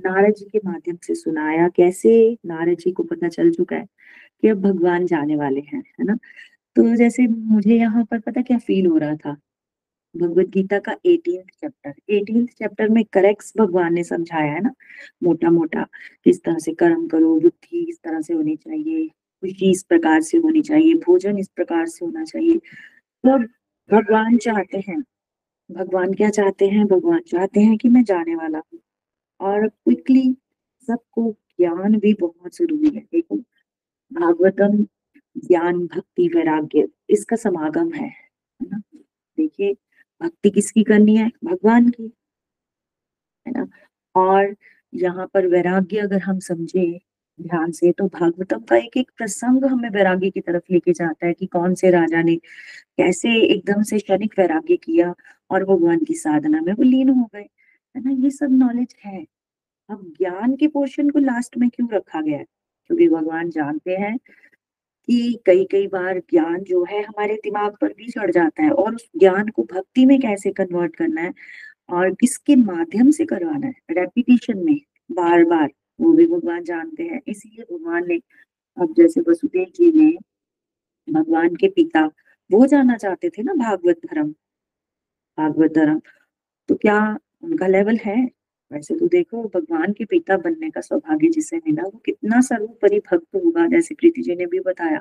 नारद 0.00 0.34
जी 0.34 0.44
के 0.44 0.58
माध्यम 0.64 0.98
से 1.02 1.14
सुनाया। 1.14 1.68
कैसे 1.68 2.38
नारद 2.46 2.78
जी 2.78 2.92
को 2.92 3.02
पता 3.02 3.28
चल 3.28 3.50
चुका 3.50 3.76
है 3.76 3.86
कि 4.42 4.48
अब 4.48 4.60
भगवान 4.60 5.06
जाने 5.06 5.36
वाले 5.36 5.60
हैं, 5.60 5.82
है 6.00 6.04
ना? 6.04 6.16
तो 6.76 6.96
जैसे 6.96 7.26
मुझे 7.26 7.76
यहाँ 7.76 8.04
पर 8.04 8.20
पता 8.20 8.42
क्या 8.42 8.58
फील 8.58 8.86
हो 8.86 8.96
रहा 8.98 9.16
था? 9.16 9.36
भगवत 10.16 10.48
गीता 10.48 10.78
का 10.78 10.96
एटीन 11.06 11.42
चैप्टर 11.42 11.94
एटीन 12.10 12.46
चैप्टर 12.46 12.88
में 12.88 13.04
करेक्ट 13.04 13.58
भगवान 13.58 13.94
ने 13.94 14.04
समझाया, 14.04 14.52
है 14.52 14.60
ना? 14.60 14.72
मोटा 15.22 15.50
मोटा 15.50 15.86
किस 16.24 16.42
तरह 16.44 16.58
से 16.58 16.72
कर्म 16.72 17.06
करो, 17.08 17.40
बुद्धि 17.40 17.86
इस 17.88 17.98
तरह 18.04 18.20
से 18.20 18.34
होनी 18.34 18.56
चाहिए 18.56 19.08
खुशी 19.08 19.70
इस 19.70 19.82
प्रकार 19.82 20.20
से 20.20 20.38
होनी 20.38 20.62
चाहिए, 20.62 20.94
भोजन 20.94 21.38
इस 21.38 21.48
प्रकार 21.48 21.86
से 21.86 22.04
होना 22.04 22.24
चाहिए। 22.24 22.58
तो 23.24 23.59
भगवान 23.90 24.36
चाहते 24.38 24.78
हैं। 24.88 25.02
भगवान 25.70 26.14
क्या 26.14 26.30
चाहते 26.30 26.68
हैं? 26.68 26.86
भगवान 26.86 27.20
चाहते 27.20 27.60
हैं 27.60 27.78
कि 27.78 27.88
मैं 27.88 28.04
जाने 28.04 28.34
वाला 28.34 28.58
हूँ। 28.58 28.80
और 29.40 29.68
क्विकली 29.68 30.36
सबको 30.86 31.32
ज्ञान 31.32 31.98
भी 31.98 32.14
बहुत 32.14 32.56
ज़रूरी 32.56 32.88
है। 32.88 33.00
देखो, 33.00 33.36
भागवतम 34.12 34.86
ज्ञान, 35.38 35.86
भक्ति, 35.86 36.28
वैराग्य, 36.28 36.88
इसका 37.10 37.36
समागम 37.36 37.92
है 37.92 38.12
ना? 38.62 38.82
देखिए, 39.38 39.76
भक्ति 40.22 40.50
किसकी 40.50 40.82
करनी 40.84 41.16
है? 41.16 41.30
भगवान 41.44 41.90
की, 41.90 42.12
है 43.46 43.52
ना? 43.52 43.68
और 44.14 44.56
यहाँ 44.94 45.26
पर 45.34 45.46
वैराग्य 45.46 45.98
अगर 45.98 46.22
हम 46.22 46.38
समझे 46.38 47.00
ध्यान 47.40 47.72
से 47.72 47.92
तो 47.92 48.06
भागवतम 48.06 48.60
का 48.60 48.76
एक 48.76 48.96
एक 48.96 49.10
प्रसंग 49.16 49.64
हमें 49.64 49.90
वैराग्य 49.90 50.30
की 50.30 50.40
तरफ़ 50.40 50.62
लेके 50.70 50.92
जाता 50.92 51.26
है 51.26 51.32
कि 51.32 51.46
कौन 51.46 51.74
से 51.74 51.90
राजा 51.90 52.22
ने 52.22 52.36
कैसे 52.96 53.42
एकदम 53.42 53.82
से 53.82 53.98
क्षणिक 53.98 54.34
वैराग्य 54.38 54.76
किया 54.76 55.14
और 55.50 55.64
भगवान 55.64 55.98
की 55.98 56.14
साधना 56.14 56.60
में 56.60 56.72
वो 56.72 56.82
लीन 56.82 57.08
हो 57.08 57.30
गए। 57.34 57.46
है 57.96 58.02
ना? 58.04 58.10
ये 58.10 58.30
सब 58.30 58.48
नॉलेज 58.50 58.96
है। 59.06 59.26
अब 59.90 60.14
ज्ञान 60.18 60.56
के 60.56 60.68
पोर्शन 60.68 61.10
को 61.10 61.18
लास्ट 61.18 61.56
में 61.56 61.70
क्यों 61.70 61.88
रखा 61.92 62.20
गया 62.20 62.38
है? 62.38 62.44
क्योंकि 62.86 63.08
भगवान 63.08 63.50
जानते 63.50 63.96
हैं 63.96 64.18
कि 65.06 65.38
कई 65.46 65.64
कई 65.64 65.86
बार 65.86 66.18
ज्ञान 66.18 66.62
जो 66.62 66.84
है 66.84 67.02
हमारे 67.02 67.34
दिमाग 67.34 67.76
पर 67.80 67.88
भी 67.88 68.10
चढ़ 68.10 68.30
जाता 68.30 68.62
है 68.62 68.70
और 68.70 68.94
उस 68.94 69.10
ज्ञान 69.18 69.48
को 69.48 69.62
भक्ति 69.62 70.06
में 70.06 70.20
कैसे 70.20 70.52
कन्वर्ट 70.52 70.96
करना 70.96 71.20
है 71.20 71.32
और 71.90 72.14
किसके 72.14 72.56
माध्यम 72.56 73.10
से 73.10 73.24
करवाना 73.24 73.66
है? 73.66 73.74
रेपिटेशन 73.90 74.58
में 74.58 74.80
बार 75.12 75.44
बार 75.44 75.68
वो 76.00 76.12
भी 76.12 76.26
भगवान 76.26 76.64
जानते 76.64 77.02
हैं। 77.02 77.20
इसीलिए 77.28 77.76
भगवान 77.76 78.08
ने, 78.08 78.20
अब 78.78 78.94
जैसे 78.96 79.20
वसुदेव 79.20 79.66
जी 79.76 79.92
ने 79.92 80.18
भगवान 81.12 81.56
के 81.56 81.68
पिता, 81.68 82.10
वो 82.52 82.66
जानना 82.66 82.96
चाहते 82.96 83.30
थे 83.30 83.42
ना 83.42 83.54
भागवत 83.54 84.00
धर्म 84.06 84.34
भागवत 85.38 85.70
धर्म। 85.72 86.00
तो 86.68 86.74
क्या 86.74 87.18
उनका 87.42 87.66
लेवल 87.66 87.96
है? 87.96 88.30
वैसे 88.72 88.98
तो 88.98 89.08
देखो, 89.08 89.42
भगवान 89.44 89.92
के 89.92 90.04
पिता 90.04 90.36
बनने 90.36 90.70
का 90.70 90.80
सौभाग्य 90.80 91.28
जिसे 91.28 91.56
मिला, 91.56 91.82
वो 91.82 92.02
कितना 92.06 92.40
सर्वोपरि 92.40 92.98
भक्त 92.98 93.36
होगा, 93.36 93.66
जैसे 93.66 93.94
प्रीति 93.94 94.22
जी 94.22 94.34
ने 94.34 94.46
भी 94.46 94.60
बताया। 94.60 94.98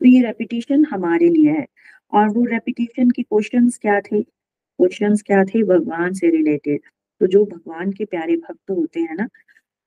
तो 0.00 0.06
ये 0.06 0.22
रेपिटेशन 0.22 0.84
हमारे 0.84 1.28
लिए 1.28 1.50
है। 1.50 1.66
और 2.12 2.28
वो 2.28 2.44
रेपिटेशन 2.44 3.10
के 3.10 3.22
क्वेश्चन 3.22 3.68
क्या 3.68 4.00
थे? 4.00 4.22
क्वेश्चन 4.22 5.16
क्या 5.16 5.44
थे? 5.44 5.62
भगवान 5.64 6.12
से 6.12 6.30
रिलेटेड 6.30 6.80
तो 7.20 7.26
जो 7.26 7.44
भगवान 7.44 7.92
के 7.92 8.04
प्यारे 8.04 8.36
भक्त 8.36 8.70
होते 8.70 9.00
हैं 9.00 9.14
ना 9.14 9.28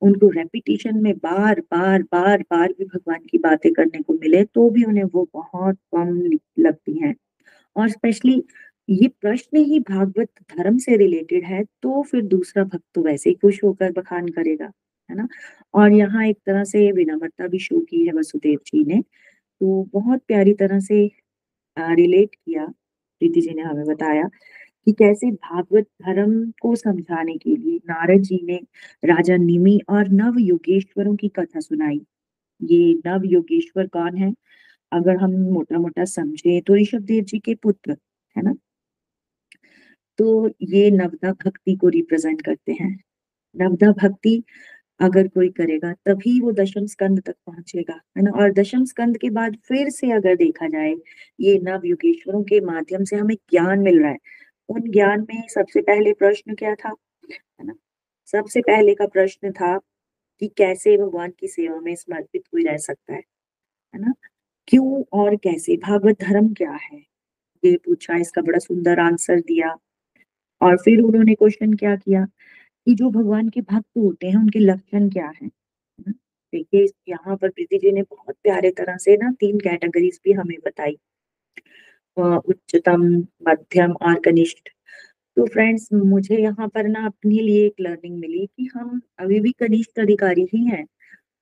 उनको 0.02 0.28
रेपिटेशन 0.30 0.98
में 1.02 1.12
बार 1.18 1.60
बार 1.72 2.02
बार 2.04 2.42
बार 2.50 2.72
भी 2.72 2.84
भगवान 2.86 3.20
की 3.30 3.38
बातें 3.40 3.72
करने 3.74 4.02
को 4.02 4.14
मिले 4.14 4.42
तो 4.46 4.68
भी 4.70 4.84
उन्हें 4.84 5.04
वो 5.06 5.28
बहुत 5.34 5.78
कम 5.96 6.20
लगती 6.58 6.98
हैं। 6.98 7.14
और 7.76 7.88
स्पेशली 7.90 8.42
ये 8.88 9.08
प्रश्न 9.20 9.58
ही 9.58 9.78
भागवत 9.82 10.28
धर्म 10.52 10.78
से 10.78 10.96
रिलेटेड 10.96 11.44
है 11.46 11.62
तो 11.82 12.02
फिर 12.04 12.22
दूसरा 12.24 12.64
भक्त 12.64 12.84
तो 12.94 13.02
वैसे 13.02 13.30
ही 13.30 13.36
खुश 13.36 13.62
होकर 13.64 13.92
बखान 13.92 14.28
करेगा, 14.30 14.70
है 15.10 15.16
ना? 15.16 15.28
और 15.74 15.92
यहाँ 15.92 16.26
एक 16.26 16.38
तरह 16.46 16.64
से 16.66 16.90
विनम्रता 16.92 17.46
भी 17.48 17.58
शो 17.60 17.80
की 17.82 18.06
है 18.06 18.12
वसुदेव 18.14 18.58
जी 18.66 18.84
ने 18.86 19.00
तो 19.00 19.82
बहुत 19.94 20.20
प्यारी 20.28 20.54
तरह 20.54 20.80
से 20.80 21.04
रिलेट 21.76 22.34
किया, 22.36 22.66
प्रीति 22.66 23.40
जी 23.40 23.54
ने 23.54 23.62
हमें 23.62 23.84
बताया। 23.86 24.28
कि 24.86 24.92
कैसे 24.92 25.30
भागवत 25.30 25.86
धर्म 26.02 26.50
को 26.62 26.74
समझाने 26.76 27.36
के 27.38 27.56
लिए 27.56 27.78
नारद 27.90 28.22
जी 28.22 28.40
ने 28.44 28.60
राजा 29.04 29.36
निमि 29.36 29.80
और 29.88 30.08
नव 30.10 30.38
योगेश्वरों 30.40 31.16
की 31.16 31.28
कथा 31.28 31.60
सुनाई। 31.60 32.00
ये 32.60 32.94
नव 33.06 33.24
योगेश्वर 33.26 33.86
कौन 33.88 34.16
है? 34.16 34.32
अगर 34.92 35.16
हम 35.16 35.32
मोटा 35.52 35.78
मोटा 35.78 36.04
समझे 36.06 36.60
तो 36.60 36.76
ऋषभ 36.76 37.02
देव 37.02 37.24
जी 37.24 37.38
के 37.38 37.54
पुत्र, 37.54 37.96
है 38.36 38.42
ना? 38.42 38.54
तो 40.18 40.48
ये 40.62 40.90
नवदा 40.90 41.32
भक्ति 41.44 41.76
को 41.76 41.88
रिप्रेजेंट 41.88 42.42
करते 42.42 42.72
हैं। 42.72 42.96
नवदा 43.54 43.92
भक्ति 43.92 44.42
अगर 45.00 45.28
कोई 45.28 45.48
करेगा 45.50 45.92
तभी 46.06 46.40
वो 46.40 46.52
दशम 46.52 46.86
स्कंद 46.86 47.20
तक 47.26 47.34
पहुंचेगा, 47.46 47.94
है 48.18 48.22
ना? 48.24 48.30
और 48.32 48.52
दशम 48.52 48.84
स्कंद 48.84 49.18
के 49.18 49.30
बाद 49.30 49.56
फिर 49.68 49.90
से 49.90 50.10
अगर 50.12 50.36
देखा 50.36 50.68
जाए, 50.68 50.94
ये 51.40 51.58
नव 51.64 51.86
युगेश्वरों 51.86 52.42
के 52.44 52.60
माध्यम 52.62 53.04
से 53.04 53.16
हमें 53.16 53.34
ज्ञान 53.50 53.80
मिल 53.80 54.00
रहा 54.00 54.10
है। 54.10 54.18
उन 54.70 54.80
ज्ञान 54.80 55.20
में 55.20 55.48
सबसे 55.48 55.80
पहले 55.80 56.12
प्रश्न 56.12 56.54
क्या 56.54 56.74
था? 56.74 56.94
है 57.32 57.66
ना? 57.66 57.74
सबसे 58.26 58.60
पहले 58.60 58.94
का 58.94 59.06
प्रश्न 59.06 59.52
था 59.52 59.78
कि 60.40 60.48
कैसे 60.48 60.96
भगवान 60.96 61.32
की 61.40 61.48
सेवा 61.48 61.80
में 61.80 61.94
समर्पित 61.94 62.46
कोई 62.46 62.64
रह 62.64 62.76
सकता 62.76 63.14
है? 63.14 63.22
है 63.94 64.00
ना? 64.00 64.12
क्यों 64.66 65.04
और 65.12 65.36
कैसे? 65.36 65.76
भागवत 65.76 66.20
धर्म 66.20 66.54
क्या 66.54 66.72
है? 66.72 66.98
ये 67.64 67.76
पूछा, 67.76 68.16
इसका 68.16 68.42
बड़ा 68.42 68.58
सुंदर 68.58 68.98
आंसर 68.98 69.40
दिया। 69.40 69.76
और 70.60 70.76
फिर 70.76 71.00
उन्होंने 71.00 71.34
क्वेश्चन 71.34 71.74
क्या 71.74 71.96
किया? 71.96 72.26
कि 72.86 72.94
जो 72.94 73.10
भगवान 73.10 73.48
के 73.48 73.60
भक्त 73.60 73.98
होते 73.98 74.26
हैं, 74.26 74.36
उनके 74.36 74.58
लक्षण 74.58 75.08
क्या 75.08 75.32
है? 75.42 75.48
देखिए, 76.54 76.86
यहाँ 77.08 77.36
पर 77.36 77.48
प्रीति 77.48 77.78
जी 77.78 77.92
ने 77.92 78.02
बहुत 78.02 78.36
प्यारे 78.42 78.70
तरह 78.70 78.96
से 78.96 79.16
ना 79.16 79.30
तीन 79.40 79.58
कैटेगरीज 79.58 80.20
भी 80.24 80.32
हमें 80.32 80.58
बताई। 80.64 80.98
उच्चतम, 82.16 83.02
मध्यम 83.48 83.92
और 84.02 84.20
कनिष्ठ। 84.24 84.68
तो 85.36 85.46
फ्रेंड्स 85.46 85.88
मुझे 85.94 86.36
यहाँ 86.36 86.68
पर 86.68 86.88
ना 86.88 87.04
अपने 87.06 87.34
लिए 87.34 87.66
एक 87.66 87.74
लर्निंग 87.80 88.18
मिली 88.20 88.46
कि 88.46 88.68
हम 88.74 89.00
अभी 89.18 89.40
भी 89.40 89.52
कनिष्ठ 89.60 90.00
अधिकारी 90.00 90.46
ही 90.54 90.64
हैं। 90.66 90.84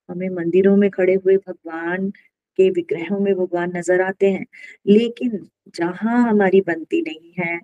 हमें 0.09 0.29
मंदिरों 0.31 0.77
में 0.77 0.89
खड़े 0.91 1.15
हुए 1.15 1.37
भगवान 1.39 2.11
के 2.59 2.69
विग्रहों 2.71 3.19
में 3.21 3.35
भगवान 3.37 3.73
नज़र 3.77 4.01
आते 4.03 4.31
हैं, 4.31 4.45
लेकिन 4.87 5.39
जहाँ 5.77 6.23
हमारी 6.31 6.61
बनती 6.63 7.01
नहीं 7.03 7.33
है, 7.39 7.61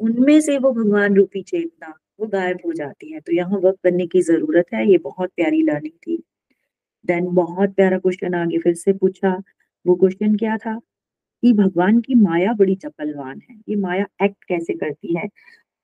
उनमें 0.00 0.40
से 0.40 0.58
वो 0.58 0.72
भगवान 0.72 1.16
रूपी 1.16 1.42
चेतना, 1.42 1.94
वो 2.20 2.26
गायब 2.28 2.58
हो 2.66 2.72
जाती 2.72 3.12
है। 3.12 3.20
तो 3.20 3.32
यहाँ 3.32 3.58
वर्क 3.60 3.78
करने 3.84 4.06
की 4.06 4.22
ज़रूरत 4.22 4.66
है, 4.74 4.88
ये 4.90 4.98
बहुत 5.00 5.30
प्यारी 5.36 5.62
लर्निंग 5.62 5.94
थी। 5.98 6.22
देन 7.04 7.26
बहुत 7.34 7.74
प्यारा 7.76 7.98
क्वेश्चन 7.98 8.34
आगे 8.34 8.58
फिर 8.58 8.74
से 8.76 8.92
पूछा, 8.94 9.36
वो 9.84 9.94
क्वेश्चन 9.96 10.36
क्या 10.36 10.56
था? 10.58 10.78
कि 11.42 11.52
भगवान 11.52 12.00
की 12.00 12.14
माया 12.14 12.52
बड़ी 12.52 12.74
चपलवान 12.74 13.40
है। 13.50 13.56
ये 13.68 13.76
माया 13.76 14.06
एक्ट 14.22 14.44
कैसे 14.44 14.74
करती 14.74 15.16
है? 15.16 15.28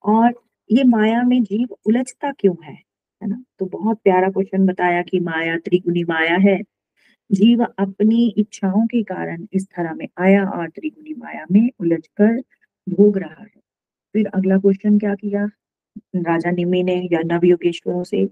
और 0.03 0.33
ये 0.71 0.83
माया 0.83 1.23
में 1.23 1.43
जीव 1.43 1.77
उलझता 1.87 2.31
क्यों 2.31 2.55
है? 2.65 2.73
है 3.21 3.29
ना? 3.29 3.43
तो 3.59 3.65
बहुत 3.65 3.99
प्यारा 4.03 4.29
क्वेश्चन 4.29 4.65
बताया 4.65 5.01
कि 5.01 5.19
माया 5.19 5.57
त्रिगुणी 5.57 6.03
माया 6.03 6.35
है। 6.35 6.61
जीव 7.31 7.65
अपनी 7.79 8.27
इच्छाओं 8.37 8.87
के 8.87 9.03
कारण 9.03 9.47
इस 9.53 9.65
तरह 9.65 9.93
में 9.93 10.07
आया 10.19 10.45
और 10.45 10.69
त्रिगुणी 10.69 11.13
माया 11.17 11.45
में 11.51 11.69
उलझकर 11.79 12.37
भोग 12.89 13.17
रहा 13.17 13.43
है। 13.43 13.61
फिर 14.15 14.27
अगला 14.27 14.57
क्वेश्चन 14.57 14.99
क्या 14.99 15.15
किया? 15.15 15.45
राजा 16.15 16.51
निमी 16.51 16.83
ने 16.83 16.95
या 17.13 17.19
नव 17.25 17.45
योगेश्वरों 17.45 18.03
से? 18.03 18.29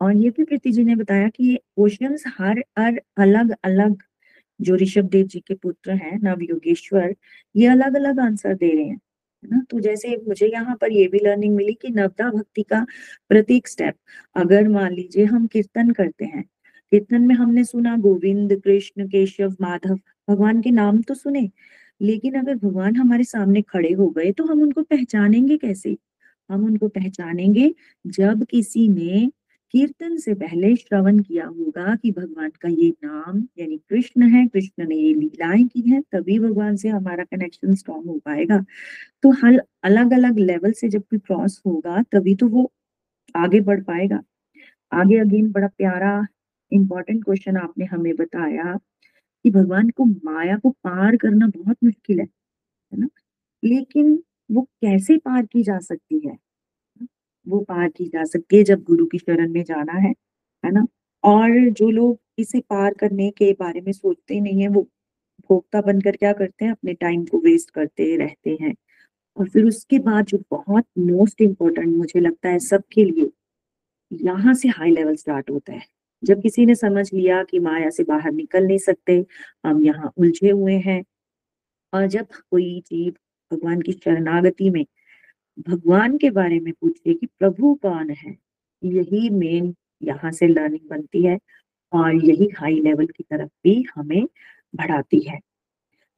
और 0.00 0.16
ये 0.16 0.30
भी 0.30 0.44
प्रीति 0.44 0.70
जी 0.70 0.84
ने 0.84 0.96
बताया 0.96 1.28
कि 1.28 1.44
ये 1.44 1.56
क्वेश्चन 1.56 2.16
हर 2.38 2.64
हर 2.78 3.00
अलग 3.16 3.54
अलग 3.64 4.02
जो 4.60 4.76
ऋषभ 4.76 5.08
देव 5.08 5.26
जी 5.26 5.40
के 5.40 5.54
पुत्र 5.54 5.92
हैं, 5.92 6.18
नव 6.22 6.42
योगेश्वर, 6.42 7.14
ये 7.56 7.66
अलग 7.66 7.96
अलग 7.96 8.20
आंसर 8.20 8.54
दे 8.54 8.68
रहे 8.68 8.84
हैं 8.84 9.00
ना? 9.44 9.62
तो 9.70 9.80
जैसे 9.80 10.16
मुझे 10.28 10.46
यहाँ 10.46 10.76
पर 10.80 10.92
ये 10.92 11.06
भी 11.08 11.18
लर्निंग 11.24 11.54
मिली 11.56 11.72
कि 11.82 11.88
नवदा 11.90 12.30
भक्ति 12.30 12.62
का 12.62 12.84
प्रत्येक 13.28 13.68
स्टेप 13.68 13.94
अगर 14.36 14.68
मान 14.68 14.92
लीजिए 14.92 15.24
हम 15.24 15.46
कीर्तन 15.46 15.90
करते 15.90 16.24
हैं, 16.24 16.42
कीर्तन 16.92 17.22
में 17.22 17.34
हमने 17.34 17.64
सुना 17.64 17.96
गोविंद, 17.96 18.60
कृष्ण, 18.64 19.08
केशव, 19.08 19.56
माधव, 19.60 19.98
भगवान 20.28 20.60
के 20.62 20.70
नाम 20.70 21.00
तो 21.02 21.14
सुने, 21.14 21.50
लेकिन 22.00 22.34
अगर 22.34 22.54
भगवान 22.56 22.96
हमारे 22.96 23.24
सामने 23.24 23.62
खड़े 23.62 23.92
हो 23.92 24.08
गए 24.10 24.30
तो 24.32 24.44
हम 24.44 24.62
उनको 24.62 24.82
पहचानेंगे 24.82 25.56
कैसे? 25.58 25.96
हम 26.50 26.64
उनको 26.66 26.88
पहचानेंगे 26.88 27.74
जब 28.06 28.44
किसी 28.44 28.88
ने 28.88 29.30
कीर्तन 29.74 30.16
से 30.16 30.34
पहले 30.34 30.74
श्रवण 30.76 31.18
किया 31.20 31.46
होगा 31.46 31.94
कि 31.96 32.10
भगवान 32.12 32.50
का 32.60 32.68
ये 32.68 32.88
नाम, 33.04 33.42
यानी 33.58 33.76
कृष्ण 33.90 34.28
है, 34.30 34.46
कृष्ण 34.46 34.86
ने 34.88 34.96
ये 34.96 35.14
लीलाएँ 35.14 35.64
की 35.64 35.80
हैं, 35.90 36.02
तभी 36.12 36.38
भगवान 36.38 36.76
से 36.76 36.88
हमारा 36.88 37.24
कनेक्शन 37.24 37.74
स्ट्रॉन्ग 37.74 38.06
हो 38.06 38.18
पाएगा। 38.18 38.58
तो 39.22 39.30
हल 39.44 39.60
अलग 39.84 40.12
अलग 40.12 40.38
लेवल 40.38 40.72
से 40.72 40.88
जब 40.88 41.02
कोई 41.02 41.18
क्रॉस 41.18 41.62
होगा, 41.66 42.02
तभी 42.02 42.34
तो 42.36 42.48
वो 42.48 42.72
आगे 43.34 43.60
बढ़ 43.60 43.82
पाएगा। 43.84 44.22
आगे 44.92 45.18
अगेन 45.18 45.52
बड़ा 45.52 45.68
प्यारा 45.68 46.26
इंपॉर्टेंट 46.72 47.24
क्वेश्चन 47.24 47.56
आपने 47.56 47.84
हमें 47.84 48.16
बताया 48.16 48.74
कि 49.44 49.50
भगवान 49.50 49.90
को 49.90 50.04
माया 50.04 50.56
को 50.58 50.70
पार 50.70 51.16
करना 51.16 51.48
बहुत 51.48 51.76
मुश्किल 51.84 52.20
है 52.20 52.26
है 52.92 53.00
ना? 53.00 53.08
लेकिन 53.64 54.22
वो 54.52 54.62
कैसे 54.62 55.16
पार 55.18 55.46
की 55.46 55.62
जा 55.62 55.78
सकती 55.80 56.20
है? 56.28 56.38
वो 57.48 57.60
पार 57.60 57.88
की 57.88 58.04
जा 58.04 58.24
सकती 58.24 58.56
है 58.56 58.64
जब 58.64 58.82
गुरु 58.82 59.06
की 59.06 59.18
शरण 59.18 59.52
में 59.52 59.62
जाना 59.64 59.92
है 59.92 60.14
है 60.64 60.70
ना? 60.72 60.86
और 61.24 61.70
जो 61.70 61.90
लोग 61.90 62.20
इसे 62.38 62.60
पार 62.60 62.94
करने 62.94 63.30
के 63.30 63.52
बारे 63.52 63.80
में 63.80 63.92
सोचते 63.92 64.40
नहीं 64.40 64.62
है, 64.62 64.68
वो 64.68 64.82
भोक्ता 65.50 65.80
बनकर 65.80 66.16
क्या 66.16 66.32
करते 66.32 66.64
हैं? 66.64 66.72
अपने 66.72 66.94
टाइम 66.94 67.24
को 67.24 67.38
वेस्ट 67.38 67.70
करते 67.70 68.16
रहते 68.16 68.58
हैं। 68.62 68.74
और 69.36 69.48
फिर 69.48 69.64
उसके 69.64 69.98
बाद 69.98 70.26
जो 70.26 70.38
बहुत 70.50 70.84
मोस्ट 70.98 71.40
इम्पोर्टेंट 71.42 71.96
मुझे 71.96 72.20
लगता 72.20 72.48
है 72.48 72.58
सबके 72.58 73.04
लिए, 73.04 73.30
यहाँ 74.12 74.54
से 74.54 74.68
हाई 74.68 74.90
लेवल 74.90 75.16
स्टार्ट 75.16 75.50
होता 75.50 75.72
है। 75.72 75.82
जब 76.24 76.42
किसी 76.42 76.66
ने 76.66 76.74
समझ 76.74 77.14
लिया 77.14 77.44
कि 77.44 77.58
माया 77.58 77.90
से 77.90 78.04
बाहर 78.04 78.32
निकल 78.32 78.66
नहीं 78.66 78.78
सकते, 78.78 79.26
हम 79.66 79.84
यहाँ 79.84 80.12
उलझे 80.16 80.50
हुए 80.50 80.74
हैं। 80.74 81.04
और 81.94 82.06
जब 82.06 82.26
कोई 82.50 82.80
जीव 82.80 83.14
भगवान 83.52 83.82
की 83.82 83.92
शरणागति 83.92 84.70
में 84.70 84.86
भगवान 85.58 86.16
के 86.18 86.30
बारे 86.30 86.58
में 86.60 86.72
पूछे 86.80 87.14
कि 87.14 87.26
प्रभु 87.38 87.74
कौन 87.82 88.10
है? 88.10 88.36
यही 88.82 89.28
मेन 89.30 89.74
यहाँ 90.02 90.30
से 90.32 90.46
लर्निंग 90.46 90.88
बनती 90.90 91.22
है 91.24 91.38
और 91.92 92.14
यही 92.24 92.48
हाई 92.58 92.80
लेवल 92.80 93.06
की 93.06 93.24
तरफ़ 93.24 93.50
भी 93.64 93.84
हमें 93.94 94.24
बढ़ाती 94.74 95.20
है। 95.20 95.38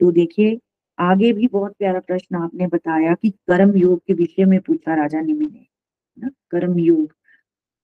तो 0.01 0.11
देखिए, 0.13 0.59
आगे 0.99 1.33
भी 1.33 1.47
बहुत 1.49 1.75
प्यारा 1.79 2.01
प्रश्न 2.01 2.37
आपने 2.37 2.67
बताया 2.67 3.15
कि 3.15 3.31
कर्म 3.31 3.77
योग 3.77 4.01
के 4.07 4.15
विषय 4.15 4.45
में 4.45 4.61
पूछा 4.61 4.95
राजा 4.95 5.21
निमि 5.21 5.47
ने 5.47 5.67
ना? 6.19 6.31
कर्म 6.51 6.79
योग 6.79 7.13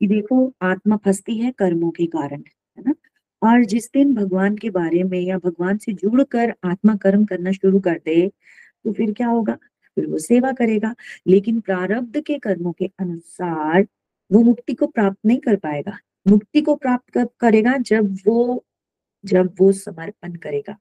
कि 0.00 0.06
देखो 0.06 0.52
आत्मा 0.62 0.96
फंसती 0.96 1.38
है 1.38 1.52
कर्मों 1.52 1.90
के 1.90 2.06
कारण, 2.06 2.42
है 2.78 2.84
ना? 2.86 2.94
और 3.42 3.64
जिस 3.64 3.90
दिन 3.94 4.14
भगवान 4.14 4.56
के 4.56 4.70
बारे 4.70 5.02
में 5.04 5.20
या 5.20 5.38
भगवान 5.38 5.78
से 5.78 5.92
जुड़कर 5.92 6.54
आत्मा 6.64 6.96
कर्म 6.96 7.24
करना 7.26 7.52
शुरू 7.52 7.80
कर 7.80 7.98
दे 8.04 8.28
तो 8.84 8.92
फिर 8.92 9.12
क्या 9.12 9.28
होगा? 9.28 9.58
फिर 9.96 10.06
वो 10.06 10.18
सेवा 10.18 10.52
करेगा, 10.52 10.94
लेकिन 11.26 11.60
प्रारब्ध 11.60 12.20
के 12.26 12.38
कर्मों 12.38 12.72
के 12.72 12.90
अनुसार 13.00 13.86
वो 14.30 14.40
मुक्ति 14.42 14.74
को 14.74 14.86
प्राप्त 14.86 15.18
नहीं 15.26 15.38
कर 15.40 15.56
पाएगा। 15.56 15.98
मुक्ति 16.26 16.60
को 16.62 16.74
प्राप्त 16.76 17.12
कब 17.16 17.28
करेगा? 17.40 17.76
जब 17.78 18.16
वो 18.26 18.64
जब 19.24 19.54
वो 19.60 19.70
समर्पण 19.72 20.34
करेगा। 20.36 20.76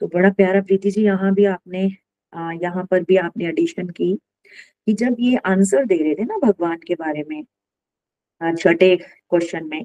तो 0.00 0.06
बड़ा 0.08 0.30
प्यारा 0.30 0.60
प्रीति 0.62 0.90
जी, 0.90 1.02
यहाँ 1.04 1.32
भी 1.34 1.44
आपने 1.46 1.84
यहाँ 2.62 2.84
पर 2.90 3.02
भी 3.04 3.16
आपने 3.16 3.46
एडिशन 3.46 3.88
की 3.90 4.14
कि 4.86 4.92
जब 4.94 5.16
ये 5.20 5.36
आंसर 5.46 5.84
दे 5.86 5.96
रहे 6.02 6.14
थे 6.14 6.24
ना 6.24 6.38
भगवान 6.44 6.78
के 6.86 6.94
बारे 6.94 7.24
में 7.30 7.42
छठे 8.40 8.96
क्वेश्चन 8.96 9.68
में 9.68 9.84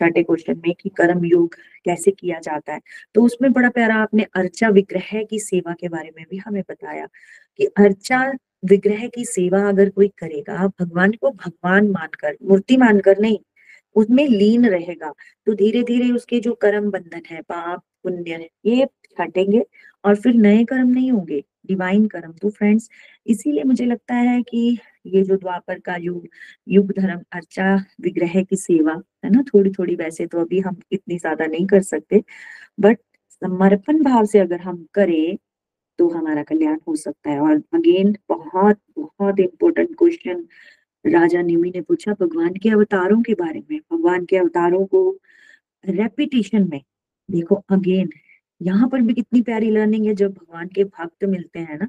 छठे 0.00 0.22
क्वेश्चन 0.22 0.60
में 0.66 0.74
कि 0.80 0.88
कर्म 0.88 1.24
योग 1.24 1.54
कैसे 1.84 2.10
किया 2.10 2.38
जाता 2.40 2.72
है? 2.72 2.80
तो 3.14 3.22
उसमें 3.22 3.52
बड़ा 3.52 3.68
प्यारा 3.70 3.96
आपने 3.96 4.26
अर्चा 4.36 4.68
विग्रह 4.70 5.22
की 5.22 5.38
सेवा 5.40 5.72
के 5.72 5.88
बारे 5.88 6.10
में 6.16 6.24
भी 6.30 6.36
हमें 6.36 6.62
बताया 6.70 7.06
कि 7.58 7.64
अर्चा 7.78 8.26
विग्रह 8.64 9.06
की 9.08 9.24
सेवा 9.24 9.68
अगर 9.68 9.88
कोई 9.90 10.08
करेगा, 10.18 10.66
भगवान 10.80 11.12
को 11.12 11.30
भगवान 11.30 11.88
मानकर, 11.90 12.36
मूर्ति 12.42 12.76
मानकर 12.76 13.18
नहीं, 13.20 13.38
उसमें 13.96 14.26
लीन 14.28 14.66
रहेगा 14.68 15.12
तो 15.46 15.54
धीरे 15.54 15.82
धीरे 15.82 16.10
उसके 16.12 16.40
जो 16.40 16.52
कर्म 16.54 16.90
बंधन 16.90 17.22
है, 17.30 17.40
पाप, 17.42 17.82
पुण्य, 18.04 18.48
ये 18.66 18.86
हटेंगे 19.16 19.64
और 20.04 20.16
फिर 20.16 20.34
नए 20.34 20.64
कर्म 20.64 20.88
नहीं 20.88 21.10
होंगे 21.12 21.42
डिवाइन 21.66 22.06
कर्म। 22.06 22.32
तो 22.32 22.50
फ्रेंड्स 22.50 22.88
इसीलिए 23.26 23.62
मुझे 23.64 23.84
लगता 23.86 24.14
है 24.14 24.42
कि 24.42 24.78
ये 25.06 25.22
जो 25.24 25.36
द्वापर 25.36 25.78
का 25.80 25.96
युग 25.98 26.28
युग 26.68 26.92
धर्म, 26.92 27.20
अर्चा, 27.32 27.74
विग्रह 28.00 28.42
की 28.42 28.56
सेवा, 28.56 28.92
है 29.24 29.30
ना? 29.30 29.42
थोड़ी 29.44 29.70
थोड़ी 29.72 29.94
वैसे 29.96 30.26
तो 30.26 30.40
अभी 30.40 30.60
हम 30.60 30.76
इतनी 30.92 31.18
ज़्यादा 31.18 31.46
नहीं 31.46 31.66
कर 31.66 31.82
सकते 31.84 32.22
बट 32.80 32.98
समर्पण 33.32 34.02
भाव 34.04 34.24
से 34.26 34.38
अगर 34.40 34.60
हम 34.62 34.84
करें 34.94 35.36
तो 35.98 36.08
हमारा 36.10 36.42
कल्याण 36.44 36.78
हो 36.88 36.96
सकता 36.96 37.30
है। 37.30 37.40
और 37.40 37.62
अगेन 37.74 38.16
बहुत 38.30 38.78
बहुत 38.98 39.40
इंपॉर्टेंट 39.40 39.94
क्वेश्चन 39.98 40.44
राजा 41.04 41.42
निमी 41.42 41.70
ने 41.70 41.80
पूछा, 41.82 42.12
भगवान 42.14 42.54
के 42.62 42.70
अवतारों 42.70 43.20
के 43.22 43.34
बारे 43.34 43.62
में। 43.70 43.78
भगवान 43.92 44.24
के 44.26 44.36
अवतारों 44.38 44.84
को 44.86 45.10
रेपिटेशन 45.84 46.68
में, 46.70 46.80
देखो 47.28 47.54
अगेन 47.72 48.10
यहाँ 48.60 48.88
पर 48.88 49.00
भी 49.02 49.14
कितनी 49.14 49.40
प्यारी 49.42 49.70
लर्निंग 49.70 50.06
है, 50.06 50.14
जब 50.14 50.32
भगवान 50.32 50.68
के 50.68 50.84
भक्त 50.86 51.24
मिलते 51.26 51.58
हैं 51.60 51.78
ना 51.78 51.88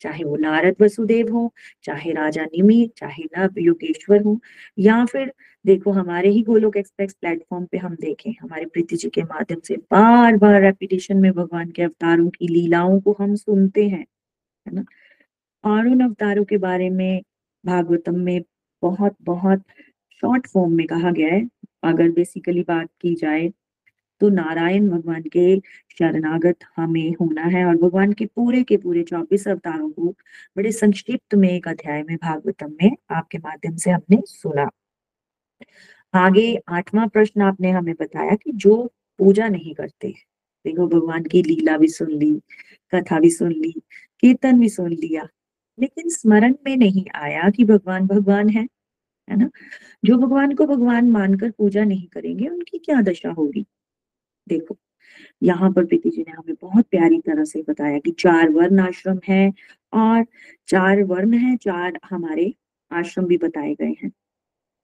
चाहे 0.00 0.24
वो 0.24 0.36
नारद 0.36 0.76
वसुदेव 0.80 1.32
हो, 1.32 1.52
चाहे 1.82 2.12
राजा 2.12 2.44
निमि, 2.44 2.90
चाहे 2.96 3.24
नव 3.38 3.58
योगेश्वर 3.58 4.22
हो, 4.22 4.38
या 4.78 5.04
फिर 5.04 5.32
देखो 5.64 5.90
हमारे 5.92 6.28
ही 6.30 6.42
गोलोक 6.42 6.76
एक्सप्रेस 6.76 7.12
प्लेटफॉर्म 7.20 7.64
पे 7.66 7.78
हम 7.78 7.94
देखें, 7.96 8.32
हमारे 8.42 8.66
प्रीति 8.66 8.96
जी 8.96 9.08
के 9.10 9.22
माध्यम 9.22 9.60
से 9.64 9.76
बार 9.76 10.36
बार 10.36 10.60
रेपिटेशन 10.62 11.16
में 11.16 11.32
भगवान 11.32 11.70
के 11.70 11.82
अवतारों 11.82 12.28
की 12.30 12.48
लीलाओं 12.48 13.00
को 13.00 13.16
हम 13.20 13.34
सुनते 13.34 13.88
हैं, 13.88 14.04
है 14.66 14.74
ना? 14.74 14.84
और 15.64 15.88
उन 15.88 16.00
अवतारों 16.00 16.44
के 16.44 16.56
बारे 16.58 16.90
में 16.90 17.22
भागवतम 17.64 18.18
में 18.20 18.40
बहुत 18.82 19.16
बहुत 19.22 19.62
शॉर्ट 20.22 20.46
फॉर्म 20.48 20.72
में 20.72 20.86
कहा 20.86 21.10
गया 21.10 21.28
है, 21.34 21.48
अगर 21.84 22.10
बेसिकली 22.10 22.62
बात 22.62 22.88
की 23.00 23.14
जाए 23.14 23.48
तो 24.20 24.28
नारायण 24.28 24.88
भगवान 24.90 25.22
के 25.32 25.58
शरणागत 25.98 26.64
हमें 26.76 27.10
होना 27.20 27.42
है 27.42 27.64
और 27.64 27.76
भगवान 27.76 28.12
के 28.12 28.26
पूरे 28.26 28.62
के 28.62 28.76
पूरे 28.76 29.02
चौबीस 29.02 29.46
अवतारों 29.48 29.90
को 29.90 30.14
बड़े 30.56 30.72
संक्षिप्त 30.72 31.34
में 31.34 31.48
एक 31.50 31.68
अध्याय 31.68 32.02
में, 32.02 32.16
भागवतम 32.16 32.72
में 32.82 32.96
आपके 33.10 33.38
माध्यम 33.38 33.76
से 33.76 33.90
हमने 33.90 34.20
सुना। 34.26 34.68
आगे 36.14 36.56
आठवां 36.68 37.08
प्रश्न 37.08 37.42
आपने 37.42 37.70
हमें 37.70 37.94
बताया 38.00 38.34
कि 38.34 38.52
जो 38.54 38.76
पूजा 39.18 39.48
नहीं 39.48 39.74
करते, 39.74 40.08
देखो 40.64 40.86
भगवान 40.88 41.24
की 41.24 41.42
लीला 41.42 41.76
भी 41.78 41.88
सुन 41.88 42.10
ली, 42.10 42.32
कथा 42.94 43.20
भी 43.20 43.30
सुन 43.30 43.52
ली, 43.52 43.72
कीर्तन 44.20 44.60
भी 44.60 44.68
सुन 44.68 44.90
लिया, 44.92 45.28
लेकिन 45.78 46.08
स्मरण 46.10 46.54
में 46.66 46.76
नहीं 46.76 47.04
आया 47.14 47.50
कि 47.50 47.64
भगवान 47.64 48.06
भगवान 48.06 48.48
है 48.50 48.66
है 49.28 49.36
ना? 49.36 49.50
जो 50.04 50.18
भगवान 50.18 50.54
को 50.54 50.66
भगवान 50.66 51.10
मानकर 51.10 51.50
पूजा 51.50 51.84
नहीं 51.84 52.06
करेंगे, 52.08 52.48
उनकी 52.48 52.78
क्या 52.78 53.00
दशा 53.02 53.30
होगी? 53.30 53.66
देखो। 54.48 54.76
यहाँ 55.42 55.72
पर 55.72 55.86
प्रीति 55.86 56.10
जी 56.10 56.22
ने 56.22 56.32
हमें 56.32 56.54
बहुत 56.62 56.86
प्यारी 56.90 57.18
तरह 57.18 57.44
से 57.44 57.62
बताया 57.68 57.98
कि 57.98 58.10
चार 58.10 58.50
वर्ण 58.50 58.80
आश्रम 58.80 59.20
है 59.28 59.52
और 59.92 60.24
चार 60.68 61.02
वर्ण 61.04 61.34
है, 61.34 61.56
चार 61.56 61.98
हमारे 62.10 62.54
आश्रम 62.92 63.26
भी 63.26 63.36
बताए 63.36 63.74
गए 63.74 63.94
हैं। 64.04 64.12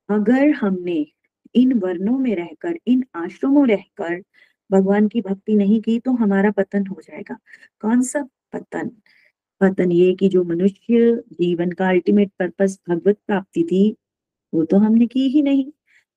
अगर 0.08 0.50
हमने 0.50 1.06
इन 1.54 1.72
वर्णों 1.72 2.18
में 2.18 2.34
रहकर, 2.36 2.78
इन 2.86 3.04
आश्रमों 3.16 3.68
रहकर 3.68 4.22
भगवान 4.70 5.08
की 5.08 5.20
भक्ति 5.20 5.54
नहीं 5.54 5.80
की 5.80 5.98
तो 5.98 6.12
हमारा 6.12 6.50
पतन 6.50 6.86
हो 6.86 6.96
जाएगा। 7.04 7.38
कौन 7.80 8.02
सा 8.02 8.28
पतन? 8.52 8.90
पतन 9.60 9.92
ये 9.92 10.14
कि 10.14 10.28
जो 10.28 10.44
मनुष्य 10.44 11.22
जीवन 11.32 11.70
का 11.72 11.88
अल्टीमेट 11.88 12.30
पर्पस 12.38 12.80
भगवत 12.88 13.18
प्राप्ति 13.26 13.62
थी, 13.62 13.96
वो 14.54 14.64
तो 14.64 14.78
हमने 14.78 15.06
की 15.06 15.28
ही 15.28 15.42
नहीं। 15.42 15.72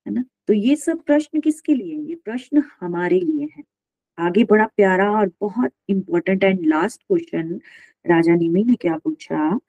है 0.08 0.14
ना? 0.14 0.24
तो 0.48 0.54
ये 0.54 0.76
सब 0.76 1.04
प्रश्न 1.04 1.40
किसके 1.42 1.76
लिए 1.76 1.98
ये 2.00 2.16
प्रश्न 2.16 2.64
हमारे 2.82 3.20
लिए 3.20 3.48
है। 3.58 3.64
आगे 4.18 4.44
बड़ा 4.44 4.66
प्यारा 4.68 5.12
और 5.12 5.32
बहुत 5.42 5.72
important 5.90 6.44
and 6.44 6.66
last 6.66 7.02
question 7.02 7.60
Raja 8.06 8.36
Nimi 8.36 8.64
ने 8.64 8.76
क्या 8.76 8.98
पूछा? 8.98 9.60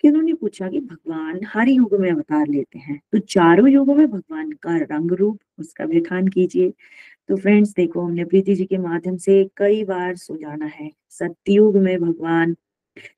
कि 0.00 0.08
उन्होंने 0.08 0.32
पूछा 0.34 0.68
कि 0.68 0.80
भगवान 0.80 1.40
हर 1.46 1.68
युग 1.68 1.94
में 2.00 2.10
अवतार 2.10 2.46
लेते 2.48 2.78
हैं 2.78 3.00
तो 3.12 3.18
चारों 3.18 3.68
युगों 3.70 3.94
में 3.94 4.06
भगवान 4.10 4.50
का 4.52 4.76
रंग 4.76 5.12
रूप, 5.12 5.38
उसका 5.58 5.84
विखान 5.84 6.28
कीजिए। 6.28 6.72
तो 7.28 7.36
फ्रेंड्स 7.36 7.72
देखो, 7.74 8.00
हमने 8.00 8.24
प्रीति 8.24 8.54
जी 8.54 8.64
के 8.64 8.78
माध्यम 8.78 9.16
से 9.16 9.44
कई 9.56 9.84
बार 9.84 10.16
सुझाना 10.16 10.66
है, 10.66 10.90
सत्युग 11.10 11.76
में 11.76 11.98
भगवान 12.00 12.56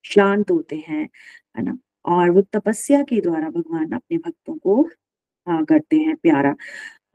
शांत 0.05 0.51
होते 0.51 0.85
हैं, 0.89 1.09
है 1.57 1.63
ना? 1.65 1.79
और 2.05 2.31
वो 2.31 2.43
तपस्या 2.53 3.03
के 3.03 3.21
द्वारा 3.21 3.51
भगवान 3.51 3.91
अपने 3.93 4.19
भक्तों 4.19 4.57
को 4.57 4.89
हाँ 5.47 5.65
करते 5.65 5.97
हैं 5.99 6.15
प्यारा। 6.17 6.55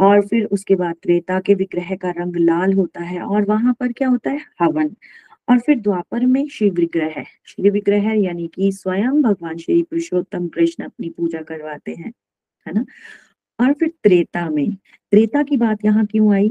और 0.02 0.22
फिर 0.28 0.46
उसके 0.48 0.76
बाद 0.76 0.96
त्रेता 1.04 1.40
के 1.42 1.54
विग्रह 1.56 1.96
का 1.96 2.10
रंग 2.18 2.36
लाल 2.38 2.74
होता 2.74 3.04
है 3.04 3.22
और 3.22 3.46
वहाँ 3.46 3.74
पर 3.80 3.92
क्या 3.94 4.08
होता 4.10 4.32
है? 4.32 4.42
हवन। 4.62 4.92
और 5.48 5.60
फिर 5.60 5.80
द्वापर 5.80 6.26
में 6.26 6.48
शिव 6.50 6.74
विग्रह 6.76 7.24
शिव 7.48 7.72
विग्रह 7.74 8.12
यानी 8.16 8.48
कि 8.56 8.72
स्वयं 8.74 9.22
भगवान 9.24 9.58
श्री 9.58 9.82
पुरुषोत्तम 9.84 10.48
कृष्ण 10.50 10.84
अपनी 10.86 11.10
पूजा 11.10 11.42
करवाते 11.44 11.92
हैं, 11.94 12.12
है 12.66 12.74
ना? 12.76 12.86
और 13.60 13.74
फिर 13.74 13.90
त्रेता 14.04 14.50
में। 14.50 14.72
त्रेता 15.14 15.44
की 15.44 15.58
बात 15.58 15.86
यहाँ 15.86 16.06
क्यों 16.08 16.34
आई? 16.36 16.50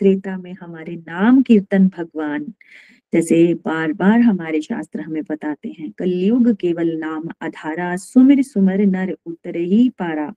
त्रेता 0.00 0.36
में 0.38 0.54
हमारे 0.62 0.96
नाम 0.98 1.42
कीर्तन 1.42 1.88
भगवान, 1.98 2.44
जैसे 3.12 3.54
बार 3.66 3.92
बार 3.94 4.20
हमारे 4.22 4.60
शास्त्र 4.62 5.00
हमें 5.00 5.22
बताते 5.30 5.70
हैं, 5.80 5.90
कलयुग 5.98 6.52
केवल 6.56 6.96
नाम 6.98 7.28
अधारा 7.42 7.96
सुमिर 7.98 8.42
सुमर 8.44 8.86
नर 8.88 9.16
उतर 9.26 9.56
ही 9.58 9.88
पारा। 9.98 10.32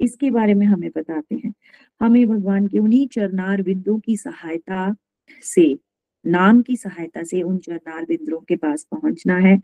इसके 0.00 0.30
बारे 0.30 0.54
में 0.54 0.66
हमें 0.66 0.90
बताते 0.96 1.34
हैं। 1.34 1.52
हमें 2.00 2.26
भगवान 2.28 2.66
के 2.66 2.78
उन्हीं 2.78 3.06
चरनार 3.08 3.62
बिंदु 3.62 3.98
की 3.98 4.16
सहायता 4.16 4.94
से, 5.42 5.76
नाम 6.24 6.62
की 6.62 6.76
सहायता 6.76 7.22
से 7.22 7.42
उन 7.42 7.58
चरनार 7.58 8.04
बिंदुओं 8.04 8.40
के 8.40 8.56
पास 8.56 8.86
पहुँचना 8.90 9.36
है 9.38 9.60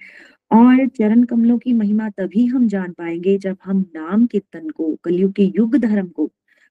और 0.50 0.86
चरण 0.88 1.24
कमलों 1.24 1.58
की 1.58 1.72
महिमा 1.72 2.08
तभी 2.10 2.46
हम 2.46 2.68
जान 2.68 2.92
पाएँगे 2.92 3.36
जब 3.38 3.56
हम 3.64 3.84
नाम 3.96 4.26
कीर्तन 4.26 4.68
को, 4.70 4.94
कलयुग 5.04 5.32
के 5.32 5.44
युग 5.56 5.76
धर्म 5.76 6.08
को 6.08 6.30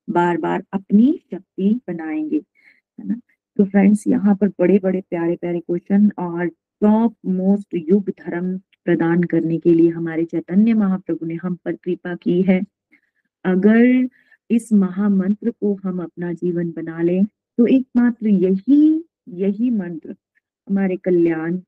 बार 0.09 0.38
बार 0.38 0.63
अपनी 0.74 1.11
शक्ति 1.34 1.74
बनाएँगे, 1.88 2.38
है 2.38 3.07
ना? 3.07 3.15
तो 3.57 3.65
फ्रेंड्स 3.65 4.07
यहाँ 4.07 4.36
पर 4.36 4.47
बड़े 4.49 4.80
बड़े 4.80 5.01
प्यारे 5.01 5.36
प्यारे 5.36 5.59
क्वेश्चन 5.59 6.11
और 6.20 6.47
टॉप 6.82 7.15
मोस्ट 7.26 7.76
युग 7.89 8.09
धर्म 8.09 8.57
प्रदान 8.86 9.24
करने 9.24 9.57
के 9.57 9.74
लिए 9.74 9.89
हमारे 9.89 10.26
चैतन्य 10.26 10.74
महाप्रभु 10.74 11.26
ने 11.26 11.36
हम 11.36 11.55
पर 11.55 11.74
कृपा 11.76 12.15
की 12.15 12.41
है। 12.41 12.61
अगर 13.45 14.09
इस 14.49 14.73
महामंत्र 14.73 15.51
को 15.51 15.79
हम 15.83 16.03
अपना 16.03 16.33
जीवन 16.33 16.71
बना 16.71 17.01
लें 17.01 17.25
तो 17.25 17.67
एकमात्र 17.67 18.27
यही 18.27 19.03
यही 19.29 19.69
मंत्र 19.69 20.15
हमारे 20.69 20.97
कल्याण 20.97 21.59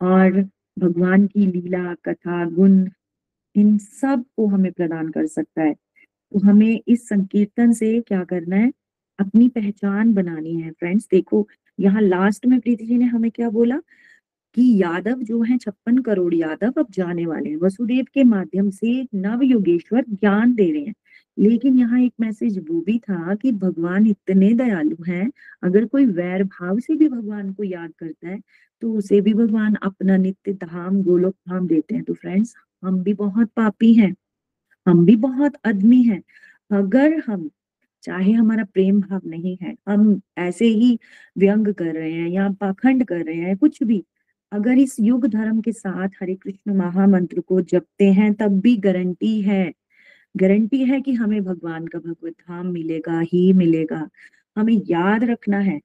और 0.00 0.48
भगवान 0.78 1.26
की 1.26 1.46
लीला, 1.46 1.94
कथा, 1.94 2.44
गुण, 2.50 2.88
इन 3.56 3.78
सबको 3.78 4.46
हमें 4.46 4.72
प्रदान 4.72 5.08
कर 5.08 5.26
सकता 5.26 5.62
है। 5.62 5.74
तो 5.74 6.38
हमें 6.38 6.80
इस 6.88 7.08
संकीर्तन 7.08 7.72
से 7.72 8.00
क्या 8.00 8.24
करना 8.24 8.56
है? 8.56 8.72
अपनी 9.18 9.48
पहचान 9.48 10.14
बनानी 10.14 10.60
है 10.60 10.70
फ्रेंड्स 10.70 11.08
देखो, 11.10 11.48
यहाँ 11.80 12.02
लास्ट 12.02 12.46
में 12.46 12.60
प्रीति 12.60 12.86
जी 12.86 12.98
ने 12.98 13.04
हमें 13.04 13.30
क्या 13.30 13.50
बोला? 13.50 13.80
कि 14.56 14.62
यादव 14.76 15.22
जो 15.22 15.42
है, 15.42 15.56
छप्पन 15.58 15.98
करोड़ 15.98 16.34
यादव 16.34 16.72
अब 16.78 16.86
जाने 16.90 17.26
वाले 17.26 17.50
हैं। 17.50 17.56
वसुदेव 17.56 18.04
के 18.14 18.24
माध्यम 18.24 18.70
से 18.70 19.02
नव 19.14 19.42
योगेश्वर 19.44 20.04
ज्ञान 20.10 20.54
दे 20.54 20.70
रहे 20.72 20.82
हैं। 20.82 20.94
लेकिन 21.38 21.78
यहाँ 21.78 22.00
एक 22.00 22.12
मैसेज 22.20 22.58
वो 22.68 22.80
भी 22.80 22.98
था 23.00 23.34
कि 23.34 23.52
भगवान 23.54 24.06
इतने 24.06 24.52
दयालु 24.54 25.02
हैं, 25.04 25.30
अगर 25.62 25.84
कोई 25.86 26.06
वैर 26.06 26.44
भाव 26.44 26.78
से 26.80 26.94
भी 26.94 27.08
भगवान 27.08 27.52
को 27.52 27.64
याद 27.64 27.92
करता 27.98 28.28
है 28.28 28.40
तो 28.82 28.92
उसे 28.94 29.20
भी 29.20 29.34
भगवान 29.34 29.74
अपना 29.82 30.16
नित्य 30.16 30.52
धाम, 30.54 31.02
गोलोक 31.02 31.34
धाम 31.48 31.66
देते 31.68 31.94
हैं। 31.94 32.04
तो 32.04 32.14
फ्रेंड्स 32.14 32.54
हम 32.82 33.02
भी 33.02 33.14
बहुत 33.14 33.50
पापी 33.56 33.92
हैं, 33.94 34.14
हम 34.86 35.04
भी 35.06 35.16
बहुत 35.18 35.52
आदमी 35.66 36.02
हैं। 36.02 36.22
अगर 36.70 37.22
हम, 37.26 37.48
चाहे 38.04 38.32
हमारा 38.32 38.64
प्रेम 38.64 39.00
भाव 39.00 39.20
नहीं 39.26 39.56
है, 39.62 39.74
हम 39.88 40.20
ऐसे 40.38 40.66
ही 40.66 40.98
व्यंग 41.36 41.72
कर 41.74 41.92
रहे 41.94 42.12
हैं 42.12 42.28
या 42.30 42.48
पाखंड 42.60 43.04
कर 43.04 43.24
रहे 43.24 43.36
हैं, 43.36 43.56
कुछ 43.56 43.82
भी 43.82 44.02
अगर 44.52 44.78
इस 44.78 44.96
युग 45.00 45.26
धर्म 45.26 45.60
के 45.60 45.72
साथ 45.72 46.08
हरे 46.08 46.34
कृष्ण 46.34 46.74
महामंत्र 46.74 47.40
को 47.40 47.60
जपते 47.60 48.12
हैं, 48.12 48.34
तब 48.34 48.60
भी 48.60 48.76
गारंटी 48.76 49.42
है। 49.42 49.72
गारंटी 50.36 50.84
है 50.84 51.00
कि 51.00 51.12
हमें 51.12 51.44
भगवान 51.44 51.86
का 51.86 51.98
भगवत 51.98 52.32
धाम 52.32 52.66
मिलेगा, 52.66 53.20
ही 53.20 53.52
मिलेगा। 53.52 54.08
हमें 54.56 54.82
याद 54.88 55.24
रखना 55.24 55.58
है। 55.58 55.80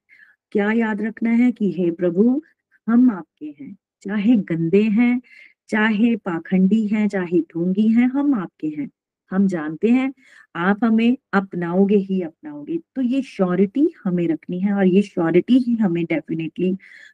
क्या 0.51 0.71
याद 0.71 1.01
रखना 1.01 1.29
है 1.29 1.51
कि 1.51 1.71
हे 1.71 1.91
प्रभु, 1.91 2.41
हम 2.87 3.11
आपके 3.11 3.55
हैं। 3.59 3.77
चाहे 4.01 4.35
गंदे 4.35 4.83
हैं, 4.83 5.21
चाहे 5.69 6.15
पाखंडी 6.15 6.87
हैं, 6.87 7.07
चाहे 7.07 7.39
ढोंगी 7.39 7.87
हैं, 7.87 8.07
हम 8.07 8.33
आपके 8.33 8.67
हैं। 8.67 8.89
हम 9.31 9.47
जानते 9.47 9.89
हैं, 9.89 10.11
आप 10.55 10.83
हमें 10.83 11.17
अपनाओगे 11.33 11.95
ही 11.97 12.21
अपनाओगे। 12.21 12.77
तो 12.95 13.01
ये 13.03 13.21
श्योरिटी 13.23 13.87
हमें 14.03 14.27
रखनी 14.27 14.59
है 14.59 14.73
और 14.73 14.85
ये 14.87 15.01
श्योरिटी 15.03 15.57
ही 15.59 15.75
हमें 15.75 16.03
डेफिनेटली 16.05 16.71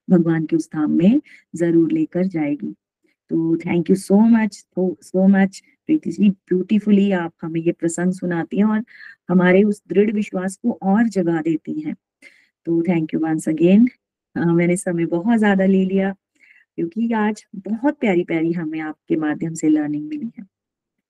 भगवान 0.08 0.46
के 0.46 0.56
उस 0.56 0.70
धाम 0.74 0.92
में 0.94 1.22
ज़रूर 1.54 1.92
लेकर 1.92 2.28
जाएगी। 2.28 2.74
तो 3.32 3.56
thank 3.58 3.90
you 3.90 3.96
so 3.98 4.20
much 4.30 4.54
so 4.74 5.28
much 5.30 5.62
Preeti 5.90 6.12
ji 6.12 6.30
beautifully 6.30 7.12
आप 7.14 7.34
हमें 7.42 7.60
ये 7.62 7.72
प्रसंग 7.74 8.14
सुनाती 8.14 8.58
हैं 8.58 8.66
और 8.66 8.84
हमारे 9.30 9.64
उस 9.64 9.82
दृढ़ 9.90 10.12
विश्वास 10.14 10.56
को 10.58 10.78
और 10.84 11.08
जगा 11.10 11.42
देती 11.42 11.80
हैं। 11.82 11.96
तो 12.68 12.82
थैंक 12.84 13.14
यू 13.14 13.20
वंस 13.20 13.50
अगेन 13.50 13.88
मैंने 14.36 14.76
समय 14.78 15.06
बहुत 15.08 15.38
ज़्यादा 15.40 15.66
ले 15.66 15.84
लिया, 15.86 16.14
क्योंकि 16.78 17.12
आज 17.16 17.46
बहुत 17.58 18.00
प्यारी 18.00 18.24
प्यारी 18.24 18.52
हमें 18.54 18.80
आपके 18.82 19.16
माध्यम 19.18 19.54
से 19.54 19.70
लर्निंग 19.70 20.08
मिली 20.10 20.32
है। 20.38 20.46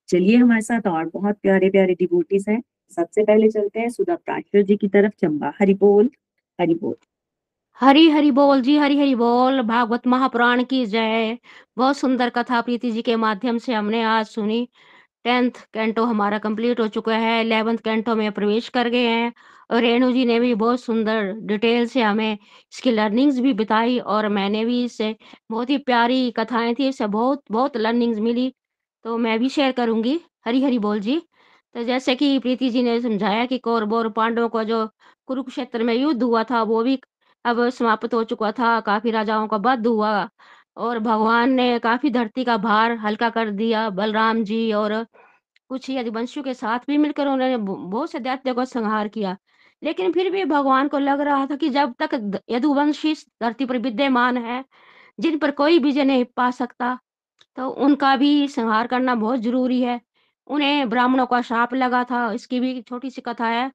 चलिए 0.08 0.36
हमारे 0.36 0.60
साथ 0.60 0.86
और 0.86 1.04
बहुत 1.14 1.36
प्यारे 1.42 1.70
प्यारे 1.70 1.94
डिबोटीज 1.94 2.44
हैं। 2.48 2.60
सबसे 2.92 3.24
पहले 3.24 3.48
चलते 3.48 3.80
हैं 3.80 3.88
सुधा 3.90 4.14
प्राचर 4.16 4.62
जी 4.62 4.76
की 4.76 4.88
तरफ़, 4.88 5.12
चंबा 5.20 5.52
हरि 5.60 5.74
बोल 5.76 6.10
हरि 6.58 6.74
बोल। 6.74 6.94
हरी 7.80 8.08
हरि 8.10 8.30
बोल 8.30 8.60
जी, 8.62 8.76
हरी 8.78 8.98
हरि 8.98 9.14
बोल, 9.14 9.60
भागवत 9.62 10.06
महापुराण 10.06 10.64
की 10.64 10.84
जय। 10.86 11.38
बहुत 11.76 11.96
सुंदर 11.96 12.30
कथा 12.30 12.60
प्रीति 12.60 12.90
जी 12.92 13.02
के 13.02 13.16
माध्यम 13.16 13.58
से 13.58 13.74
हमने 13.74 14.02
आज 14.04 14.26
सुनी। 14.26 14.68
टेंथ 15.24 15.50
कैंटो 15.74 16.04
हमारा 16.04 16.38
कंप्लीट 16.38 16.80
हो 16.80 16.88
चुका 16.88 17.16
है, 17.16 17.40
इलेवेंथ 17.42 17.78
कैंटो 17.78 18.14
में 18.16 18.30
प्रवेश 18.32 18.68
कर 18.70 18.88
गए 18.88 19.06
हैं। 19.08 19.32
और 19.70 19.80
रेणु 19.80 20.12
जी 20.12 20.24
ने 20.24 20.38
भी 20.40 20.54
बहुत 20.56 20.80
सुंदर 20.80 21.32
डिटेल 21.46 21.86
से 21.88 22.02
हमें 22.02 22.32
इसकी 22.72 22.90
लर्निंग्स 22.90 23.38
भी 23.40 23.52
बताई 23.54 23.98
और 24.00 24.28
मैंने 24.30 24.64
भी 24.64 24.84
इससे 24.84 25.14
बहुत 25.50 25.70
ही 25.70 25.78
प्यारी 25.80 26.30
कथाएँ 26.32 26.74
थी 26.74 26.88
इससे 26.88 27.06
बहुत 27.08 27.42
बहुत 27.52 27.76
लर्निंग्स 27.78 28.18
मिली। 28.20 28.52
तो 29.08 29.16
मैं 29.18 29.38
भी 29.38 29.48
शेयर 29.48 29.72
करूँगी 29.72 30.20
हरी 30.46 30.62
हरी 30.64 30.78
बोल 30.78 30.98
जी। 31.00 31.16
तो 31.74 31.82
जैसे 31.84 32.14
कि 32.16 32.38
प्रीति 32.38 32.68
जी 32.70 32.82
ने 32.82 33.00
समझाया 33.00 33.46
कि 33.46 33.58
कौरव 33.58 33.94
और 33.94 34.08
पांडवों 34.08 34.48
का 34.48 34.64
जो 34.64 34.86
कुरुक्षेत्र 35.26 35.82
में 35.82 35.94
युद्ध 35.94 36.22
हुआ 36.22 36.42
था, 36.44 36.62
वो 36.62 36.82
भी 36.82 36.98
अब 37.44 37.68
समाप्त 37.70 38.14
हो 38.14 38.22
चुका 38.24 38.50
था, 38.52 38.80
काफ़ी 38.80 39.10
राजाओं 39.10 39.46
का 39.48 39.56
वध 39.56 39.86
हुआ 39.86 40.28
और 40.76 40.98
भगवान 40.98 41.52
ने 41.52 41.78
काफ़ी 41.78 42.10
धरती 42.10 42.44
का 42.44 42.56
भार 42.56 42.92
हल्का 42.98 43.30
कर 43.30 43.50
दिया, 43.50 43.88
बलराम 43.90 44.44
जी 44.44 44.72
और 44.72 44.94
कुछ 45.70 45.90
यदुवंशियों 45.90 46.44
के 46.44 46.54
साथ 46.54 46.80
भी 46.88 46.98
मिलकर 46.98 47.26
उन्होंने 47.26 47.56
बहुत 47.56 48.10
से 48.10 48.18
दैत्यों 48.18 48.54
को 48.54 48.64
संहार 48.66 49.08
किया। 49.08 49.36
लेकिन 49.82 50.12
फिर 50.12 50.30
भी 50.30 50.44
भगवान 50.46 50.88
को 50.88 50.98
लग 50.98 51.20
रहा 51.20 51.46
था 51.46 51.56
कि 51.56 51.70
जब 51.70 51.94
तक 52.02 52.40
यदुवंशी 52.50 53.14
धरती 53.42 53.64
पर 53.66 53.78
विद्यमान 53.78 54.36
है, 54.38 54.64
जिन 55.20 55.38
पर 55.38 55.50
कोई 55.52 55.78
विजय 55.78 56.04
नहीं 56.04 56.24
पा 56.36 56.50
सकता 56.52 56.98
तो 57.58 57.68
उनका 57.70 58.14
भी 58.16 58.48
संहार 58.48 58.86
करना 58.86 59.14
बहुत 59.14 59.40
ज़रूरी 59.40 59.80
है। 59.82 60.00
उन्हें 60.46 60.88
ब्राह्मणों 60.90 61.26
का 61.26 61.40
श्राप 61.42 61.74
लगा 61.74 62.02
था, 62.04 62.32
इसकी 62.32 62.60
भी 62.60 62.80
छोटी 62.82 63.10
सी 63.10 63.20
कथा 63.20 63.46
है। 63.46 63.70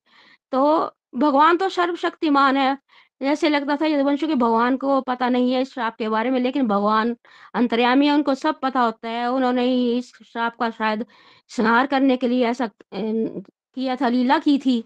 तो 0.52 0.92
भगवान 1.16 1.58
तो 1.58 1.70
सर्वशक्तिमान 1.70 2.58
है। 2.58 2.78
जैसे 3.22 3.50
लगता 3.50 3.76
था 3.76 3.86
यदुवंशियों 3.86 4.30
के 4.30 4.36
भगवान 4.36 4.78
को 4.78 5.00
पता 5.02 5.30
नहीं 5.30 5.54
है 5.54 5.62
इस 5.62 5.74
श्राप 5.74 5.96
के 5.96 6.10
बारे 6.10 6.30
में, 6.32 6.40
लेकिन 6.40 6.68
भगवान 6.68 7.16
अंतर्यामी 7.54 8.08
है, 8.08 8.14
उनको 8.14 8.36
सब 8.36 8.60
पता 8.60 8.82
होता 8.82 9.10
है। 9.10 9.28
उन्होंने 9.32 9.64
ही 9.66 9.98
इस 9.98 10.12
श्राप 10.26 10.58
का 10.60 10.70
शायद 10.70 11.06
संहार 11.50 11.88
करने 11.88 12.18
के 12.18 12.28
लिए 12.28 12.46
ऐसा 12.48 12.70
किया 12.94 13.96
था, 13.96 14.08
लीला 14.10 14.38
की 14.40 14.58
थी। 14.58 14.84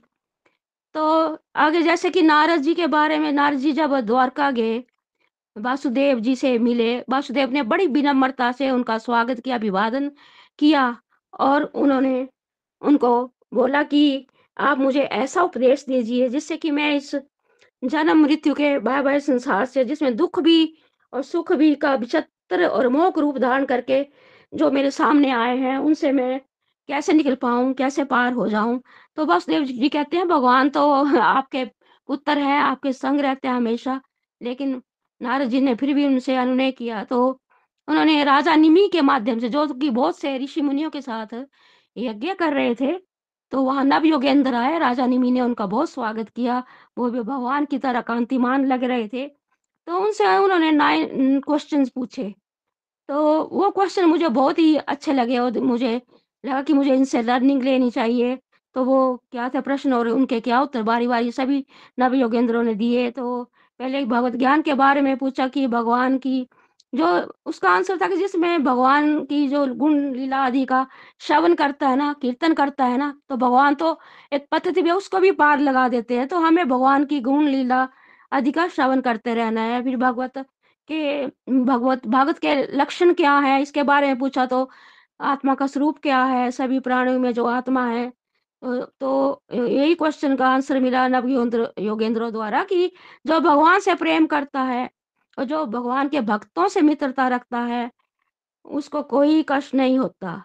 तो 0.95 1.04
आगे 1.56 1.82
जैसे 1.82 2.10
कि 2.10 2.22
नारद 2.22 2.62
जी 2.62 2.74
के 2.76 2.88
बारे 2.88 3.18
में, 3.20 3.32
नारद 3.32 3.58
जी 3.58 3.72
जब 3.74 4.00
द्वारका 4.02 4.52
गए 4.52 4.84
वासुदेव 5.58 6.20
जी 6.20 6.36
से 6.36 6.58
मिले। 6.60 6.97
वासुदेव 7.10 7.51
ने 7.51 7.62
बड़ी 7.64 7.88
विनम्रता 7.88 8.51
से 8.51 8.70
उनका 8.72 8.97
स्वागत 8.97 9.39
किया, 9.39 9.55
अभिवादन 9.55 10.12
किया 10.60 10.97
और 11.39 11.64
उन्होंने 11.64 12.28
उनको 12.82 13.12
बोला 13.53 13.84
कि 13.84 14.28
आप 14.58 14.78
मुझे 14.78 15.01
ऐसा 15.01 15.41
उपदेश 15.41 15.86
दीजिए 15.88 16.30
जिससे 16.30 16.58
कि 16.58 16.72
मैं 16.72 16.95
इस 16.95 17.16
जन्म 17.84 18.22
मृत्यु 18.24 18.53
के 18.53 18.78
भय 18.80 19.01
भय 19.01 19.20
संसार 19.20 19.66
से, 19.66 19.84
जिसमें 19.86 20.16
दुख 20.16 20.39
भी 20.39 20.78
और 21.14 21.22
सुख 21.24 21.51
भी 21.53 21.74
का 21.76 21.93
विचित्र 21.95 22.66
और 22.68 22.88
मोक 22.89 23.20
रूप 23.20 23.38
धारण 23.38 23.66
करके 23.66 24.05
जो 24.53 24.72
मेरे 24.72 24.91
सामने 24.91 25.32
आए 25.32 25.58
हैं, 25.58 25.78
उनसे 25.78 26.12
मैं 26.12 26.39
कैसे 26.89 27.14
निकल 27.14 27.36
पाऊँ, 27.36 27.74
कैसे 27.74 28.03
पार 28.03 28.34
हो 28.34 28.47
जाऊँ? 28.47 28.82
तो 29.18 29.26
वासुदेव 29.26 29.64
जी 29.64 29.89
कहते 29.89 30.18
हैं, 30.18 30.28
भगवान 30.28 30.70
तो 30.70 30.91
आपके 31.20 31.66
पुत्र 32.10 32.38
है, 32.38 32.60
आपके 32.60 32.93
संग 32.93 33.20
रहते 33.20 33.47
हैं 33.47 33.55
हमेशा, 33.55 34.01
लेकिन 34.41 34.82
नारद 35.22 35.49
जी 35.49 35.61
ने 35.61 35.76
फिर 35.76 35.93
भी 35.93 36.05
उनसे 36.05 36.36
अनुनय 36.38 36.72
किया। 36.72 37.03
तो 37.03 37.28
उन्होंने 37.88 38.24
राजा 38.24 38.55
निमि 38.55 38.88
के 38.93 39.01
माध्यम 39.01 39.39
से, 39.39 39.49
जो 39.49 39.68
कि 39.70 39.89
बहुत 39.91 40.20
से 40.20 40.38
ऋषि 40.38 40.61
मुनियों 40.61 40.89
के 40.89 41.01
साथ 41.01 41.34
यज्ञ 41.95 42.34
कर 42.36 42.53
रहे 42.53 42.76
थे 42.76 42.97
तो 43.51 43.61
वहाँ 43.63 43.84
नव 43.86 44.05
योगेंद्र 44.05 44.53
आए। 44.55 44.78
राजा 44.80 45.05
निमि 45.07 45.32
ने 45.32 45.41
उनका 45.41 45.65
बहुत 45.68 45.89
स्वागत 45.89 46.30
किया। 46.30 46.63
वो 46.97 47.09
भी 47.11 47.20
भगवान 47.22 47.65
की 47.65 47.78
तरह 47.80 48.01
कांतिमान 48.01 48.65
लग 48.65 48.84
रहे 48.84 49.07
थे। 49.07 49.28
तो 49.88 49.99
उनसे 49.99 50.26
उन्होंने 50.38 50.72
नाइन 50.72 51.39
क्वेश्चन 51.41 51.86
पूछे। 51.95 52.34
तो 53.09 53.43
वो 53.49 53.70
क्वेश्चन 53.72 54.05
मुझे 54.05 54.30
बहुत 54.30 54.59
ही 54.59 54.76
अच्छे 54.78 55.13
लगे 55.13 55.38
और 55.39 55.59
मुझे 55.61 55.95
लगा 56.43 56.61
कि 56.63 56.74
मुझे 56.74 56.95
इनसे 56.95 57.22
लर्निंग 57.24 57.63
लेनी 57.63 57.89
चाहिए। 57.91 58.38
तो 58.76 58.84
वो 58.86 58.99
क्या 59.32 59.49
थे 59.49 59.61
प्रश्न 59.61 59.93
और 59.93 60.07
उनके 60.09 60.39
क्या 60.41 60.61
उत्तर? 60.61 60.84
बारी 60.84 61.07
बारी 61.07 61.32
सभी 61.32 61.65
नव 61.99 62.15
योगेंद्रों 62.15 62.63
ने 62.63 62.74
दिए। 62.76 63.09
तो 63.11 63.51
पहले 63.80 64.03
भगवत 64.05 64.36
ज्ञान 64.36 64.61
के 64.61 64.73
बारे 64.73 65.01
में 65.01 65.15
पूछा 65.17 65.47
कि 65.47 65.65
भगवान 65.67 66.17
की 66.17 66.47
जो, 66.93 67.05
उसका 67.45 67.69
आंसर 67.69 67.97
था 68.01 68.07
कि 68.07 68.15
जिसमें 68.17 68.63
भगवान 68.63 69.23
की 69.25 69.47
जो 69.47 69.65
गुण 69.75 69.99
लीला 70.13 70.38
आदि 70.45 70.63
का 70.65 70.86
श्रवण 71.21 71.53
करता 71.55 71.88
है 71.89 71.95
ना, 71.95 72.13
कीर्तन 72.21 72.53
करता 72.53 72.86
है 72.86 72.97
ना 72.97 73.13
तो 73.30 73.36
भगवान 73.38 73.75
तो 73.75 73.97
एक 74.34 74.47
पद्धति 74.51 74.82
भी 74.82 74.91
उसको 74.91 75.19
भी 75.19 75.32
पार 75.34 75.59
लगा 75.59 75.88
देते 75.89 76.17
हैं। 76.17 76.28
तो 76.28 76.39
हमें 76.39 76.67
भगवान 76.69 77.05
की 77.05 77.19
गुण 77.21 77.47
लीला 77.47 77.88
आदि 78.32 78.51
का 78.51 78.67
श्रवण 78.67 79.01
करते 79.01 79.34
रहना 79.34 79.61
है। 79.63 79.84
फिर 79.84 79.97
भगवत 79.97 80.38
के, 80.89 81.25
भगवत 81.49 82.07
भगत 82.07 82.39
के 82.39 82.55
लक्षण 82.78 83.13
क्या 83.13 83.38
है, 83.39 83.61
इसके 83.61 83.84
बारे 83.84 84.07
में 84.07 84.17
पूछा 84.19 84.45
तो 84.45 84.69
आत्मा 85.19 85.55
का 85.55 85.67
स्वरूप 85.67 85.97
क्या 85.99 86.23
है, 86.25 86.49
सभी 86.51 86.80
प्राणियों 86.80 87.19
में 87.19 87.34
जो 87.34 87.45
आत्मा 87.47 87.86
है 87.88 88.11
तो 88.64 89.43
यही 89.53 89.95
क्वेश्चन 89.95 90.36
का 90.36 90.47
आंसर 90.47 90.80
मिला 90.80 91.08
नव 91.08 91.28
योगेंद्र 91.80 92.30
द्वारा 92.32 92.64
कि 92.64 92.88
जो 93.28 93.39
भगवान 93.39 93.80
से 93.80 93.95
प्रेम 93.95 94.26
करता 94.26 94.62
है 94.62 94.89
और 95.38 95.45
जो 95.45 95.66
भगवान 95.66 96.08
के 96.10 96.22
भक्तों 96.22 96.68
से 96.68 96.82
मित्रता 96.82 97.28
रखता 97.28 97.60
है, 97.60 97.91
उसको 98.66 99.01
कोई 99.03 99.45
कष्ट 99.49 99.76
नहीं 99.76 99.99
होता। 99.99 100.43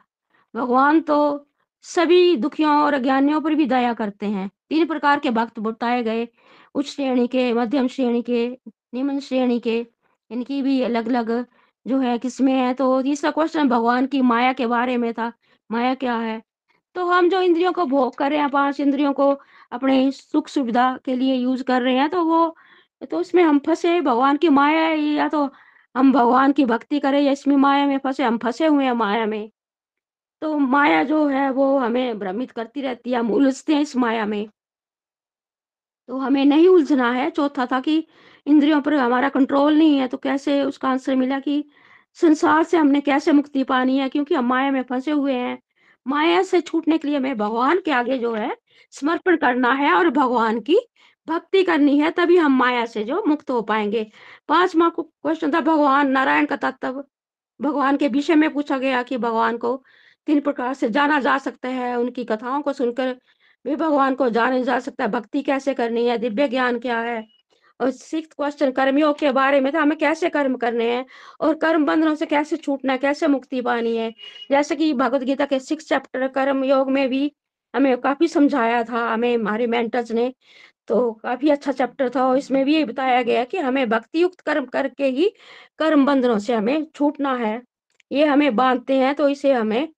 भगवान 0.57 1.01
तो 1.01 1.47
सभी 1.83 2.37
दुखियों 2.37 2.77
और 2.83 2.95
अज्ञानियों 2.95 3.41
पर 3.41 3.55
भी 3.55 3.67
दया 3.67 3.95
करते 3.95 4.27
हैं। 4.27 4.51
तीन 4.69 4.87
प्रकार 4.87 5.19
के 5.19 5.31
भक्त 5.31 5.59
बताए 5.59 6.03
गए, 6.03 6.29
उच्च 6.75 6.89
श्रेणी 6.89 7.27
के, 7.27 7.53
मध्यम 7.53 7.89
श्रेणी 7.89 8.23
के, 8.23 8.49
निम्न 8.95 9.21
श्रेणी 9.21 9.61
के, 9.61 9.87
इनकी 10.31 10.63
भी 10.63 10.83
अलग 10.83 11.09
अलग 11.09 11.47
जो 11.87 11.99
है 11.99 12.19
किस्में 12.19 12.53
हैं। 12.53 12.75
तो 12.75 13.03
तीसरा 13.03 13.31
क्वेश्चन 13.31 13.69
भगवान 13.69 14.07
की 14.07 14.21
माया 14.23 14.53
के 14.53 14.67
बारे 14.67 14.97
में 14.97 15.13
था। 15.15 15.33
माया 15.71 15.95
क्या 15.95 16.17
है? 16.17 16.43
तो 16.97 17.05
हम 17.07 17.29
जो 17.31 17.41
इंद्रियों 17.41 17.73
को 17.73 17.85
भोग 17.87 18.15
कर 18.17 18.31
रहे 18.31 18.39
हैं, 18.39 18.49
पाँच 18.51 18.81
इंद्रियों 18.81 19.13
को 19.13 19.31
अपने 19.73 20.11
सुख 20.13 20.49
सुविधा 20.49 20.97
के 21.05 21.15
लिए 21.17 21.35
यूज़ 21.35 21.63
कर 21.63 21.83
रहे 21.83 21.95
हैं 21.97 22.09
तो 22.11 22.23
वो 22.25 22.55
तो 23.11 23.19
उसमें 23.19 23.43
हम 23.43 23.59
फंसे 23.67 24.01
भगवान 24.01 24.37
की 24.37 24.49
माया 24.51 24.89
या 24.89 25.29
तो 25.29 25.45
हम 25.95 26.13
भगवान 26.13 26.53
की 26.53 26.65
भक्ति 26.65 27.01
करें, 27.01 27.21
या 27.21 27.33
इसमें 27.33 27.57
माया 27.57 27.87
में 27.87 27.97
फंसे, 27.99 28.23
हम 28.25 28.39
फंसे 28.39 28.67
हुए 28.67 28.85
हैं 28.85 28.93
माया 28.95 29.25
में। 29.27 29.51
तो 30.43 30.59
माया 30.61 31.03
जो 31.05 31.27
है, 31.29 31.51
वो 31.53 31.79
हमें 31.79 32.19
भ्रमित 32.19 32.51
करती 32.53 32.83
रहती 32.83 33.13
है, 33.13 33.19
हम 33.19 33.33
उलझते 33.33 33.75
हैं 33.75 33.83
इस 33.83 33.97
माया 33.99 34.27
में। 34.27 34.47
तो 36.09 36.17
हमें 36.19 36.45
नहीं 36.45 36.69
उलझना 36.69 37.11
है, 37.13 37.29
चौथा 37.31 37.67
था 37.67 37.81
कि 37.81 37.97
इंद्रियों 38.47 38.81
पर 38.83 38.95
हमारा 38.95 39.29
कंट्रोल 39.29 39.77
नहीं 39.79 39.97
है 39.99 40.07
तो 40.09 40.17
कैसे 40.19 40.63
उसका 40.63 40.89
आंसर 40.89 41.17
मिला 41.17 41.39
कि 41.41 41.65
संसार 42.19 42.63
से 42.65 42.77
हमने 42.77 43.01
कैसे 43.01 43.33
मुक्ति 43.33 43.63
पानी 43.65 43.99
है, 43.99 44.09
क्योंकि 44.09 44.35
हम 44.35 44.47
माया 44.47 44.71
में 44.71 44.83
फंसे 44.83 45.11
हुए 45.11 45.35
हैं। 45.35 45.59
माया 46.07 46.43
से 46.43 46.61
छूटने 46.61 46.99
के 46.99 47.09
लिए 47.09 47.17
हमें 47.17 47.37
भगवान 47.39 47.81
के 47.81 47.91
आगे 47.91 48.19
जो 48.19 48.35
है 48.35 48.57
समर्पण 48.91 49.37
करना 49.37 49.73
है 49.73 49.93
और 49.95 50.11
भगवान 50.11 50.61
की 50.61 50.79
भक्ति 51.29 51.63
करनी 51.65 51.99
है, 51.99 52.11
तभी 52.11 52.37
हम 52.37 52.57
माया 52.59 52.87
से 52.87 53.05
जो 53.05 53.23
मुक्त 53.27 53.51
हो 53.51 53.63
पाएँगे। 53.63 54.11
पांचवा 54.49 54.89
क्वेश्चन 54.89 55.53
था, 55.55 55.61
भगवान 55.61 56.11
नारायण 56.11 56.47
का 56.47 56.57
तत्व। 56.57 57.05
भगवान 57.61 57.97
के 57.97 58.09
विषय 58.09 58.35
में 58.35 58.51
पूछा 58.53 58.79
गया 58.79 59.03
कि 59.03 59.17
भगवान 59.17 59.57
को 59.57 59.83
तीन 60.27 60.41
प्रकार 60.41 60.75
से 60.75 60.89
जाना 60.91 61.21
जा 61.21 61.39
सकता 61.39 61.69
है, 61.69 61.97
उनकी 61.99 62.25
कथाओं 62.25 62.63
को 62.63 62.73
सुनकर 62.73 63.13
भी 63.65 63.77
भगवान 63.77 64.15
को 64.15 64.29
जाना 64.31 64.63
जा 64.63 64.79
सकता 64.81 65.05
है। 65.05 65.11
भक्ति 65.11 65.43
कैसे 65.43 65.75
करनी 65.75 66.07
है, 66.07 66.19
दिव्य 66.19 66.49
ज्ञान 66.49 66.79
क्या 66.79 67.01
है? 67.01 67.27
और 67.83 67.91
सिक्स 67.93 68.35
क्वेश्चन 68.37 68.71
कर्मयोग 68.73 69.19
के 69.19 69.31
बारे 69.33 69.61
में 69.61 69.73
था, 69.75 69.81
हमें 69.81 69.97
कैसे 69.99 70.29
कर्म 70.31 70.57
करने 70.57 70.91
हैं 70.91 71.05
और 71.41 71.55
कर्म 71.59 71.87
बंधनों 71.87 72.15
से 72.15 72.27
कैसे 72.27 72.57
छूटना 72.57 72.93
है, 72.93 72.99
कैसे 72.99 73.27
मुक्ति 73.29 73.61
पानी 73.63 73.97
है? 73.97 74.11
जैसे 74.51 74.77
कि 74.77 74.93
भगवत 74.95 75.23
गीता 75.23 75.45
के 75.47 75.59
सिक्स 75.61 75.89
चैप्टर 75.89 76.27
कर्म 76.31 76.65
योग 76.65 76.91
में 76.91 77.09
भी 77.09 77.33
हमें 77.75 77.97
काफ़ी 78.01 78.29
समझाया 78.29 78.83
था, 78.85 79.07
हमें 79.13 79.35
हमारे 79.37 79.67
मेंटर्स 79.69 80.13
ने 80.13 80.33
तो 80.89 81.13
काफ़ी 81.15 81.51
अच्छा 81.51 81.73
चैप्टर 81.73 82.11
था 82.17 82.27
और 82.29 82.39
इसमें 82.39 82.65
भी 82.65 82.75
ये 82.77 82.85
बताया 82.85 83.23
गया 83.23 83.45
कि 83.45 83.59
हमें 83.59 83.89
भक्ति 83.91 84.23
युक्त 84.23 84.41
कर्म 84.43 84.67
करके 84.69 85.07
ही 85.09 85.29
कर्म 85.79 86.07
बंधनों 86.07 86.39
से 86.39 86.55
हमें 86.55 86.87
छूटना 86.95 87.35
है। 87.37 87.61
ये 88.11 88.25
हमें 88.27 88.55
बांधते 88.57 88.99
हैं 88.99 89.15
तो 89.15 89.29
इसे 89.29 89.53
हमें 89.53 89.89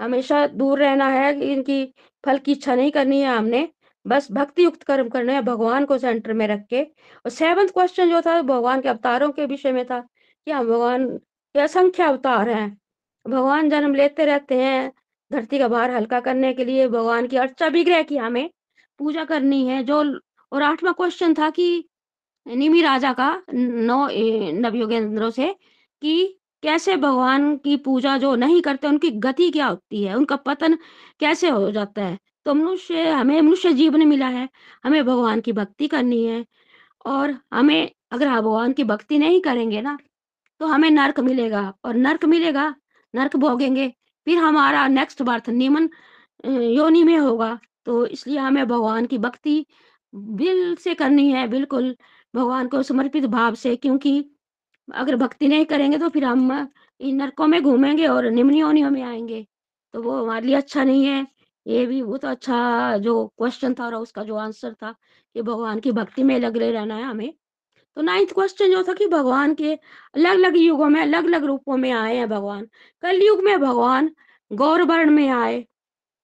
हमेशा 0.00 0.46
दूर 0.48 0.78
रहना 0.78 1.08
है, 1.08 1.32
इनकी 1.42 1.84
फल 2.24 2.38
की 2.38 2.52
इच्छा 2.52 2.74
नहीं 2.74 2.90
करनी 2.92 3.20
है 3.20 3.36
हमने। 3.36 3.68
बस 4.08 4.28
भक्ति 4.32 4.64
युक्त 4.64 4.82
कर्म 4.82 5.08
करने 5.08 5.34
है, 5.34 5.42
भगवान 5.42 5.84
को 5.84 5.98
सेंटर 5.98 6.32
में 6.32 6.46
रख 6.48 6.66
के। 6.70 6.82
और 6.82 7.30
सेवंथ 7.30 7.68
क्वेश्चन 7.68 8.10
जो 8.10 8.20
था 8.22 8.40
भगवान 8.42 8.80
के 8.80 8.88
अवतारों 8.88 9.30
के 9.32 9.46
विषय 9.46 9.72
में 9.72 9.84
था 9.86 10.00
कि 10.46 10.50
हम 10.50 10.66
भगवान 10.68 11.08
के 11.54 11.60
असंख्य 11.60 12.02
अवतार 12.02 12.48
हैं। 12.50 12.78
भगवान 13.26 13.68
जन्म 13.70 13.94
लेते 13.94 14.24
रहते 14.24 14.62
हैं 14.62 14.92
धरती 15.30 15.58
का 15.58 15.68
भार 15.68 15.90
हल्का 15.90 16.20
करने 16.20 16.52
के 16.54 16.64
लिए, 16.64 16.88
भगवान 16.88 17.26
की 17.26 17.36
अर्चा 17.36 17.66
विग्रह 17.66 18.02
की 18.02 18.16
हमें 18.16 18.50
पूजा 19.00 19.24
करनी 19.24 19.66
है। 19.66 19.82
जो 19.84 20.02
और 20.52 20.62
आठवां 20.62 20.92
क्वेश्चन 20.94 21.34
था 21.34 21.50
कि 21.50 21.84
निमी 22.46 22.82
राजा 22.82 23.12
का 23.12 23.30
नौ 23.54 24.08
नवयुगेंद्रों 24.60 25.30
से 25.30 25.54
कि 26.02 26.38
कैसे 26.62 26.96
भगवान 26.96 27.56
की 27.56 27.76
पूजा 27.76 28.16
जो 28.18 28.34
नहीं 28.36 28.60
करते, 28.62 28.88
उनकी 28.88 29.10
गति 29.10 29.50
क्या 29.50 29.66
होती 29.66 30.04
है, 30.04 30.14
उनका 30.14 30.36
पतन 30.36 30.78
कैसे 31.20 31.48
हो 31.48 31.70
जाता 31.70 32.04
है? 32.04 32.18
तो 32.48 32.52
मनुष्य, 32.54 33.08
हमें 33.10 33.40
मनुष्य 33.42 33.72
जीवन 33.74 34.06
मिला 34.08 34.26
है। 34.28 34.48
हमें 34.84 35.04
भगवान 35.06 35.40
की 35.40 35.52
भक्ति 35.52 35.86
करनी 35.88 36.22
है 36.24 36.44
और 37.04 37.34
हमें 37.54 37.90
अगर 38.12 38.26
हम 38.28 38.40
भगवान 38.40 38.72
की 38.72 38.84
भक्ति 38.84 39.18
नहीं 39.18 39.40
करेंगे 39.42 39.80
ना 39.82 39.96
तो 40.60 40.66
हमें 40.66 40.90
नर्क 40.90 41.20
मिलेगा 41.20 41.62
और 41.84 41.94
नर्क 41.96 42.24
मिलेगा, 42.26 42.74
नर्क 43.14 43.36
भोगेंगे, 43.36 43.88
फिर 44.26 44.38
हमारा 44.38 44.86
नेक्स्ट 44.88 45.22
बर्थ 45.22 45.50
निमन 45.50 45.88
योनि 46.44 47.04
में 47.04 47.16
होगा। 47.18 47.58
तो 47.86 48.06
इसलिए 48.08 48.38
हमें 48.38 48.66
भगवान 48.68 49.06
की 49.06 49.18
भक्ति 49.18 49.64
दिल 50.12 50.74
से 50.76 50.94
करनी 50.94 51.30
है, 51.32 51.46
बिल्कुल 51.48 51.94
भगवान 52.34 52.68
को 52.68 52.82
समर्पित 52.84 53.26
भाव 53.28 53.54
से, 53.56 53.76
क्योंकि 53.76 54.24
अगर 54.88 55.16
भक्ति 55.16 55.48
नहीं 55.48 55.64
करेंगे 55.66 55.98
तो 55.98 56.08
फिर 56.08 56.24
हम 56.24 56.52
इन 57.00 57.16
नरकों 57.16 57.46
में 57.46 57.62
घूमेंगे 57.62 58.06
और 58.08 58.30
निम्न 58.32 58.54
योनियों 58.54 58.90
में 58.90 59.02
आएँगे। 59.04 59.46
तो 59.94 60.02
वो 60.02 60.22
हमारे 60.24 60.46
लिए 60.46 60.56
अच्छा 60.56 60.84
नहीं 60.84 61.06
है। 61.06 61.26
ये 61.68 61.86
भी 61.86 62.02
बहुत 62.02 62.24
अच्छा 62.24 62.98
जो 62.98 63.26
क्वेश्चन 63.38 63.74
था 63.74 63.86
और 63.86 63.94
उसका 63.94 64.22
जो 64.22 64.36
आंसर 64.36 64.74
था 64.74 64.94
कि 65.34 65.42
भगवान 65.42 65.80
की 65.80 65.92
भक्ति 65.92 66.22
में 66.22 66.40
लग 66.40 66.56
लगे 66.56 66.70
रहना 66.70 66.94
है 66.94 67.02
हमें। 67.02 67.34
तो 67.96 68.02
नाइन्थ 68.02 68.32
क्वेश्चन 68.34 68.70
जो 68.70 68.82
था 68.82 68.92
कि 68.92 69.06
भगवान 69.06 69.54
के 69.54 69.74
अलग 70.14 70.30
अलग 70.30 70.56
युगों 70.56 70.88
में 70.88 71.02
अलग 71.02 71.24
अलग 71.24 71.44
रूपों 71.44 71.76
में 71.76 71.92
आए 71.92 72.16
हैं 72.16 72.28
भगवान। 72.28 72.68
कल 73.02 73.22
युग 73.22 73.40
में 73.44 73.60
भगवान 73.60 74.10
गौर 74.52 74.82
वर्ण 74.82 75.10
में 75.10 75.28
आए 75.28 75.66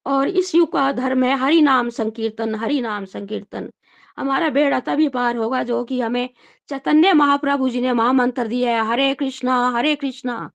और 0.05 0.27
इस 0.27 0.55
युग 0.55 0.71
का 0.73 0.91
धर्म 0.91 1.23
है 1.23 1.37
हरि 1.37 1.61
नाम 1.61 1.89
संकीर्तन, 1.89 2.55
हरि 2.55 2.81
नाम 2.81 3.05
संकीर्तन। 3.05 3.71
हमारा 4.17 4.49
बेड़ा 4.49 4.79
तभी 4.79 5.09
पार 5.09 5.37
होगा 5.37 5.63
जो 5.63 5.83
कि 5.83 6.01
हमें 6.01 6.29
चैतन्य 6.69 7.13
महाप्रभु 7.13 7.69
जी 7.69 7.81
ने 7.81 7.93
महामंत्र 7.93 8.47
दिया 8.47 8.71
है, 8.71 8.89
हरे 8.89 9.13
कृष्णा 9.13 9.69
हरे 9.69 9.95
कृष्णा 9.95 10.51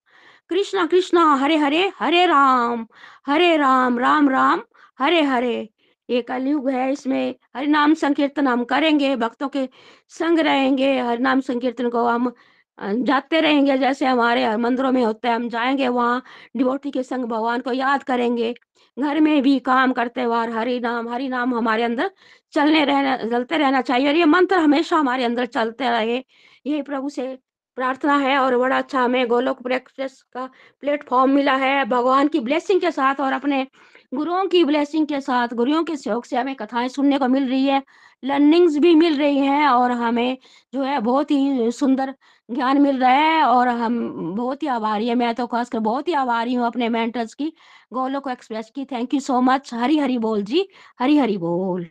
कृष्णा 0.50 0.86
कृष्णा, 0.86 1.34
हरे 1.34 1.56
हरे 1.56 1.92
हरे 1.98 2.26
राम 2.26 2.86
हरे 3.26 3.56
राम 3.56 3.98
राम 3.98 4.30
राम 4.30 4.62
हरे 5.00 5.20
हरे, 5.22 5.68
ये 6.08 6.20
कलयुग 6.22 6.68
है, 6.70 6.90
इसमें 6.92 7.34
हरि 7.56 7.66
नाम 7.66 7.94
संकीर्तन 7.94 8.46
हम 8.48 8.64
करेंगे, 8.64 9.14
भक्तों 9.16 9.48
के 9.48 9.68
संग 10.10 10.38
रहेंगे, 10.40 10.98
हरि 11.00 11.22
नाम 11.22 11.40
संकीर्तन 11.40 11.88
को 11.90 12.04
हम 12.06 12.32
जाते 12.78 13.40
रहेंगे, 13.40 13.76
जैसे 13.78 14.06
हमारे 14.06 14.56
मंदिरों 14.56 14.90
में 14.92 15.02
होता 15.04 15.28
है, 15.28 15.34
हम 15.34 15.48
जाएँगे, 15.48 15.88
वहाँ 15.88 16.22
डिवोटी 16.56 16.90
के 16.90 17.02
संग 17.02 17.24
भगवान 17.26 17.60
को 17.60 17.72
याद 17.72 18.02
करेंगे, 18.02 18.52
घर 18.96 19.20
में 19.20 19.40
भी 19.42 19.58
काम 19.60 19.92
करते 19.92 20.22
हुए 20.22 20.46
हरि 20.52 20.78
नाम 20.80 21.08
हरि 21.08 21.28
नाम 21.28 21.54
हमारे 21.54 21.82
अंदर 21.82 22.10
चलने 22.54 22.84
रहना 22.84 23.16
चलते 23.18 23.56
रहना 23.58 23.80
चाहिए, 23.82 24.08
और 24.08 24.16
ये 24.16 24.24
मंत्र 24.26 24.58
हमेशा 24.58 24.96
हमारे 24.96 25.24
अंदर 25.24 25.46
चलते 25.46 25.90
रहे 25.90 26.16
यही 26.16 26.82
प्रभु 26.82 27.08
से 27.10 27.36
प्रार्थना 27.76 28.16
है, 28.18 28.36
और 28.38 28.56
बड़ा 28.58 28.78
अच्छा 28.78 29.00
हमें 29.00 29.26
गोलोक 29.28 29.62
प्रेक्टिस 29.62 30.20
का 30.24 30.46
प्लेटफॉर्म 30.82 31.30
मिला 31.32 31.54
है, 31.56 31.84
भगवान 31.86 32.28
की 32.28 32.40
ब्लेसिंग 32.40 32.80
के 32.80 32.90
साथ 32.90 33.20
और 33.20 33.32
अपने 33.32 33.66
गुरुओं 34.12 34.46
की 34.48 34.62
ब्लेसिंग 34.64 35.06
के 35.06 35.20
साथ, 35.20 35.48
गुरुओं 35.54 35.82
के 35.84 35.96
सहयोग 35.96 36.24
से 36.24 36.36
हमें 36.36 36.54
कथाएँ 36.56 36.88
सुनने 36.88 37.18
को 37.18 37.26
मिल 37.28 37.48
रही 37.50 37.66
है 37.66 37.82
लर्निंग्स 38.22 38.76
भी 38.78 38.94
मिल 38.94 39.16
रही 39.18 39.38
हैं 39.38 39.66
और 39.68 39.90
हमें 39.92 40.36
जो 40.72 40.82
है 40.82 40.98
बहुत 41.00 41.30
ही 41.30 41.70
सुंदर 41.72 42.14
ज्ञान 42.48 42.80
मिल 42.82 42.98
रहा 43.00 43.10
है 43.12 43.44
और 43.44 43.68
हम 43.68 44.34
बहुत 44.36 44.62
ही 44.62 44.68
आभारी 44.68 45.08
है। 45.08 45.14
मैं 45.14 45.34
तो 45.34 45.46
खासकर 45.46 45.78
बहुत 45.80 46.08
ही 46.08 46.12
आभारी 46.14 46.54
हूँ 46.54 46.66
अपने 46.66 46.88
मेंटर्स 46.88 47.34
की 47.34 47.52
गोलोक 47.94 48.28
एक्सप्रेस 48.28 48.70
की। 48.74 48.84
Thank 48.84 49.14
you 49.14 49.20
so 49.20 49.40
much 49.40 49.70
Hari 49.74 49.98
Hari 49.98 50.18
बोल 50.18 50.42
जी, 50.42 50.66
हरी 51.00 51.16
हरी 51.18 51.36
बोल। 51.38 51.82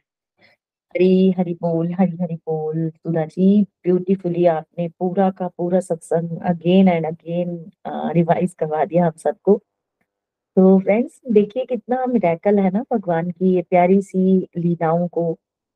हरी 0.95 1.32
हरी 1.38 1.53
बोल, 1.53 1.93
हरी 1.93 2.17
हरी 2.22 2.36
बोल। 2.36 2.89
सुधा 2.89 3.26
जी 3.26 3.61
ब्यूटीफुली 3.84 4.45
आपने 4.47 4.88
पूरा 4.99 5.30
का 5.32 5.47
पूरा 5.47 5.80
सत्संग 5.80 6.38
अगेन 6.49 6.88
एंड 6.88 7.05
अगेन 7.05 7.59
रिवाइज 8.15 8.53
करवा 8.59 8.86
दिया 8.86 9.05
हम 9.05 9.11
सबको। 9.24 9.59
तो 10.60 10.80
फ्रेंड्स 10.80 11.20
देखिए 11.32 11.66
कितना 11.66 12.05
मिराकल 12.05 12.57
है 12.60 12.70
ना 12.72 12.84
भगवान 12.93 13.30
की, 13.32 13.53
ये 13.55 13.62
प्यारी 13.62 14.01
सी 14.01 14.47
लीलाओं 14.57 15.07
को 15.07 15.34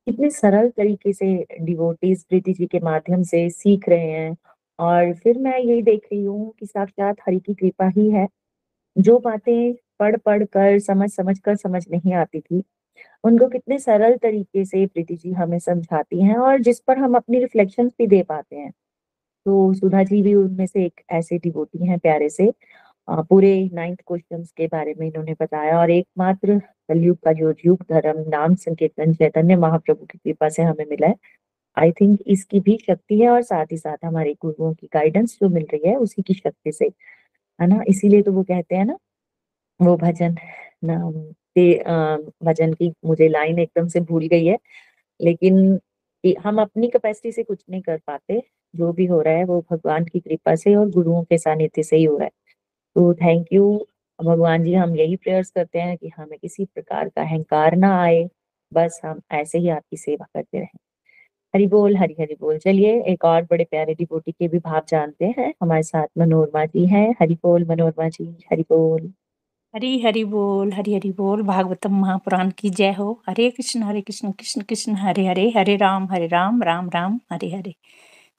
कितने 0.07 0.29
सरल 0.29 0.69
तरीके 0.69 1.13
से 1.13 1.27
डिवोटीज 1.61 2.23
प्रीति 2.23 2.53
जी 2.53 2.65
के 2.65 2.79
माध्यम 2.79 3.23
से 3.23 3.49
सीख 3.49 3.88
रहे 3.89 4.09
हैं। 4.11 4.36
और 4.79 5.13
फिर 5.13 5.38
मैं 5.38 5.57
यही 5.59 5.81
देख 5.81 6.07
रही 6.13 6.23
हूँ 6.23 6.51
कि 6.59 6.65
साक्षात 6.65 7.15
हरि 7.27 7.39
की 7.39 7.53
कृपा 7.53 7.88
ही 7.89 8.09
है। 8.11 8.27
जो 8.95 9.19
बातें 9.19 9.73
पढ़ 9.99 10.17
पढ़ 10.17 10.43
कर, 10.45 10.79
समझ 10.79 11.09
समझ 11.11 11.39
कर 11.39 11.55
समझ 11.55 11.86
नहीं 11.91 12.13
आती 12.15 12.39
थी, 12.41 12.63
उनको 13.23 13.47
कितने 13.47 13.79
सरल 13.79 14.17
तरीके 14.17 14.65
से 14.65 14.86
प्रीति 14.88 15.15
जी 15.15 15.31
हमें 15.34 15.59
समझाती 15.59 16.23
हैं 16.23 16.38
और 16.38 16.59
जिस 16.61 16.79
पर 16.79 16.97
हम 16.97 17.15
अपनी 17.15 17.39
रिफ्लेक्शन 17.39 17.89
भी 17.89 18.07
दे 18.07 18.23
पाते 18.23 18.55
हैं। 18.55 18.71
तो 19.45 19.73
सुधा 19.73 20.03
जी 20.03 20.21
भी 20.21 20.34
उनमें 20.36 20.65
से 20.67 20.86
एक 20.86 21.01
ऐसे 21.11 21.38
डिवोटी 21.38 21.88
हैं 21.88 21.99
प्यारे 21.99 22.29
से। 22.29 22.51
पूरे 23.08 23.70
नाइन्थ 23.74 23.99
क्वेश्चंस 24.08 24.51
के 24.58 24.68
बारे 24.68 24.93
में 24.99 25.06
इन्होंने 25.08 25.34
बताया 25.41 25.80
और 25.80 25.91
एकमात्र 25.91 26.58
कलयुग 26.89 27.18
का 27.26 27.34
जो 27.34 27.54
युग 27.66 27.84
धर्म, 27.89 28.20
नाम, 28.30 28.56
संकीर्तन, 28.56 29.14
चैतन्य, 29.14 29.56
महाप्रभु 29.56 30.06
की 30.06 30.18
कृपा 30.18 30.49
से 30.49 30.64
हमें 30.64 30.86
मिला 30.89 31.08
है। 31.08 31.16
आई 31.78 31.91
थिंक 31.91 32.20
इसकी 32.28 32.60
भी 32.60 32.78
शक्ति 32.88 33.20
है 33.22 33.30
और 33.30 33.41
साथ 33.43 33.66
ही 33.72 33.78
साथ 33.78 34.06
हमारे 34.06 34.34
गुरुओं 34.41 34.74
की 34.74 34.88
गाइडेंस 34.93 35.38
जो 35.41 35.49
मिल 35.49 35.66
रही 35.74 35.89
है, 35.89 35.95
उसी 35.97 36.22
की 36.22 36.34
शक्ति 36.34 36.72
से, 36.72 36.86
है 37.60 37.68
ना? 37.68 37.82
इसीलिए 37.88 38.22
तो 38.22 38.32
वो 38.34 38.43
कहते 38.43 38.76
हैं 38.76 38.86
ना, 38.86 38.97
वो 39.80 39.95
भजन 39.97 40.36
नाम 40.86 41.12
के 41.58 41.74
भजन 42.45 42.74
की 42.74 42.91
मुझे 43.06 43.28
लाइन 43.30 43.60
एकदम 43.60 43.88
से 43.88 43.99
भूल 44.01 44.28
गई 44.28 44.45
है, 44.45 44.58
लेकिन 45.20 45.80
हम 46.43 46.62
अपनी 46.62 46.88
कैपेसिटी 46.89 47.32
से 47.32 47.43
कुछ 47.43 47.64
नहीं 47.70 47.82
कर 47.82 47.97
पाते, 48.08 48.41
जो 48.74 48.91
भी 48.93 49.06
हो 49.06 49.22
रहा 49.22 49.34
है 49.36 49.43
वो 49.45 49.60
भगवान 49.72 50.06
की 50.06 50.20
कृपा 50.20 50.56
से 50.56 50.76
और 50.76 50.89
गुरुओं 50.91 51.24
के 51.24 51.38
सानिध्य 51.38 51.84
से 51.84 51.97
ही 51.97 52.04
हो 52.06 52.18
रहा 52.18 52.26
है। 52.26 52.32
तो 52.95 53.13
थैंक 53.13 53.47
यू 53.53 53.85
भगवान 54.23 54.63
जी, 54.63 54.73
हम 54.73 54.95
यही 54.95 55.15
प्रेयर्स 55.15 55.49
करते 55.49 55.79
हैं 55.79 55.97
कि 55.97 56.11
हमें 56.17 56.39
किसी 56.41 56.65
प्रकार 56.65 57.09
का 57.09 57.21
अहंकार 57.21 57.75
ना 57.75 58.01
आए। 58.01 58.29
बस 58.73 59.01
हम 59.05 59.21
ऐसे 59.31 59.59
ही 59.59 59.69
आपकी 59.69 59.97
सेवा 59.97 60.25
करते 60.33 60.57
रहें। 60.57 60.77
हरि 61.55 61.67
बोल, 61.67 61.97
हरि 61.97 62.15
हरि 62.19 62.35
बोल। 62.39 62.57
चलिए, 62.57 63.03
एक 63.03 63.25
और 63.25 63.41
बड़े 63.41 63.63
प्यारे 63.63 63.93
डिबोटी 63.93 64.31
के 64.31 64.47
भी 64.47 64.59
भाव 64.59 64.81
जानते 64.89 65.25
हैं। 65.25 65.53
हमारे 65.61 65.83
साथ 65.83 66.07
मनोरमा 66.17 66.65
जी 66.65 66.85
हैं। 66.85 67.15
हरि 67.21 67.33
बोल, 67.33 67.65
मनोरमा 67.65 68.09
जी, 68.09 68.37
हरि 68.51 68.61
बोल। 68.61 69.13
हरी 69.75 70.01
हरि 70.01 70.23
बोल, 70.23 70.73
हरि 70.73 70.95
हरि 70.95 71.11
बोल। 71.11 71.43
भागवतम 71.43 72.01
महापुराण 72.01 72.51
की 72.57 72.69
जय 72.69 72.91
हो। 72.91 73.23
Hare 73.29 73.49
Krishna 73.49 73.83
Hare 73.83 74.01
Krishna 74.01 74.31
Krishna 74.31 74.61
Krishna, 74.61 74.93
Hare 74.93 75.27
Hare. 75.27 75.53
Hare 75.57 75.75
Ram 75.75 76.07
Hare 76.11 76.27
Ram 76.27 76.63
Ram 76.63 76.89
Ram, 76.89 77.19
Hare 77.31 77.55
Hare. 77.55 77.75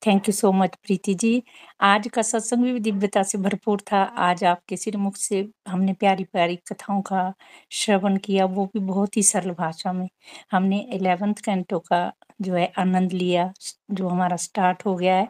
Thank 0.06 0.28
you 0.28 0.32
so 0.32 0.50
much 0.52 0.74
Preeti 0.76 1.14
ji 1.14 1.42
आज 1.80 2.08
का 2.08 2.22
सत्संग 2.22 2.64
भी 2.64 2.80
दिव्यता 2.80 3.22
से 3.22 3.38
भरपूर 3.38 3.80
था। 3.80 4.02
आज 4.02 4.44
आपके 4.44 4.76
सिरमुख 4.76 5.16
से 5.16 5.48
हमने 5.68 5.92
प्यारी 5.92 6.24
प्यारी 6.24 6.56
कथाओं 6.56 7.00
का 7.02 7.32
श्रवण 7.70 8.16
किया, 8.16 8.44
वो 8.44 8.66
भी 8.66 8.80
बहुत 8.80 9.16
ही 9.16 9.22
सरल 9.22 9.50
भाषा 9.50 9.92
में। 9.92 10.08
हमने 10.52 10.80
इलेवेंथ 10.92 11.34
कैंटो 11.34 11.78
का 11.78 12.12
जो 12.40 12.54
है 12.54 12.72
आनंद 12.78 13.12
लिया, 13.12 13.52
जो 13.90 14.08
हमारा 14.08 14.36
स्टार्ट 14.36 14.86
हो 14.86 14.94
गया 14.96 15.16
है। 15.16 15.28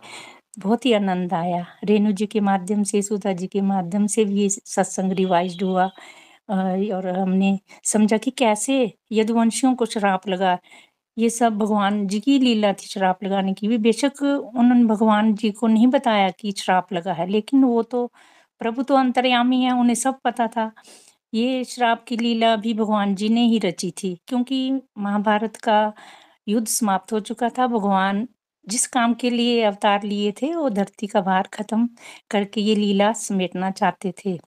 बहुत 0.59 0.87
ही 0.87 0.93
आनंद 0.93 1.35
आया। 1.35 1.65
रेणु 1.85 2.13
जी 2.13 2.27
के 2.27 2.41
माध्यम 2.41 2.83
से, 2.83 3.03
सुधा 3.03 3.33
जी 3.33 3.47
के 3.47 3.61
माध्यम 3.61 4.07
से 4.07 4.25
भी 4.25 4.43
ये 4.43 4.49
सत्संग 4.51 5.13
रिवाइज 5.13 5.63
हुआ। 5.63 5.91
और 6.51 7.09
हमने 7.19 7.59
समझा 7.85 8.17
कि 8.17 8.31
कैसे 8.31 8.93
यदुवंशियों 9.13 9.75
को 9.75 9.87
श्राप 9.87 10.29
लगा 10.29 10.59
ये 11.17 11.31
सब 11.31 11.59
भगवान 11.59 12.07
जी 12.09 12.21
की 12.21 12.39
लीला 12.39 12.73
थी 12.73 12.87
श्राप 12.89 13.25
लगाने 13.25 13.53
की 13.55 13.69
भी। 13.69 13.79
बेशक 13.79 14.23
उन्होंने 14.23 14.85
भगवान 14.87 15.35
जी 15.35 15.51
को 15.53 15.67
नहीं 15.67 15.87
बताया 15.89 16.31
कि 16.33 16.53
श्राप 16.59 16.93
लगा 16.93 17.13
है, 17.13 17.27
लेकिन 17.29 17.65
वो 17.65 17.83
तो 17.85 18.07
प्रभु 18.61 18.83
तो 18.83 18.95
अंतर्यामी 18.97 19.61
है, 19.63 19.73
उन्हें 19.73 19.95
सब 19.97 20.21
पता 20.25 20.47
था। 20.49 20.71
ये 21.33 21.65
श्राप 21.65 22.05
की 22.09 22.17
लीला 22.17 22.55
भी 22.57 22.75
भगवान 22.75 23.15
जी 23.15 23.29
ने 23.29 23.47
ही 23.49 23.59
रची 23.59 23.91
थी, 23.93 24.15
क्योंकि 24.29 24.71
महाभारत 24.99 25.57
का 25.59 25.93
युद्ध 26.49 26.67
समाप्त 26.69 27.13
हो 27.13 27.21
चुका 27.23 27.49
था। 27.59 27.67
भगवान 27.69 28.27
जिस 28.65 28.87
काम 28.89 29.15
के 29.15 29.31
लिए 29.31 29.63
अवतार 29.65 30.03
लिए 30.05 30.33
थे, 30.33 30.55
वो 30.55 30.69
धरती 30.71 31.07
का 31.07 31.21
भार 31.23 31.49
खत्म 31.53 31.89
करके 32.31 32.61
ये 32.61 32.75
लीला 32.77 33.13
समेटना 33.15 33.71
चाहते 33.73 34.13
थे। 34.19 34.39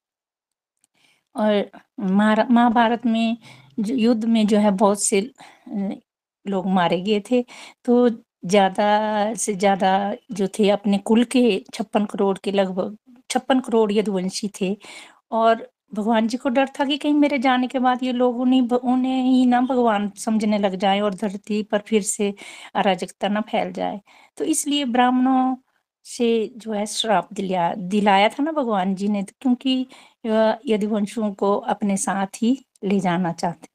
और 1.35 1.69
महाभारत 2.01 3.05
में 3.05 3.37
युद्ध 3.79 4.25
में 4.25 4.45
जो 4.47 4.57
है 4.59 4.71
बहुत 4.73 5.03
से 5.03 5.21
लोग 6.47 6.67
मारे 6.71 6.99
गए 7.01 7.21
थे। 7.31 7.43
तो 7.85 8.09
ज़्यादा 8.45 9.33
से 9.35 9.53
ज़्यादा 9.55 9.91
जो 10.33 10.47
थे 10.59 10.69
अपने 10.71 10.97
कुल 11.05 11.23
के 11.27 11.41
छप्पन 11.73 12.05
करोड़ 12.05 12.37
के 12.43 12.51
लगभग 12.51 12.97
छप्पन 13.29 13.59
करोड़ 13.61 13.91
यदुवंशी 13.93 14.49
थे। 14.61 14.75
और 15.33 15.67
भगवान 15.93 16.27
जी 16.27 16.37
को 16.37 16.49
डर 16.49 16.67
था 16.79 16.85
कि 16.85 16.97
कहीं 16.97 17.13
मेरे 17.15 17.37
जाने 17.39 17.67
के 17.67 17.79
बाद 17.79 18.03
ये 18.03 18.11
लोग 18.13 18.39
उन्हीं 18.41 18.61
उन्हें 18.73 19.21
ही 19.23 19.45
ना 19.47 19.61
भगवान 19.63 20.09
समझने 20.17 20.57
लग 20.59 20.75
जाए 20.77 20.99
और 21.01 21.13
धरती 21.15 21.61
पर 21.65 21.79
फिर 21.87 22.01
से 22.03 22.33
अराजकता 22.75 23.27
ना 23.29 23.41
फैल 23.43 23.71
जाए। 23.73 23.99
तो 24.37 24.45
इसलिए 24.45 24.85
ब्राह्मणों 24.87 25.55
से 26.05 26.27
जो 26.57 26.73
है 26.73 26.85
श्राप 26.87 27.29
दिलाया 27.33 27.73
दिलाया 27.89 28.29
था 28.29 28.43
ना 28.43 28.51
भगवान 28.53 28.95
जी 28.95 29.07
ने 29.09 29.23
क्योंकि 29.23 29.81
अ, 30.25 30.57
यदुवंशियों 30.67 31.33
को 31.35 31.55
अपने 31.69 31.97
साथ 31.99 32.41
ही 32.43 32.57
ले 32.85 32.99
जाना 33.01 33.31
चाहते 33.33 33.67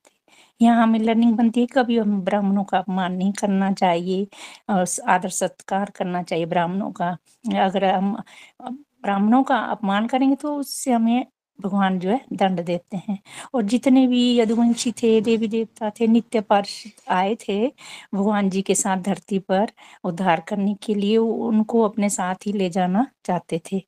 यहाँ 0.62 0.82
हमें 0.82 0.98
लर्निंग 1.00 1.36
बनती 1.36 1.60
है, 1.60 1.66
कभी 1.66 1.98
हम 1.98 2.20
ब्राह्मणों 2.24 2.64
का 2.64 2.78
अपमान 2.78 3.12
नहीं 3.14 3.32
करना 3.32 3.72
चाहिए 3.74 4.26
और 4.70 4.84
आदर 5.08 5.28
सत्कार 5.30 5.90
करना 5.96 6.22
चाहिए 6.22 6.46
ब्राह्मणों 6.46 6.90
का। 6.92 7.16
अगर 7.64 7.84
हम 7.84 8.16
ब्राह्मणों 8.62 9.42
का 9.42 9.56
अपमान 9.70 10.06
करेंगे 10.06 10.36
तो 10.36 10.56
उससे 10.56 10.92
हमें 10.92 11.26
भगवान 11.58 11.98
जो 11.98 12.08
है 12.10 12.20
दंड 12.32 12.60
देते 12.64 12.96
हैं। 12.98 13.18
और 13.54 13.62
जितने 13.64 14.06
भी 14.06 14.20
यदुवंशी 14.38 14.92
थे, 14.92 15.20
देवी 15.20 15.48
देवता 15.48 15.90
थे, 15.90 16.06
नित्य 16.06 16.40
पार्षद 16.42 17.10
आए 17.10 17.34
थे, 17.40 17.66
भगवान 18.14 18.50
जी 18.50 18.62
के 18.62 18.74
साथ 18.74 19.02
धरती 19.02 19.38
पर 19.40 19.72
उद्धार 20.04 20.40
करने 20.48 20.74
के 20.82 20.94
लिए 20.94 21.16
उनको 21.16 21.82
अपने 21.82 22.08
साथ 22.10 22.46
ही 22.46 22.52
ले 22.52 22.70
जाना 22.70 23.06
चाहते 23.24 23.60
थे। 23.72 23.82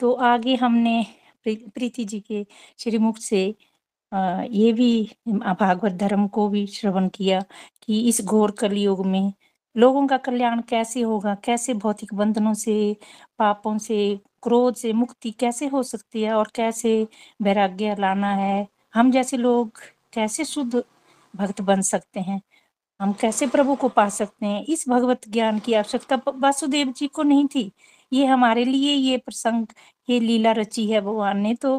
तो 0.00 0.12
आगे 0.12 0.54
हमने 0.56 1.04
प्रीति 1.46 2.04
जी 2.04 2.20
के 2.22 2.44
श्रीमुख 2.78 3.18
से 3.18 3.54
ये 4.12 4.72
भी 4.72 5.10
भागवत 5.28 5.92
धर्म 5.92 6.26
को 6.28 6.48
भी 6.48 6.66
श्रवण 6.66 7.08
किया 7.08 7.40
कि 7.82 8.08
इस 8.08 8.20
घोर 8.24 8.50
कलयुग 8.50 9.06
में 9.06 9.32
लोगों 9.76 10.06
का 10.06 10.16
कल्याण 10.16 10.60
कैसे 10.68 11.00
होगा? 11.00 11.34
कैसे 11.34 11.74
भौतिक 11.74 12.14
बंधनों 12.14 12.54
से, 12.54 12.96
पापों 13.38 13.76
से, 13.78 14.20
क्रोध 14.42 14.76
से 14.76 14.92
मुक्ति 14.92 15.30
कैसे 15.30 15.66
हो 15.66 15.82
सकती 15.82 16.22
है 16.22 16.32
और 16.34 16.50
कैसे 16.54 17.06
वैराग्य 17.42 17.96
लाना 18.00 18.34
है? 18.34 18.66
हम 18.94 19.10
जैसे 19.10 19.36
लोग 19.36 19.80
कैसे 20.12 20.44
शुद्ध 20.44 20.82
भक्त 21.34 21.60
बन 21.60 21.80
सकते 21.82 22.20
हैं? 22.20 22.40
हम 23.00 23.12
कैसे 23.12 23.46
प्रभु 23.46 23.74
को 23.76 23.88
पा 23.88 24.08
सकते 24.08 24.46
हैं? 24.46 24.64
इस 24.64 24.84
भगवत 24.88 25.28
ज्ञान 25.28 25.58
की 25.58 25.74
आवश्यकता 25.74 26.20
वासुदेव 26.28 26.92
जी 26.92 27.06
को 27.08 27.22
नहीं 27.22 27.46
थी। 27.54 27.70
ये 28.12 28.26
हमारे 28.26 28.64
लिए 28.64 28.92
ये 28.94 29.16
प्रसंग, 29.18 29.66
ये 30.10 30.20
लीला 30.20 30.52
रची 30.52 30.86
है 30.90 31.00
भगवान 31.00 31.38
ने 31.38 31.54
तो 31.54 31.78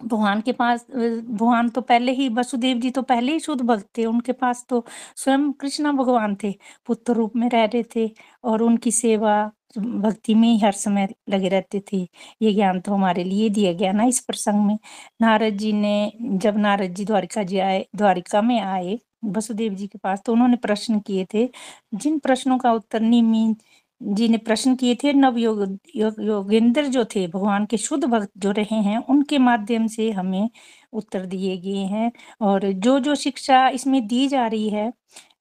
भगवान 0.00 0.40
के 0.40 0.52
पास 0.52 0.86
भगवान 0.90 1.68
तो 1.68 1.80
पहले 1.80 2.12
ही, 2.12 2.28
वसुदेव 2.28 2.78
जी 2.80 2.90
तो 2.90 3.02
पहले 3.02 3.32
ही 3.32 3.40
शुद्ध 3.40 3.60
भक्त 3.62 3.86
थे, 3.98 4.04
उनके 4.06 4.32
पास 4.32 4.64
तो 4.68 4.84
स्वयं 5.16 5.50
कृष्णा 5.52 5.92
भगवान 5.92 6.36
थे, 6.44 6.54
पुत्र 6.86 7.12
रूप 7.12 7.36
में 7.36 7.48
रह 7.50 7.64
रहे 7.64 7.82
थे 7.96 8.10
और 8.44 8.62
उनकी 8.62 8.90
सेवा, 8.92 9.50
भक्ति 9.78 10.34
में 10.34 10.48
ही 10.48 10.58
हर 10.58 10.72
समय 10.72 11.08
लगे 11.30 11.48
रहते 11.48 11.82
थे। 11.92 11.96
ये 12.42 12.52
ज्ञान 12.54 12.80
तो 12.80 12.92
हमारे 12.94 13.24
लिए 13.24 13.48
दिया 13.50 13.72
गया 13.72 13.92
ना 13.92 14.04
इस 14.04 14.20
प्रसंग 14.20 14.66
में। 14.66 14.78
नारद 15.20 15.56
जी 15.58 15.72
ने, 15.72 16.12
जब 16.22 16.58
नारद 16.58 16.94
जी 16.94 17.04
द्वारिका 17.04 17.42
जी 17.42 17.58
आए, 17.58 17.84
द्वारिका 17.96 18.42
में 18.42 18.60
आए, 18.60 18.98
वसुदेव 19.26 19.74
जी 19.74 19.86
के 19.86 19.98
पास 19.98 20.22
तो 20.26 20.32
उन्होंने 20.32 20.56
प्रश्न 20.56 20.98
किए 21.00 21.26
थे। 21.34 21.48
जिन 21.94 22.18
प्रश्नों 22.18 22.58
का 22.58 22.72
उत्तर 22.72 23.00
निमि 23.00 23.54
जी 24.00 24.28
ने 24.28 24.36
प्रश्न 24.38 24.74
किए 24.76 24.94
थे 24.94 25.12
नव 25.12 25.36
योग, 25.38 25.60
योग 25.96 26.20
योगेंद्र 26.20 26.86
जो 26.88 27.04
थे 27.06 27.26
भगवान 27.28 27.66
के 27.66 27.76
शुद्ध 27.76 28.04
भक्त 28.04 28.30
जो 28.38 28.50
रहे 28.50 28.76
हैं 28.82 28.98
उनके 29.06 29.38
माध्यम 29.38 29.86
से 29.86 30.10
हमें 30.10 30.48
उत्तर 30.92 31.26
दिए 31.26 31.56
गए 31.58 31.84
हैं 31.88 32.10
और 32.40 32.70
जो 32.74 32.98
जो 33.00 33.14
शिक्षा 33.14 33.68
इसमें 33.70 34.06
दी 34.06 34.26
जा 34.28 34.46
रही 34.46 34.68
है 34.70 34.92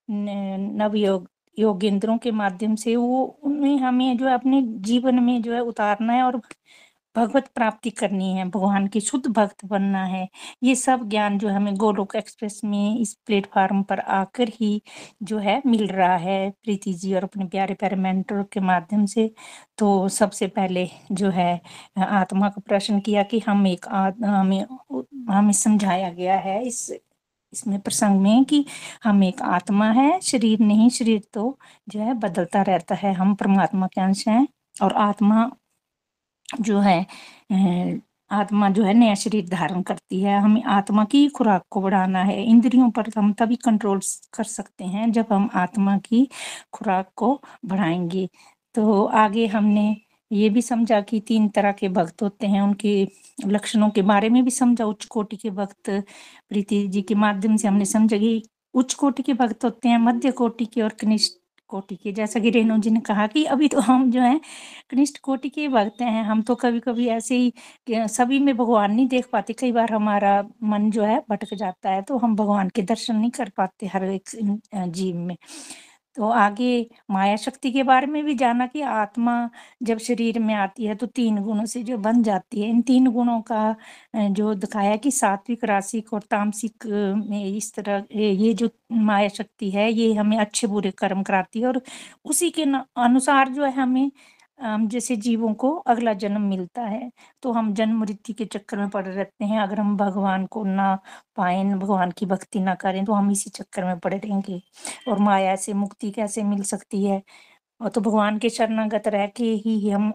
नव 0.10 0.96
योग 0.96 1.30
योगेंद्रों 1.58 2.18
के 2.18 2.32
माध्यम 2.34 2.76
से 2.76 2.96
वो 2.96 3.24
उनमें 3.44 3.78
हमें 3.80 4.18
जो 4.18 4.28
है 4.28 4.34
अपने 4.34 4.62
जीवन 4.84 5.20
में 5.24 5.42
जो 5.42 5.54
है 5.54 5.60
उतारना 5.64 6.14
है 6.14 6.24
और 6.24 6.42
भगवत 7.16 7.48
प्राप्ति 7.56 7.90
करनी 7.90 8.32
है, 8.34 8.46
भगवान 8.46 8.88
के 8.88 9.00
शुद्ध 9.00 9.26
भक्त 9.28 9.66
बनना 9.66 10.04
है। 10.06 10.28
ये 10.64 10.76
सब 10.76 11.08
ज्ञान 11.10 11.38
जो 11.40 11.50
हमें 11.50 11.74
गोलोक 11.76 12.16
एक्सप्रेस 12.16 12.60
में 12.66 13.00
इस 13.00 13.14
प्लेटफॉर्म 13.26 13.82
पर 13.84 14.00
आकर 14.00 14.50
ही 14.54 14.82
जो 15.24 15.38
है 15.40 15.62
मिल 15.66 15.88
रहा 15.88 16.16
है 16.18 16.50
प्रीति 16.64 16.94
जी 16.94 17.14
और 17.16 17.24
अपने 17.24 17.46
प्यारे 17.46 17.74
प्यारे 17.74 17.96
मेंटर 17.98 18.44
के 18.54 18.60
माध्यम 18.62 19.06
से। 19.06 19.30
तो 19.78 20.08
सबसे 20.10 20.48
पहले 20.48 20.88
जो 21.12 21.30
है, 21.30 21.62
आत्मा 21.98 22.50
का 22.50 22.62
प्रश्न 22.68 23.00
किया 23.00 23.24
कि 23.24 23.40
हम 23.40 23.68
एक 23.68 23.86
हमें 23.90 24.66
हमें 25.30 25.54
समझाया 25.54 26.10
गया 26.12 26.38
है 26.40 26.62
इस, 26.68 26.92
इसमें 27.54 27.80
प्रसंग 27.80 28.22
में 28.22 28.46
कि 28.46 28.66
हम 29.04 29.24
एक 29.24 29.42
आत्मा 29.42 29.92
है, 29.92 30.20
शरीर 30.22 30.60
नहीं, 30.60 30.90
शरीर 30.90 31.22
तो 31.34 31.58
जो 31.90 32.00
है 32.00 32.14
बदलता 32.20 32.62
रहता 32.62 32.96
है। 32.96 33.14
हम 33.14 33.34
परमात्मा 33.36 33.88
के 33.88 34.02
अंश 34.02 34.28
हैं 34.28 34.48
और 34.82 34.94
आत्मा 35.00 35.52
जो 36.50 36.80
है 36.80 37.06
आत्मा 38.32 38.70
जो 38.70 38.84
है 38.84 38.94
नया 38.94 39.16
शरीर 39.16 39.48
धारण 39.50 39.82
करती 39.82 40.22
है। 40.22 40.40
हमें 40.40 40.64
आत्मा 40.64 41.04
की 41.06 41.28
खुराक 41.30 41.64
को 41.72 41.82
बढ़ाना 41.82 42.24
है। 42.24 42.44
इंद्रियों 42.46 42.90
पर 42.92 43.10
हम 43.18 43.32
तभी 43.34 43.56
कंट्रोल 43.56 44.00
कर 44.34 44.44
सकते 44.44 44.86
हैं 44.86 45.12
जब 45.12 45.26
हम 45.32 45.50
आत्मा 45.56 45.98
की 45.98 46.28
खुराक 46.74 47.10
को 47.16 47.40
बढ़ाएँगे। 47.66 48.28
तो 48.76 49.04
आगे 49.06 49.46
हमने 49.48 49.96
ये 50.32 50.50
भी 50.50 50.62
समझा 50.62 51.00
कि 51.02 51.20
तीन 51.20 51.48
तरह 51.50 51.72
के 51.72 51.90
भक्त 51.90 52.22
होते 52.24 52.48
हैं। 52.48 52.62
उनके 52.62 53.08
लक्षणों 53.48 53.90
के 53.90 54.02
बारे 54.02 54.30
में 54.30 54.44
भी 54.46 54.52
समझा। 54.52 54.86
उच्च 54.86 55.06
कोटि 55.06 55.38
के 55.38 55.50
भक्त, 55.52 55.90
प्रीति 56.50 56.88
जी 56.88 57.02
के 57.02 57.16
माध्यम 57.16 57.56
से 57.58 57.68
हमने 57.68 57.86
समझा 57.86 58.18
कि 58.18 58.42
उच्च 58.74 58.94
कोटि 58.94 59.24
के 59.24 59.34
भक्त 59.34 59.66
होते 59.66 59.90
हैं, 59.90 59.98
मध्य 60.00 60.32
कोटि 60.32 60.66
के 60.66 60.82
और 60.82 60.90
कनिष्ठ 61.02 61.34
कोटि 61.70 61.96
के 61.96 62.12
जैसा 62.14 62.40
कि 62.40 62.50
रेणु 62.52 62.78
जी 62.80 62.90
ने 62.90 63.00
कहा 63.02 63.26
कि 63.28 63.44
अभी 63.48 63.68
तो 63.68 63.80
हम 63.82 64.10
जो 64.12 64.22
है, 64.22 64.40
कनिष्ठ 64.92 65.18
कोटि 65.24 65.50
के 65.50 65.68
भक्त 65.70 66.02
हैं। 66.02 66.24
हम 66.26 66.42
तो 66.44 66.56
कभी 66.56 66.80
कभी 66.80 67.08
ऐसे 67.10 67.36
ही 67.38 67.54
सभी 68.10 68.40
में 68.40 68.56
भगवान 68.58 68.94
नहीं 68.94 69.08
देख 69.10 69.28
पाते। 69.32 69.54
कई 69.54 69.72
बार 69.72 69.94
हमारा 69.94 70.42
मन 70.64 70.90
जो 70.92 71.04
है 71.04 71.20
भटक 71.30 71.54
जाता 71.56 71.90
है 71.92 72.02
तो 72.04 72.18
हम 72.18 72.36
भगवान 72.36 72.70
के 72.76 72.82
दर्शन 72.84 73.16
नहीं 73.16 73.32
कर 73.32 73.50
पाते 73.58 73.88
हर 73.88 74.04
एक 74.06 74.30
जीव 74.76 75.18
में। 75.18 75.36
तो 76.18 76.30
आगे 76.32 76.68
माया 77.12 77.36
शक्ति 77.36 77.72
के 77.72 77.84
बारे 77.84 78.08
में 78.08 78.24
भी 78.26 78.34
जाना 78.36 78.66
कि 78.68 78.82
आत्मा 78.82 79.34
जब 79.84 79.98
शरीर 80.00 80.40
में 80.40 80.54
आती 80.56 80.86
है 80.86 80.96
तो 80.96 81.08
तीन 81.08 81.42
गुणों 81.44 81.66
से 81.66 81.82
जो 81.84 81.98
बन 82.00 82.22
जाती 82.24 82.62
है। 82.62 82.70
इन 82.70 82.82
तीन 82.82 83.10
गुणों 83.12 83.40
का 83.52 83.76
जो 84.16 84.54
दिखाया 84.56 84.96
कि 84.98 85.12
सात्विक, 85.12 85.64
रासिक 85.66 86.14
और 86.14 86.22
तामसिक 86.32 86.86
में 87.30 87.44
इस 87.48 87.74
तरह 87.76 88.06
ये 88.14 88.54
जो 88.56 88.70
माया 88.94 89.28
शक्ति 89.30 89.70
है, 89.72 89.92
ये 89.92 90.14
हमें 90.14 90.38
अच्छे 90.38 90.68
बुरे 90.68 90.92
कर्म 91.00 91.24
कराती 91.24 91.62
है 91.62 91.68
और 91.68 91.82
उसी 92.26 92.50
के 92.52 92.64
अनुसार 92.64 93.50
जो 93.50 93.64
है 93.66 93.72
हम 93.74 94.10
जैसे 94.60 95.16
जीवों 95.18 95.54
को 95.56 95.70
अगला 95.88 96.14
जन्म 96.16 96.42
मिलता 96.42 96.82
है 96.84 97.10
तो 97.44 97.52
हम 97.52 97.74
जन्म 97.76 98.00
मृत्यु 98.02 98.36
के 98.38 98.46
चक्कर 98.48 98.78
में 98.78 98.90
पड़े 98.90 99.12
रहते 99.12 99.46
हैं। 99.46 99.60
अगर 99.62 99.80
हम 99.80 99.96
भगवान 99.98 100.46
को 100.48 100.64
ना 100.66 100.96
पाए, 101.38 101.64
भगवान 101.66 102.12
की 102.18 102.26
भक्ति 102.26 102.60
ना 102.60 102.76
करें 102.76 103.04
तो 103.06 103.14
हम 103.14 103.32
इसी 103.32 103.50
चक्कर 103.50 103.86
में 103.86 104.00
पड़े 104.00 104.18
रहेंगे। 104.18 104.62
और 105.08 105.20
माया 105.20 105.56
से 105.58 105.74
मुक्ति 105.76 106.12
कैसे 106.12 106.44
मिल 106.44 106.64
सकती 106.66 107.04
है? 107.06 107.22
और 107.82 107.90
तो 107.90 108.02
भगवान 108.02 108.38
के 108.40 108.50
शरणागत 108.50 109.08
रह 109.10 109.28
के 109.30 109.46
ही 109.58 109.90
हम 109.92 110.14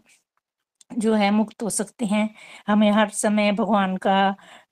जो 0.91 1.15
है 1.15 1.31
मुक्त 1.31 1.63
हो 1.63 1.71
सकते 1.71 2.07
हैं। 2.07 2.29
हमें 2.69 2.91
हर 2.91 3.09
समय 3.15 3.53
भगवान 3.53 3.97
का 3.99 4.15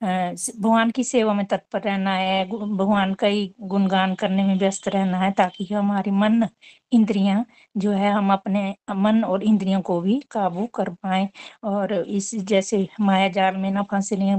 भगवान 0.03 0.91
की 0.91 1.03
सेवा 1.03 1.33
में 1.33 1.45
तत्पर 1.45 1.81
रहना 1.81 2.13
है 2.15 2.43
भगवान 2.47 3.13
का 3.13 3.27
ही 3.27 3.45
गुणगान 3.63 4.15
करने 4.15 4.43
में 4.43 4.55
व्यस्त 4.59 4.87
रहना 4.87 5.19
है 5.19 5.31
ताकि 5.33 5.65
हमारी 5.73 6.11
मन 6.11 6.47
इंद्रियाँ 6.91 7.45
जो 7.77 7.91
है 7.91 8.11
हम 8.11 8.31
अपने 8.33 8.69
मन 8.95 9.23
और 9.23 9.43
इंद्रियों 9.43 9.81
को 9.81 9.99
भी 10.01 10.19
काबू 10.31 10.65
कर 10.75 10.89
पाए 10.93 11.27
और 11.63 11.93
इस 11.93 12.33
जैसे 12.45 12.87
माया 13.01 13.27
जाल 13.29 13.57
में 13.57 13.71
ना 13.71 13.83
फंसे 13.83 14.15
लिए 14.15 14.35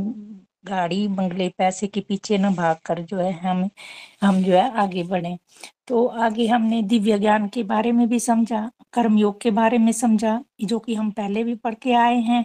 गाड़ी, 0.64 1.06
बंगले, 1.08 1.48
पैसे 1.58 1.86
के 1.86 2.00
पीछे 2.00 2.38
न 2.38 2.54
भाग 2.54 2.76
कर 2.86 3.00
जो 3.02 3.18
है 3.18 3.32
हम 3.40 3.68
हम 4.22 4.42
जो 4.44 4.52
है 4.52 4.70
आगे 4.80 5.02
बढ़े। 5.04 5.36
तो 5.88 6.04
आगे 6.06 6.46
हमने 6.46 6.80
दिव्य 6.82 7.18
ज्ञान 7.18 7.48
के 7.48 7.62
बारे 7.64 7.92
में 7.92 8.06
भी 8.08 8.18
समझा, 8.20 8.70
कर्म 8.92 9.16
योग 9.18 9.40
के 9.40 9.50
बारे 9.50 9.78
में 9.78 9.92
समझा, 9.92 10.40
जो 10.62 10.78
कि 10.78 10.94
हम 10.94 11.10
पहले 11.12 11.44
भी 11.44 11.54
पढ़ 11.56 11.74
के 11.82 11.92
आए 11.96 12.16
हैं। 12.22 12.44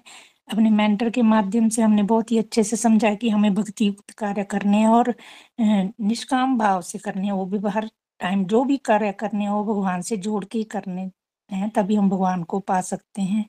अपने 0.51 0.70
मेंटर 0.70 1.09
के 1.09 1.22
माध्यम 1.24 1.70
से 1.70 1.82
हमने 1.82 2.03
बहुत 2.03 2.32
ही 2.32 2.38
अच्छे 2.38 2.63
से 2.63 2.76
समझा 2.78 3.13
कि 3.16 3.30
हमें 3.30 3.53
भक्ति 3.55 3.88
युक्त 3.88 4.11
कार्य 4.18 4.43
करने 4.45 4.78
हैं 4.78 4.88
और 4.89 5.13
निष्काम 5.61 6.57
भाव 6.57 6.82
से 6.84 6.99
करने 6.99 7.26
हैं 7.26 7.34
वो 7.34 7.45
भी 7.45 7.59
हर 7.70 7.89
टाइम 8.20 8.45
जो 8.45 8.63
भी 8.63 8.78
कार्य 8.86 9.11
करने 9.13 9.43
हैं, 9.43 9.51
वो 9.51 9.63
भगवान 9.66 10.01
से 10.01 10.18
जोड़ 10.18 10.43
के 10.45 10.63
करने 10.66 11.09
हैं, 11.49 11.70
तभी 11.70 11.95
हम 11.95 12.09
भगवान 12.09 12.43
को 12.43 12.59
पा 12.61 12.80
सकते 12.82 13.22
हैं। 13.22 13.45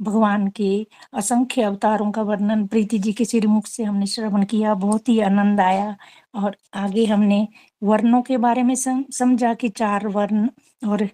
भगवान 0.00 0.46
के 0.56 0.86
असंख्य 1.14 1.62
अवतारों 1.62 2.10
का 2.12 2.22
वर्णन 2.22 2.66
प्रीति 2.66 2.98
जी 2.98 3.12
के 3.12 3.24
श्रीमुख 3.24 3.66
से 3.66 3.84
हमने 3.84 4.06
श्रवण 4.06 4.44
किया, 4.44 4.74
बहुत 4.74 5.08
ही 5.08 5.18
आनंद 5.20 5.60
आया 5.60 5.96
और 6.34 6.56
आगे 6.74 7.04
हमने 7.06 7.46
वर्णों 7.82 8.22
के 8.22 8.36
बारे 8.38 8.62
में 8.62 8.74
समझा 8.74 9.54
कि 9.54 9.68
चार 9.70 10.06
वर्ण 10.08 10.48
और 10.88 11.08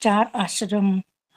चार 0.00 0.30
आश्रम 0.36 0.90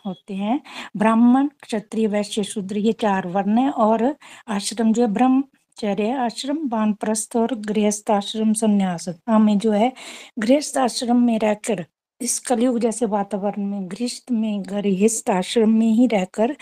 होते 0.05 0.33
हैं। 0.33 0.59
ब्राह्मण, 0.97 1.47
क्षत्रिय, 1.63 2.07
वैश्य, 2.07 2.43
शूद्र, 2.43 2.77
ये 2.77 2.93
चार 2.93 3.27
वर्ण 3.27 3.57
है 3.59 3.69
और 3.71 4.15
आश्रम 4.49 4.93
जो 4.93 5.01
है 5.01 5.07
ब्रह्मचर्य 5.13 6.11
आश्रम 6.25 6.57
वानप्रस्थ 6.69 7.35
और 7.37 7.55
गृहस्थ 7.67 8.11
आश्रम 8.11 8.53
संन्यास 8.53 9.09
हमें 9.29 9.57
जो 9.57 9.71
है 9.71 9.91
गृहस्थ 10.39 10.77
आश्रम 10.77 11.21
में 11.23 11.37
रहकर 11.39 11.85
इस 12.21 12.37
कलयुग 12.39 12.77
जैसे 12.79 13.05
वातावरण 13.05 13.65
में 13.65 13.87
गृहस्थ 13.91 14.31
में, 14.31 14.61
गृहस्थ 14.63 15.29
आश्रम 15.29 15.69
में 15.71 15.87
ही 15.89 16.07
रहकर 16.07 16.55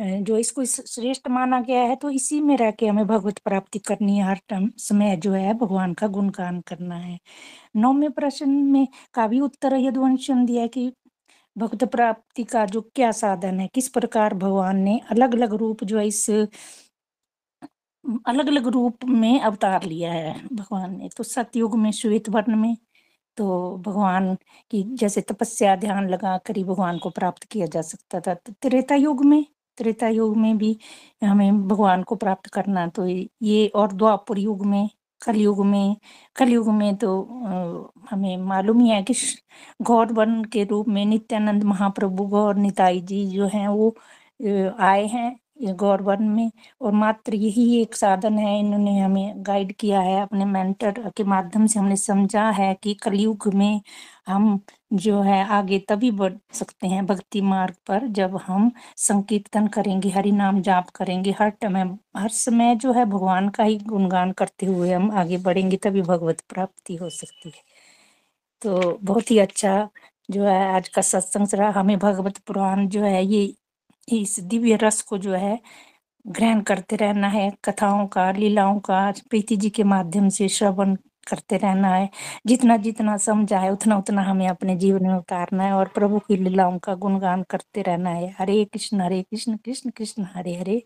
जो 0.00 0.36
इसको 0.38 0.64
श्रेष्ठ 0.64 1.28
माना 1.30 1.60
गया 1.62 1.82
है 1.82 1.96
तो 1.96 2.10
इसी 2.10 2.40
में 2.40 2.56
रह 2.56 2.70
के 2.70 2.86
हमें 2.86 3.06
भगवत 3.06 3.38
प्राप्ति 3.44 3.78
करनी 3.78 4.16
है। 4.16 4.24
हर 4.24 4.38
टाइम 4.48 4.70
समय 4.78 5.16
जो 5.16 5.32
है, 5.32 5.52
भगवान 5.54 5.92
का 5.94 6.06
गुणगान 6.08 6.60
करना 6.68 6.96
है। 6.96 7.18
नौवें 7.76 8.10
प्रश्न 8.12 8.48
में 8.50 8.86
का 9.14 9.26
भी 9.28 9.40
उत्तर 9.40 9.76
यदुवंश 9.78 10.30
ने 10.30 10.44
दिया 10.46 10.66
कि 10.68 10.90
भक्त 11.56 11.84
प्राप्ति 11.86 12.44
का 12.44 12.64
जो 12.66 12.80
क्या 12.96 13.10
साधन 13.12 13.60
है, 13.60 13.68
किस 13.74 13.88
प्रकार 13.90 14.34
भगवान 14.36 14.78
ने 14.80 15.00
अलग 15.10 15.34
अलग 15.34 15.54
रूप 15.56 15.84
जो 15.84 15.98
है, 15.98 16.06
इस 16.08 16.30
अलग 18.26 18.46
अलग 18.48 18.66
रूप 18.68 19.04
में 19.06 19.40
अवतार 19.40 19.82
लिया 19.84 20.12
है 20.12 20.34
भगवान 20.52 20.96
ने। 20.98 21.08
तो 21.16 21.24
सतयुग 21.24 21.76
में, 21.78 21.90
श्वेत 21.92 22.28
वर्ण 22.30 22.56
में 22.56 22.76
तो 23.38 23.76
भगवान 23.86 24.34
की 24.70 24.82
जैसे 24.96 25.20
तपस्या 25.22 25.74
ध्यान 25.76 26.08
लगा 26.10 26.36
कर 26.46 26.56
ही 26.56 26.64
भगवान 26.64 26.98
को 26.98 27.10
प्राप्त 27.10 27.44
किया 27.44 27.66
जा 27.66 27.82
सकता 27.82 28.20
था। 28.20 28.34
तो 28.36 28.52
त्रेता 28.62 28.94
युग 28.96 29.24
में, 29.24 29.44
त्रेता 29.78 30.08
युग 30.08 30.36
में 30.36 30.56
भी 30.58 30.76
हमें 31.22 31.66
भगवान 31.68 32.02
को 32.04 32.16
प्राप्त 32.16 32.46
करना 32.54 32.86
तो 32.88 33.06
ये 33.06 33.66
और 33.76 33.92
द्वापुर 33.94 34.38
युग 34.38 34.66
में, 34.66 34.88
कलयुग 35.20 35.64
में 35.66 35.96
कलयुग 36.36 36.68
में 36.74 36.94
तो 36.96 37.10
हमें 38.10 38.36
मालूम 38.38 38.80
ही 38.80 38.88
है 38.90 39.02
कि 39.02 39.14
गौर 39.82 40.12
वर्ण 40.12 40.44
के 40.52 40.64
रूप 40.64 40.88
में 40.88 41.04
नित्यानंद 41.06 41.64
महाप्रभु 41.64 42.26
गौर 42.28 42.54
निताई 42.56 43.00
जी 43.02 43.26
जो 43.30 43.46
हैं 43.54 43.66
वो 43.68 43.94
आए 44.80 45.06
हैं। 45.06 45.36
ये 45.62 45.72
गौर 45.74 46.02
में। 46.20 46.50
और 46.80 46.92
मात्र 46.92 47.34
यही 47.34 47.80
एक 47.80 47.94
साधन 47.94 48.38
है, 48.38 48.58
इन्होंने 48.60 48.98
हमें 49.00 49.34
गाइड 49.46 49.72
किया 49.72 50.00
है, 50.00 50.20
अपने 50.22 50.44
मेंटर 50.44 51.10
के 51.16 51.24
माध्यम 51.24 51.66
से 51.66 51.78
हमने 51.80 51.96
समझा 51.96 52.48
है 52.50 52.72
कि 52.82 52.94
कलयुग 52.94 53.48
में 53.54 53.80
हम 54.28 54.60
जो 54.94 55.20
है 55.22 55.42
आगे 55.50 55.78
तभी 55.88 56.10
बढ़ 56.12 56.32
सकते 56.52 56.86
हैं 56.86 57.04
भक्ति 57.06 57.40
मार्ग 57.42 57.74
पर, 57.86 58.06
जब 58.08 58.36
हम 58.46 58.70
संकीर्तन 58.98 59.66
करेंगे 59.68 60.08
हरि 60.10 60.32
नाम 60.32 60.60
जाप 60.62 60.90
करेंगे, 60.90 61.30
हर 61.32 61.52
समय 61.62 61.96
हर 62.16 62.28
समय 62.30 62.74
जो 62.76 62.92
है 62.92 63.04
भगवान 63.06 63.48
का 63.50 63.64
ही 63.64 63.76
गुणगान 63.78 64.32
करते 64.32 64.66
हुए 64.66 64.92
हम 64.92 65.10
आगे 65.12 65.38
बढ़ेंगे, 65.38 65.76
तभी 65.76 66.02
भगवत 66.02 66.40
प्राप्ति 66.48 66.96
हो 66.96 67.10
सकती 67.10 67.48
है। 67.48 67.62
तो 68.62 68.98
बहुत 69.02 69.30
ही 69.30 69.38
अच्छा 69.38 69.88
जो 70.28 70.44
है 70.44 70.74
आज 70.74 70.88
का 70.88 71.02
सत्संग 71.02 71.48
रहा। 71.54 71.70
हमें 71.80 71.98
भगवत 71.98 72.38
पुराण 72.46 72.86
जो 72.88 73.02
है 73.04 73.24
ये 73.26 73.46
इस 74.08 74.40
दिव्य 74.40 74.76
रस 74.76 75.02
को 75.02 75.18
जो 75.18 75.34
है, 75.34 75.60
ग्रहण 76.26 76.60
करते 76.62 76.96
रहना 76.96 77.28
है, 77.28 77.52
कथाओं 77.64 78.06
का, 78.06 78.32
लीलाओं 78.32 78.80
का, 78.80 79.10
प्रीति 79.30 79.56
जी 79.56 79.70
के 79.70 79.84
माध्यम 79.84 80.28
से 80.28 80.48
श्रवण 80.48 80.94
करते 81.30 81.56
रहना 81.56 81.88
है। 81.88 82.10
जितना 82.46 82.76
जितना 82.76 83.16
समझा 83.16 83.58
है, 83.60 83.70
उतना 83.72 83.98
उतना 83.98 84.22
हमें 84.22 84.48
अपने 84.48 84.76
जीवन 84.76 85.06
में 85.06 85.14
उतारना 85.14 85.64
है 85.64 85.72
और 85.72 85.88
प्रभु 85.88 86.18
की 86.18 86.36
लीलाओं 86.36 86.78
का 86.78 86.94
गुणगान 86.94 87.42
करते 87.42 87.82
रहना 87.82 88.10
है। 88.10 88.34
Hare 88.38 88.64
Krishna 88.64 89.00
Hare 89.00 89.22
Krishna 89.22 89.56
Krishna 89.56 89.90
Krishna, 89.90 90.26
Hare 90.34 90.56
Hare. 90.56 90.82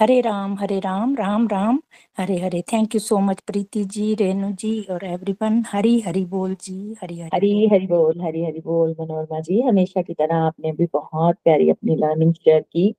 Hare 0.00 0.20
Ram 0.20 0.54
Hare 0.58 0.78
Ram 0.80 1.14
Ram 1.16 1.46
Ram. 1.48 1.80
Hare 2.18 2.38
Hare. 2.40 2.60
Thank 2.72 2.94
you 2.94 2.98
so 3.00 3.18
much 3.20 3.40
Preeti 3.46 3.84
ji 3.94 4.14
Renu 4.20 4.50
ji 4.60 4.70
और 4.90 5.04
एवरीवन 5.04 5.62
हरी 5.68 5.98
हरि 6.06 6.24
बोल 6.26 6.54
जी 6.62 6.94
हरी 7.02 7.18
हरि 7.20 7.30
हरी 7.34 7.66
हरि 7.72 7.86
बोल 7.86 8.20
हरी 8.22 8.44
हरि 8.44 8.60
बोल 8.64 8.94
मनोरमा 9.00 9.40
जी। 9.40 9.60
हमेशा 9.62 10.02
की 10.02 10.14
तरह 10.14 10.36
आपने 10.36 10.72
भी 10.72 10.86
बहुत 10.94 11.36
प्यारी 11.44 11.68
अपनी 11.70 11.96
लर्निंग 11.96 12.32
शेयर 12.34 12.60
की 12.62 12.94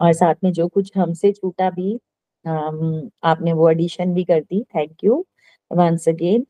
और 0.00 0.12
साथ 0.14 0.34
में 0.44 0.52
जो 0.52 0.68
कुछ 0.68 0.90
हमसे 0.96 1.32
छूटा 1.32 1.70
भी 1.70 1.94
आपने 2.44 3.52
वो 3.52 3.70
एडिशन 3.70 4.14
भी 4.14 4.24
कर 4.24 4.40
दी। 4.42 4.62
थैंक 4.76 5.04
यू 5.04 5.24
वंस 5.70 6.08
अगेन 6.08 6.46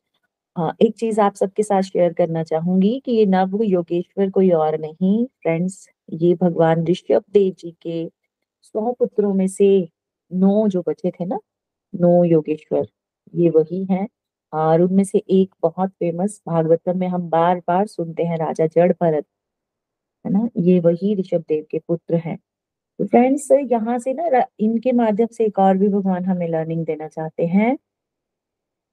एक 0.83 0.95
चीज़ 0.99 1.21
आप 1.21 1.35
सबके 1.37 1.63
साथ 1.63 1.83
शेयर 1.83 2.13
करना 2.15 2.43
चाहूँगी 2.45 2.99
कि 3.07 3.13
ये 3.13 3.27
नव 3.29 3.63
योगेश्वर 3.65 4.31
कोई 4.31 4.51
और 4.63 4.79
नहीं। 4.81 5.25
फ्रेंड्स 5.43 5.89
ये 6.15 6.35
भगवान 6.43 6.87
ऋषभ 6.87 7.23
देव 7.35 7.55
जी 7.61 7.71
के 7.83 8.05
सौ 8.65 8.93
पुत्रों 8.95 9.33
में 9.35 9.47
से 9.49 9.69
नौ 10.31 10.67
जो 10.69 10.83
बचे 10.89 11.11
थे 11.11 11.25
ना, 11.25 11.39
नौ 11.95 12.23
योगेश्वर, 12.25 12.87
ये 13.35 13.51
वही 13.51 13.85
हैं। 13.91 14.07
और 14.53 14.83
उनमें 14.83 15.05
से 15.05 15.19
एक 15.31 15.55
बहुत 15.63 15.91
फ़ेमस 15.93 16.41
भागवतम 16.49 16.99
में 16.99 17.07
हम 17.09 17.29
बार 17.31 17.59
बार 17.69 17.87
सुनते 17.89 18.23
हैं, 18.25 18.37
राजा 18.39 18.67
जड़ 18.69 18.93
भरत 18.95 19.25
है 20.25 20.33
ना? 20.33 20.49
ये 20.59 20.79
वही 20.81 21.15
ऋषभ 21.17 21.45
देव 21.49 21.65
के 21.71 21.79
पुत्र 21.89 22.17
हैं। 22.17 22.37
तो 23.01 23.07
फ्रेंड्स 23.07 23.49
यहाँ 23.73 23.99
से 23.99 24.13
ना 24.15 24.45
इनके 24.61 24.93
माध्यम 24.95 25.27
से 25.33 25.45
एक 25.47 25.59
और 25.61 25.77
भी 25.79 25.89
भगवान 25.91 26.25
हमें 26.25 26.49
लर्निंग 26.49 26.85
देना 26.87 27.09
चाहते 27.09 27.47
हैं 27.49 27.77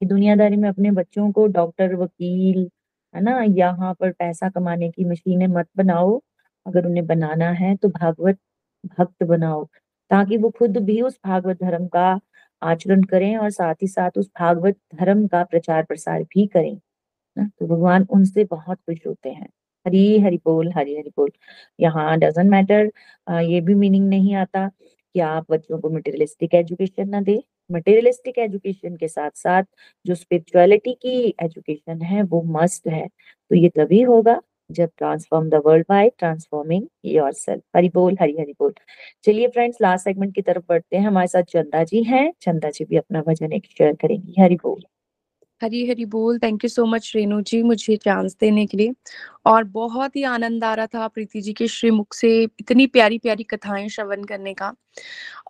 कि 0.01 0.05
दुनियादारी 0.05 0.55
में 0.55 0.68
अपने 0.70 0.91
बच्चों 0.91 1.32
को 1.32 1.45
डॉक्टर 1.49 1.95
वकील, 1.95 2.70
है 3.13 3.22
ना? 3.22 3.41
यहाँ 3.43 3.93
पर 3.99 4.11
पैसा 4.13 4.49
कमाने 4.49 4.89
की 4.91 5.05
मशीनें 5.05 5.47
मत 5.49 5.68
बनाओ। 5.78 6.20
अगर 6.65 6.86
उन्हें 6.86 7.05
बनाना 7.07 7.49
है 7.53 7.76
तो 7.78 7.89
भागवत 7.89 8.39
भक्त 8.89 9.23
बनाओ, 9.23 9.63
ताकि 10.11 10.38
वो 10.38 10.49
खुद 10.49 10.78
भी 10.80 11.01
उस 11.01 11.19
भागवत 11.25 11.63
धर्म 11.63 11.88
का 11.88 12.19
आचरण 12.61 13.03
करें 13.03 13.36
और 13.38 13.49
साथ 13.51 13.75
ही 13.82 13.88
साथ 13.88 14.17
उस 14.17 14.30
भागवत 14.39 14.78
धर्म 14.95 15.25
का 15.28 15.43
प्रचार 15.45 15.84
प्रसार 15.84 16.23
भी 16.25 16.45
करें 16.47 16.75
ना? 17.38 17.49
तो 17.59 17.67
भगवान 17.67 18.07
उनसे 18.11 18.43
बहुत 18.45 18.78
खुश 18.80 18.99
होते 19.07 19.30
हैं। 19.30 19.49
हरी 19.86 20.19
हरि 20.19 20.38
बोल, 20.45 20.71
हरी 20.73 20.95
हरि 20.97 21.11
बोल। 21.17 21.32
यहाँ 21.80 22.17
डजेंट 22.19 22.49
मैटर 22.51 22.91
ये 23.43 23.61
भी 23.61 23.75
मीनिंग 23.75 24.07
नहीं 24.09 24.36
आता 24.36 24.67
कि 25.15 25.19
आप 25.21 25.51
बच्चों 25.51 25.80
को 25.80 25.89
मटेरियलिस्टिक 25.89 26.53
एजुकेशन 26.55 27.09
ना 27.09 27.21
दे। 27.21 27.41
मटेरियलिस्टिक 27.71 28.38
एजुकेशन 28.39 28.95
के 28.97 29.07
साथ 29.07 29.32
साथ 29.36 29.63
जो 30.05 30.15
स्पिरिचुअलिटी 30.15 30.93
की 30.95 31.36
एजुकेशन 31.43 32.01
है 32.01 32.23
वो 32.23 32.41
मस्ट 32.59 32.88
है। 32.88 33.07
तो 33.07 33.55
ये 33.55 33.69
तभी 33.78 34.01
होगा 34.03 34.41
जब 34.70 34.89
transform 34.97 35.49
the 35.49 35.61
world 35.65 35.86
by 35.89 36.09
transforming 36.20 36.86
yourself 37.32 37.61
Hari 37.76 37.89
बोल, 37.89 38.18
हरि 38.22 38.36
हरि 38.39 38.53
बोल। 38.59 38.74
चलिए 39.24 39.47
फ्रेंड्स 39.47 39.78
लास्ट 39.82 40.03
सेगमेंट 40.03 40.36
की 40.36 40.41
तरफ़ 40.41 40.63
बढ़ते 40.70 40.97
हैं। 40.97 41.07
हमारे 41.07 41.28
साथ 41.28 41.43
चंदा 41.43 41.84
जी 41.84 42.03
हैं। 42.03 42.32
चंदा 42.41 42.70
जी 42.70 42.86
भी 42.86 42.97
अपना 42.97 43.22
भजन 43.28 43.53
एक 43.53 43.65
शेयर 43.78 43.93
करेंगी। 44.01 44.41
हरि 44.41 44.55
बोल। 44.63 44.82
हरी 45.61 45.86
हरी 45.89 46.05
बोल। 46.05 46.38
Thank 46.39 46.63
you 46.63 46.70
so 46.70 46.86
much 46.86 47.11
Renu 47.15 47.41
ji, 47.41 47.61
मुझे 47.63 47.95
चांस 47.95 48.36
देने 48.41 48.65
के 48.65 48.78
लिए। 48.78 48.93
और 49.45 49.63
बहुत 49.63 50.15
ही 50.15 50.24
आनंद 50.24 50.63
आ 50.63 50.74
रहा 50.74 50.88
था 50.88 51.07
प्रीति 51.07 51.41
जी 51.41 51.53
के 51.53 51.68
श्रीमुख 51.68 52.13
से 52.13 52.30
इतनी 52.43 52.88
प्यारी 52.88 53.18
प्यारी 53.18 53.43
कथाएँ 53.43 53.88
श्रवण 53.89 54.24
करने 54.24 54.53
का। 54.53 54.74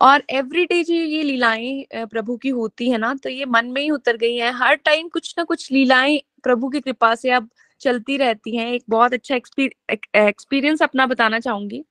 और 0.01 0.23
एवरीडे 0.29 0.83
जी 0.83 0.97
ये 0.97 1.23
लीलाएँ 1.23 1.85
प्रभु 1.95 2.37
की 2.37 2.49
होती 2.49 2.89
है 2.89 2.97
ना 2.97 3.13
तो 3.23 3.29
ये 3.29 3.45
मन 3.45 3.65
में 3.65 3.81
ही 3.81 3.89
उतर 3.89 4.17
गई 4.17 4.35
हैं। 4.35 4.51
हर 4.55 4.75
टाइम 4.75 5.09
कुछ 5.09 5.33
ना 5.37 5.43
कुछ 5.43 5.71
लीलाएँ 5.71 6.19
प्रभु 6.43 6.69
की 6.69 6.79
कृपा 6.79 7.13
से 7.15 7.31
अब 7.31 7.49
चलती 7.81 8.17
रहती 8.17 8.55
हैं। 8.57 8.67
एक 8.73 8.83
बहुत 8.89 9.13
अच्छा 9.13 9.35
एक्सपीरियंस 9.35 10.81
अपना 10.83 11.05
बताना 11.07 11.39
चाहूँगी। 11.39 11.83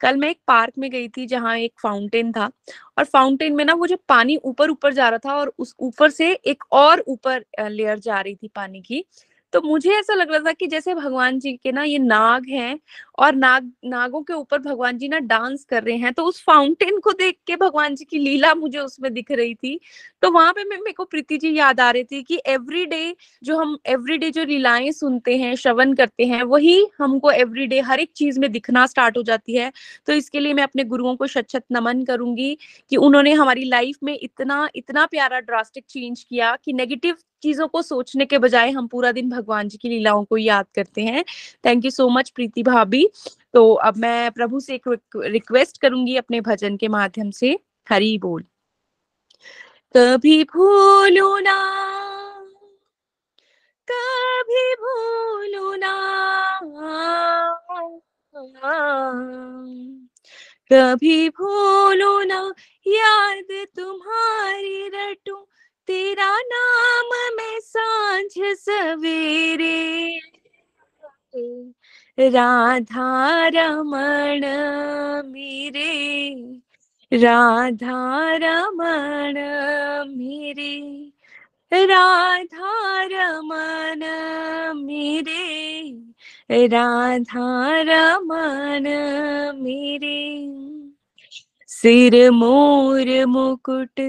कल 0.00 0.16
मैं 0.16 0.28
एक 0.30 0.38
पार्क 0.48 0.74
में 0.78 0.90
गई 0.90 1.08
थी 1.08 1.26
जहाँ 1.26 1.56
एक 1.58 1.72
फाउंटेन 1.82 2.32
था 2.32 2.50
और 2.98 3.04
फाउंटेन 3.04 3.54
में 3.56 3.64
ना 3.64 3.74
वो 3.74 3.86
जो 3.86 3.96
पानी 4.08 4.36
ऊपर 4.44 4.70
ऊपर 4.70 4.92
जा 4.94 5.08
रहा 5.08 5.18
था 5.26 5.34
और 5.36 5.52
उस 5.58 5.74
ऊपर 5.80 6.10
से 6.10 6.32
एक 6.46 6.64
और 6.72 7.04
ऊपर 7.08 7.44
लेयर 7.62 7.98
जा 8.00 8.20
रही 8.20 8.34
थी 8.34 8.48
पानी 8.56 8.80
की। 8.82 9.04
तो 9.52 9.60
मुझे 9.62 9.90
ऐसा 9.90 10.14
लग 10.14 10.30
रहा 10.30 10.38
था 10.40 10.52
कि 10.52 10.66
जैसे 10.66 10.94
भगवान 10.94 11.38
जी 11.38 11.52
के 11.56 11.72
ना 11.72 11.82
ये 11.84 11.98
नाग 11.98 12.46
हैं 12.48 12.78
और 13.18 13.34
नाग, 13.34 13.70
नागों 13.84 14.22
के 14.22 14.32
ऊपर 14.32 14.58
भगवान 14.58 14.98
जी 14.98 15.08
ना 15.08 15.18
डांस 15.18 15.64
कर 15.64 15.82
रहे 15.82 15.96
हैं 15.96 16.12
तो 16.12 16.24
उस 16.24 16.42
फाउंटेन 16.44 16.98
को 17.00 17.12
देख 17.12 17.36
के 17.46 17.56
भगवान 17.56 17.94
जी 17.94 18.04
की 18.04 18.18
लीला 18.18 18.54
मुझे 18.54 18.78
उसमें 18.78 19.12
दिख 19.14 19.30
रही 19.32 19.54
थी। 19.54 19.78
तो 20.22 20.30
वहाँ 20.30 20.52
पे 20.52 20.64
मेरे 20.64 20.92
को 20.92 21.04
प्रीति 21.04 21.38
जी 21.38 21.54
याद 21.58 21.80
आ 21.80 21.90
रही 21.90 22.04
थी 22.04 22.22
कि 22.22 22.40
एवरी 22.46 22.84
डे 22.86 23.14
जो 23.44 23.58
हम 23.58 23.76
एवरी 23.86 24.18
डे 24.18 24.30
जो 24.30 24.44
लीलाएँ 24.44 24.90
सुनते 24.92 25.36
हैं, 25.36 25.54
श्रवण 25.56 25.94
करते 25.94 26.26
हैं, 26.26 26.42
वही 26.42 26.86
हमको 26.98 27.30
एवरी 27.30 27.66
डे 27.66 27.80
हर 27.80 28.00
एक 28.00 28.10
चीज़ 28.16 28.40
में 28.40 28.50
दिखना 28.52 28.86
स्टार्ट 28.86 29.16
हो 29.16 29.22
जाती 29.22 29.56
है। 29.56 29.72
तो 30.06 30.12
इसके 30.12 30.40
लिए 30.40 30.54
मैं 30.54 30.62
अपने 30.62 30.84
गुरुओं 30.84 31.16
को 31.16 31.26
शत 31.26 31.62
नमन 31.72 32.04
करूँगी 32.04 32.56
कि 32.90 32.96
उन्होंने 32.96 33.32
हमारी 33.32 33.64
लाइफ 33.64 33.96
में 34.02 34.18
इतना 34.22 34.68
इतना 34.76 35.06
प्यारा 35.06 35.40
ड्रास्टिक 35.40 35.84
चेंज 35.88 36.22
किया 36.22 36.56
कि 36.64 36.72
नेगेटिव 36.72 37.16
चीज़ों 37.42 37.68
को 37.68 37.82
सोचने 37.82 38.26
के 38.26 38.38
बजाय 38.38 38.70
हम 38.70 38.86
पूरा 38.86 39.12
दिन 39.12 39.30
भगवान 39.30 39.68
जी 39.68 39.78
की 39.78 39.88
लीलाओं 39.88 40.24
को 40.24 40.36
याद 40.36 40.66
करते 40.74 41.02
हैं। 41.02 41.24
Thank 41.64 41.84
you 41.84 41.90
so 41.90 42.08
much 42.08 42.30
Preeti 42.30 42.62
भाभी। 42.62 43.08
तो 43.54 43.72
अब 43.74 43.96
मैं 43.96 44.30
प्रभु 44.30 44.60
से 44.60 44.74
एक 44.74 44.88
रिक्वेस्ट 45.16 45.80
करूँगी 45.80 46.16
अपने 46.16 46.40
भजन 46.40 46.76
के 46.76 46.88
माध्यम 46.88 47.30
से। 47.30 47.58
हरी 47.90 48.18
बोल। 48.18 48.44
कभी 49.94 50.42
भूलो 50.44 51.38
ना, 51.38 51.58
कभी 53.88 54.74
भूलो 54.74 55.74
ना, 55.76 55.94
कभी 60.72 61.28
भूलो 61.28 62.22
ना, 62.24 62.40
याद 62.86 63.66
तुम्हारी 63.76 64.88
रटू 64.88 65.36
तेरा 65.88 66.38
नाम 66.40 67.10
मैं 67.36 67.60
साँझ 67.60 68.56
सवेरे 68.58 70.20
राधा 72.18 73.48
रमण 73.48 74.44
मेरे, 75.26 76.34
राधा 77.12 78.00
रमण 78.36 79.38
मेरे, 80.16 80.76
राधा 81.72 83.02
रमण 83.02 84.04
मेरे, 84.84 86.66
राधा 86.66 87.48
रमण 87.82 88.88
मेरे। 89.62 90.48
सिर 91.68 92.30
मोर 92.30 93.26
मुकुट 93.26 94.00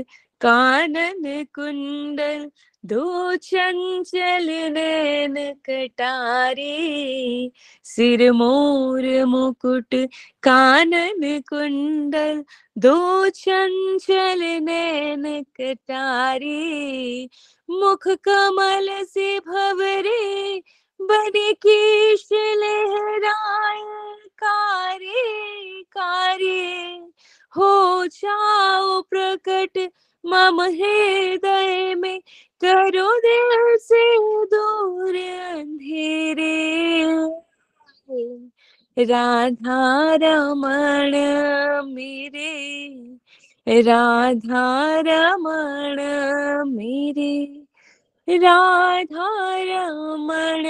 कानन 0.45 1.43
कुंडल, 1.55 2.51
दो 2.85 3.35
चंचल 3.35 4.47
नैन 4.73 5.35
कटारी। 5.69 6.71
सिर 7.83 8.31
मोर 8.31 9.25
मुकुट, 9.25 9.95
कानन 10.43 11.39
कुंडल, 11.39 12.43
दो 12.77 13.29
चंचल 13.29 14.43
नैन 14.43 15.45
कटारी। 15.61 17.29
मुख 17.69 18.07
कमल 18.07 19.03
से 19.03 19.39
भवरे 19.39 20.61
बड़े 21.01 21.53
केश 21.53 22.29
लहराए 22.33 23.81
कारे 24.37 25.23
कारे। 25.83 26.93
हो 27.57 28.05
जाओ 28.07 29.01
प्रकट 29.01 29.89
मम 30.25 30.61
हृदय 30.61 31.95
में 31.95 32.21
करो 32.65 33.17
दिल 33.17 33.77
से 33.77 34.17
दूर 34.45 35.15
अंधेरे। 35.57 36.63
राधा 38.99 40.15
रमण 40.15 41.11
मेरे, 41.93 42.97
राधा 43.81 44.99
रमण 44.99 45.97
मेरे, 46.71 47.63
राधा 48.29 49.29
रमण 49.61 50.63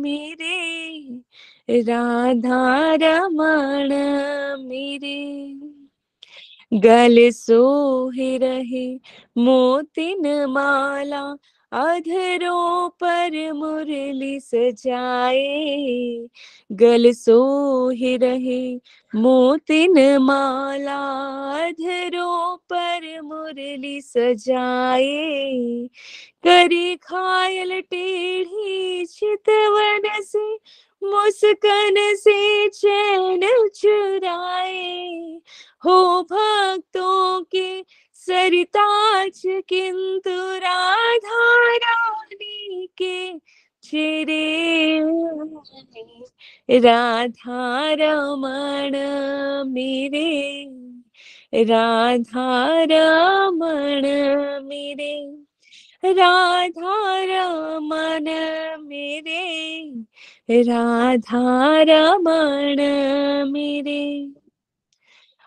मेरे, 0.00 1.02
राधा 1.82 2.94
रमण 2.94 3.88
मेरे। 4.68 5.71
गल 6.74 7.30
सोहे 7.30 8.38
रहे, 8.38 8.94
मोतिन 9.38 10.46
माला 10.46 11.36
अधरों 11.72 12.88
पर 12.88 13.52
मुरली 13.52 14.40
सजाए। 14.40 16.26
गल 16.72 17.12
सोहे 17.12 18.16
रहे, 18.16 18.76
मोतिन 19.14 20.18
माला 20.18 21.00
अधरों 21.66 22.56
पर 22.56 23.20
मुरली 23.20 24.00
सजाए। 24.00 25.88
करी 26.44 26.96
खायल 26.96 27.80
टेढ़ी 27.80 29.04
चितवन 29.06 30.22
से 30.22 30.58
मुस्कन 31.04 31.94
से 31.98 32.68
चैन 32.68 33.68
चुराए। 33.68 35.08
हो 35.84 36.22
भक्तों 36.22 37.42
के 37.42 37.82
सरिताज 38.14 39.42
किंतु 39.46 40.58
राधा 40.58 41.76
रानी 41.76 42.88
के 42.98 43.38
चिरे 43.82 45.00
राधा 46.78 47.92
रमण 47.92 48.96
मेरे, 49.70 50.64
राधा 51.64 52.82
रमण 52.82 54.02
मेरे। 54.64 55.42
राधा 56.04 56.96
रमण 57.24 58.24
मेरे 58.84 60.62
राधा 60.62 61.82
रमण 61.82 62.80
मेरे। 63.52 64.28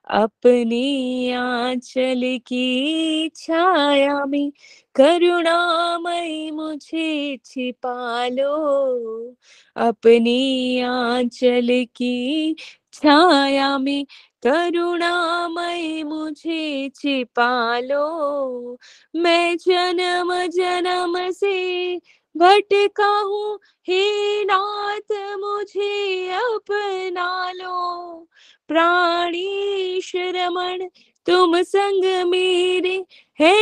अपनी 0.07 1.31
आंचल 1.31 2.21
की 2.47 3.29
छाया 3.35 4.25
में 4.25 4.51
करुणामय 4.95 6.51
मुझे 6.51 7.37
छिपा 7.45 8.27
लो 8.27 9.36
अपनी 9.75 10.82
आंचल 10.82 11.86
की 11.95 12.55
छाया 12.93 13.77
में 13.77 14.05
करुणामय 14.46 16.04
मुझे 16.04 16.89
छिपा 16.96 17.80
लो 17.80 18.78
मैं 19.16 19.58
जन्म 19.58 20.34
जन्म 20.47 21.16
से 21.32 21.97
भटका 22.36 23.08
हूँ, 23.20 23.59
हे 23.88 24.43
नाथ 24.46 25.13
मुझे 25.39 26.30
अपना 26.36 27.51
लो 27.51 28.28
प्राणी 28.70 30.01
श्रमण 30.04 30.88
तुम 31.28 31.62
संग 31.63 32.05
मेरे 32.30 32.96
है 33.39 33.54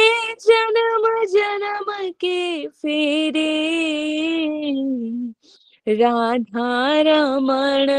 जन्म 0.42 1.08
जन्म 1.28 1.92
के 2.22 2.68
फेरे। 2.68 3.48
राधा 5.88 7.02
रमण 7.08 7.92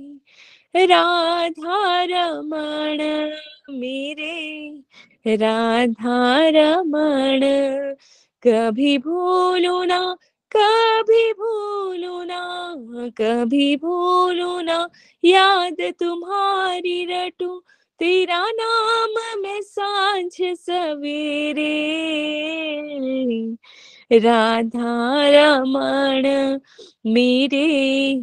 राधा 0.86 2.04
रमण 2.04 2.98
मेरे, 3.80 4.70
राधा 5.36 6.50
रमण 6.50 7.40
कभी 8.44 8.98
भूलो 8.98 9.84
ना, 9.84 10.18
कभी 10.52 11.34
भूलो 11.34 12.24
ना, 12.24 12.76
कभी 13.08 13.76
भूलो 13.76 14.62
ना, 14.62 14.90
याद 15.26 15.76
तुम्हारी 16.00 17.06
रटू, 17.06 17.60
तेरा 18.00 18.46
नाम 18.52 19.42
मैं 19.42 19.62
साँझ 19.62 20.32
सवेरे। 20.42 21.66
राधा 24.12 25.14
रमण, 25.30 26.24
मेरे, 27.06 28.14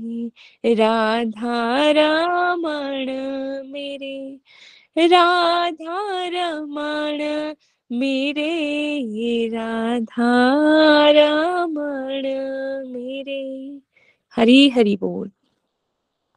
राधा 0.74 1.90
रमण, 1.90 3.06
मेरे, 3.72 4.40
राधा 4.98 6.26
रमण, 6.28 7.54
मेरे, 7.98 9.48
राधा 9.48 10.54
रमण, 11.10 12.22
मेरे। 12.92 13.78
हरी 14.36 14.68
हरि 14.68 14.96
बोल। 14.96 15.30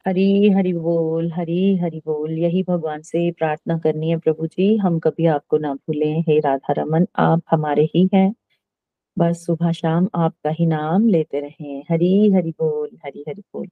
हरी 0.06 0.50
हरि 0.50 0.72
बोल, 0.72 1.32
हरी 1.32 1.76
हरि 1.76 1.98
बोल। 1.98 2.38
यही 2.38 2.62
भगवान 2.62 3.02
से 3.02 3.30
प्रार्थना 3.30 3.78
करनी 3.78 4.10
है 4.10 4.16
प्रभु 4.16 4.46
जी। 4.46 4.76
हम 4.76 4.98
कभी 4.98 5.26
आपको 5.26 5.58
ना 5.58 5.74
भूलें। 5.74 6.20
हे 6.20 6.40
राधा 6.40 6.74
रमन, 6.78 7.06
आप 7.18 7.42
हमारे 7.50 7.84
ही 7.84 8.08
हैं। 8.14 8.34
बस 9.16 9.44
सुबह 9.46 9.70
शाम 9.72 10.08
आपका 10.14 10.50
ही 10.50 10.64
नाम 10.66 11.06
लेते 11.08 11.40
रहें। 11.40 11.82
हरी, 11.90 12.30
हरि 12.32 12.50
बोल, 12.52 12.88
हरी, 13.04 13.24
हरि 13.28 13.42
बोल। 13.54 13.66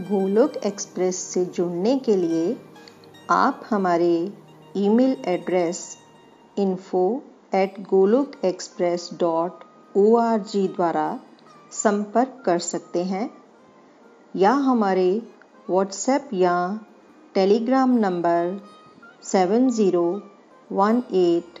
गोलोक 0.00 0.56
एक्सप्रेस 0.66 1.16
से 1.24 1.44
जुड़ने 1.46 1.98
के 1.98 2.16
लिए 2.16 2.56
आप 3.30 3.60
हमारे 3.70 4.14
email 4.76 5.16
address 5.26 5.80
info 6.58 7.04
at 7.54 7.80
Golok 7.90 8.44
express 8.44 9.08
dot 9.20 9.64
o 9.96 10.16
द्वारा 10.48 11.08
संपर्क 11.72 12.42
कर 12.46 12.58
सकते 12.60 13.04
हैं, 13.04 13.28
या 14.34 14.52
हमारे 14.66 15.10
व्हाट्सएप 15.70 16.30
या 16.34 16.56
Telegram 17.34 17.96
number 17.98 18.60
seven 19.24 19.68
zero 19.70 20.06
one 20.70 21.02
eight 21.14 21.60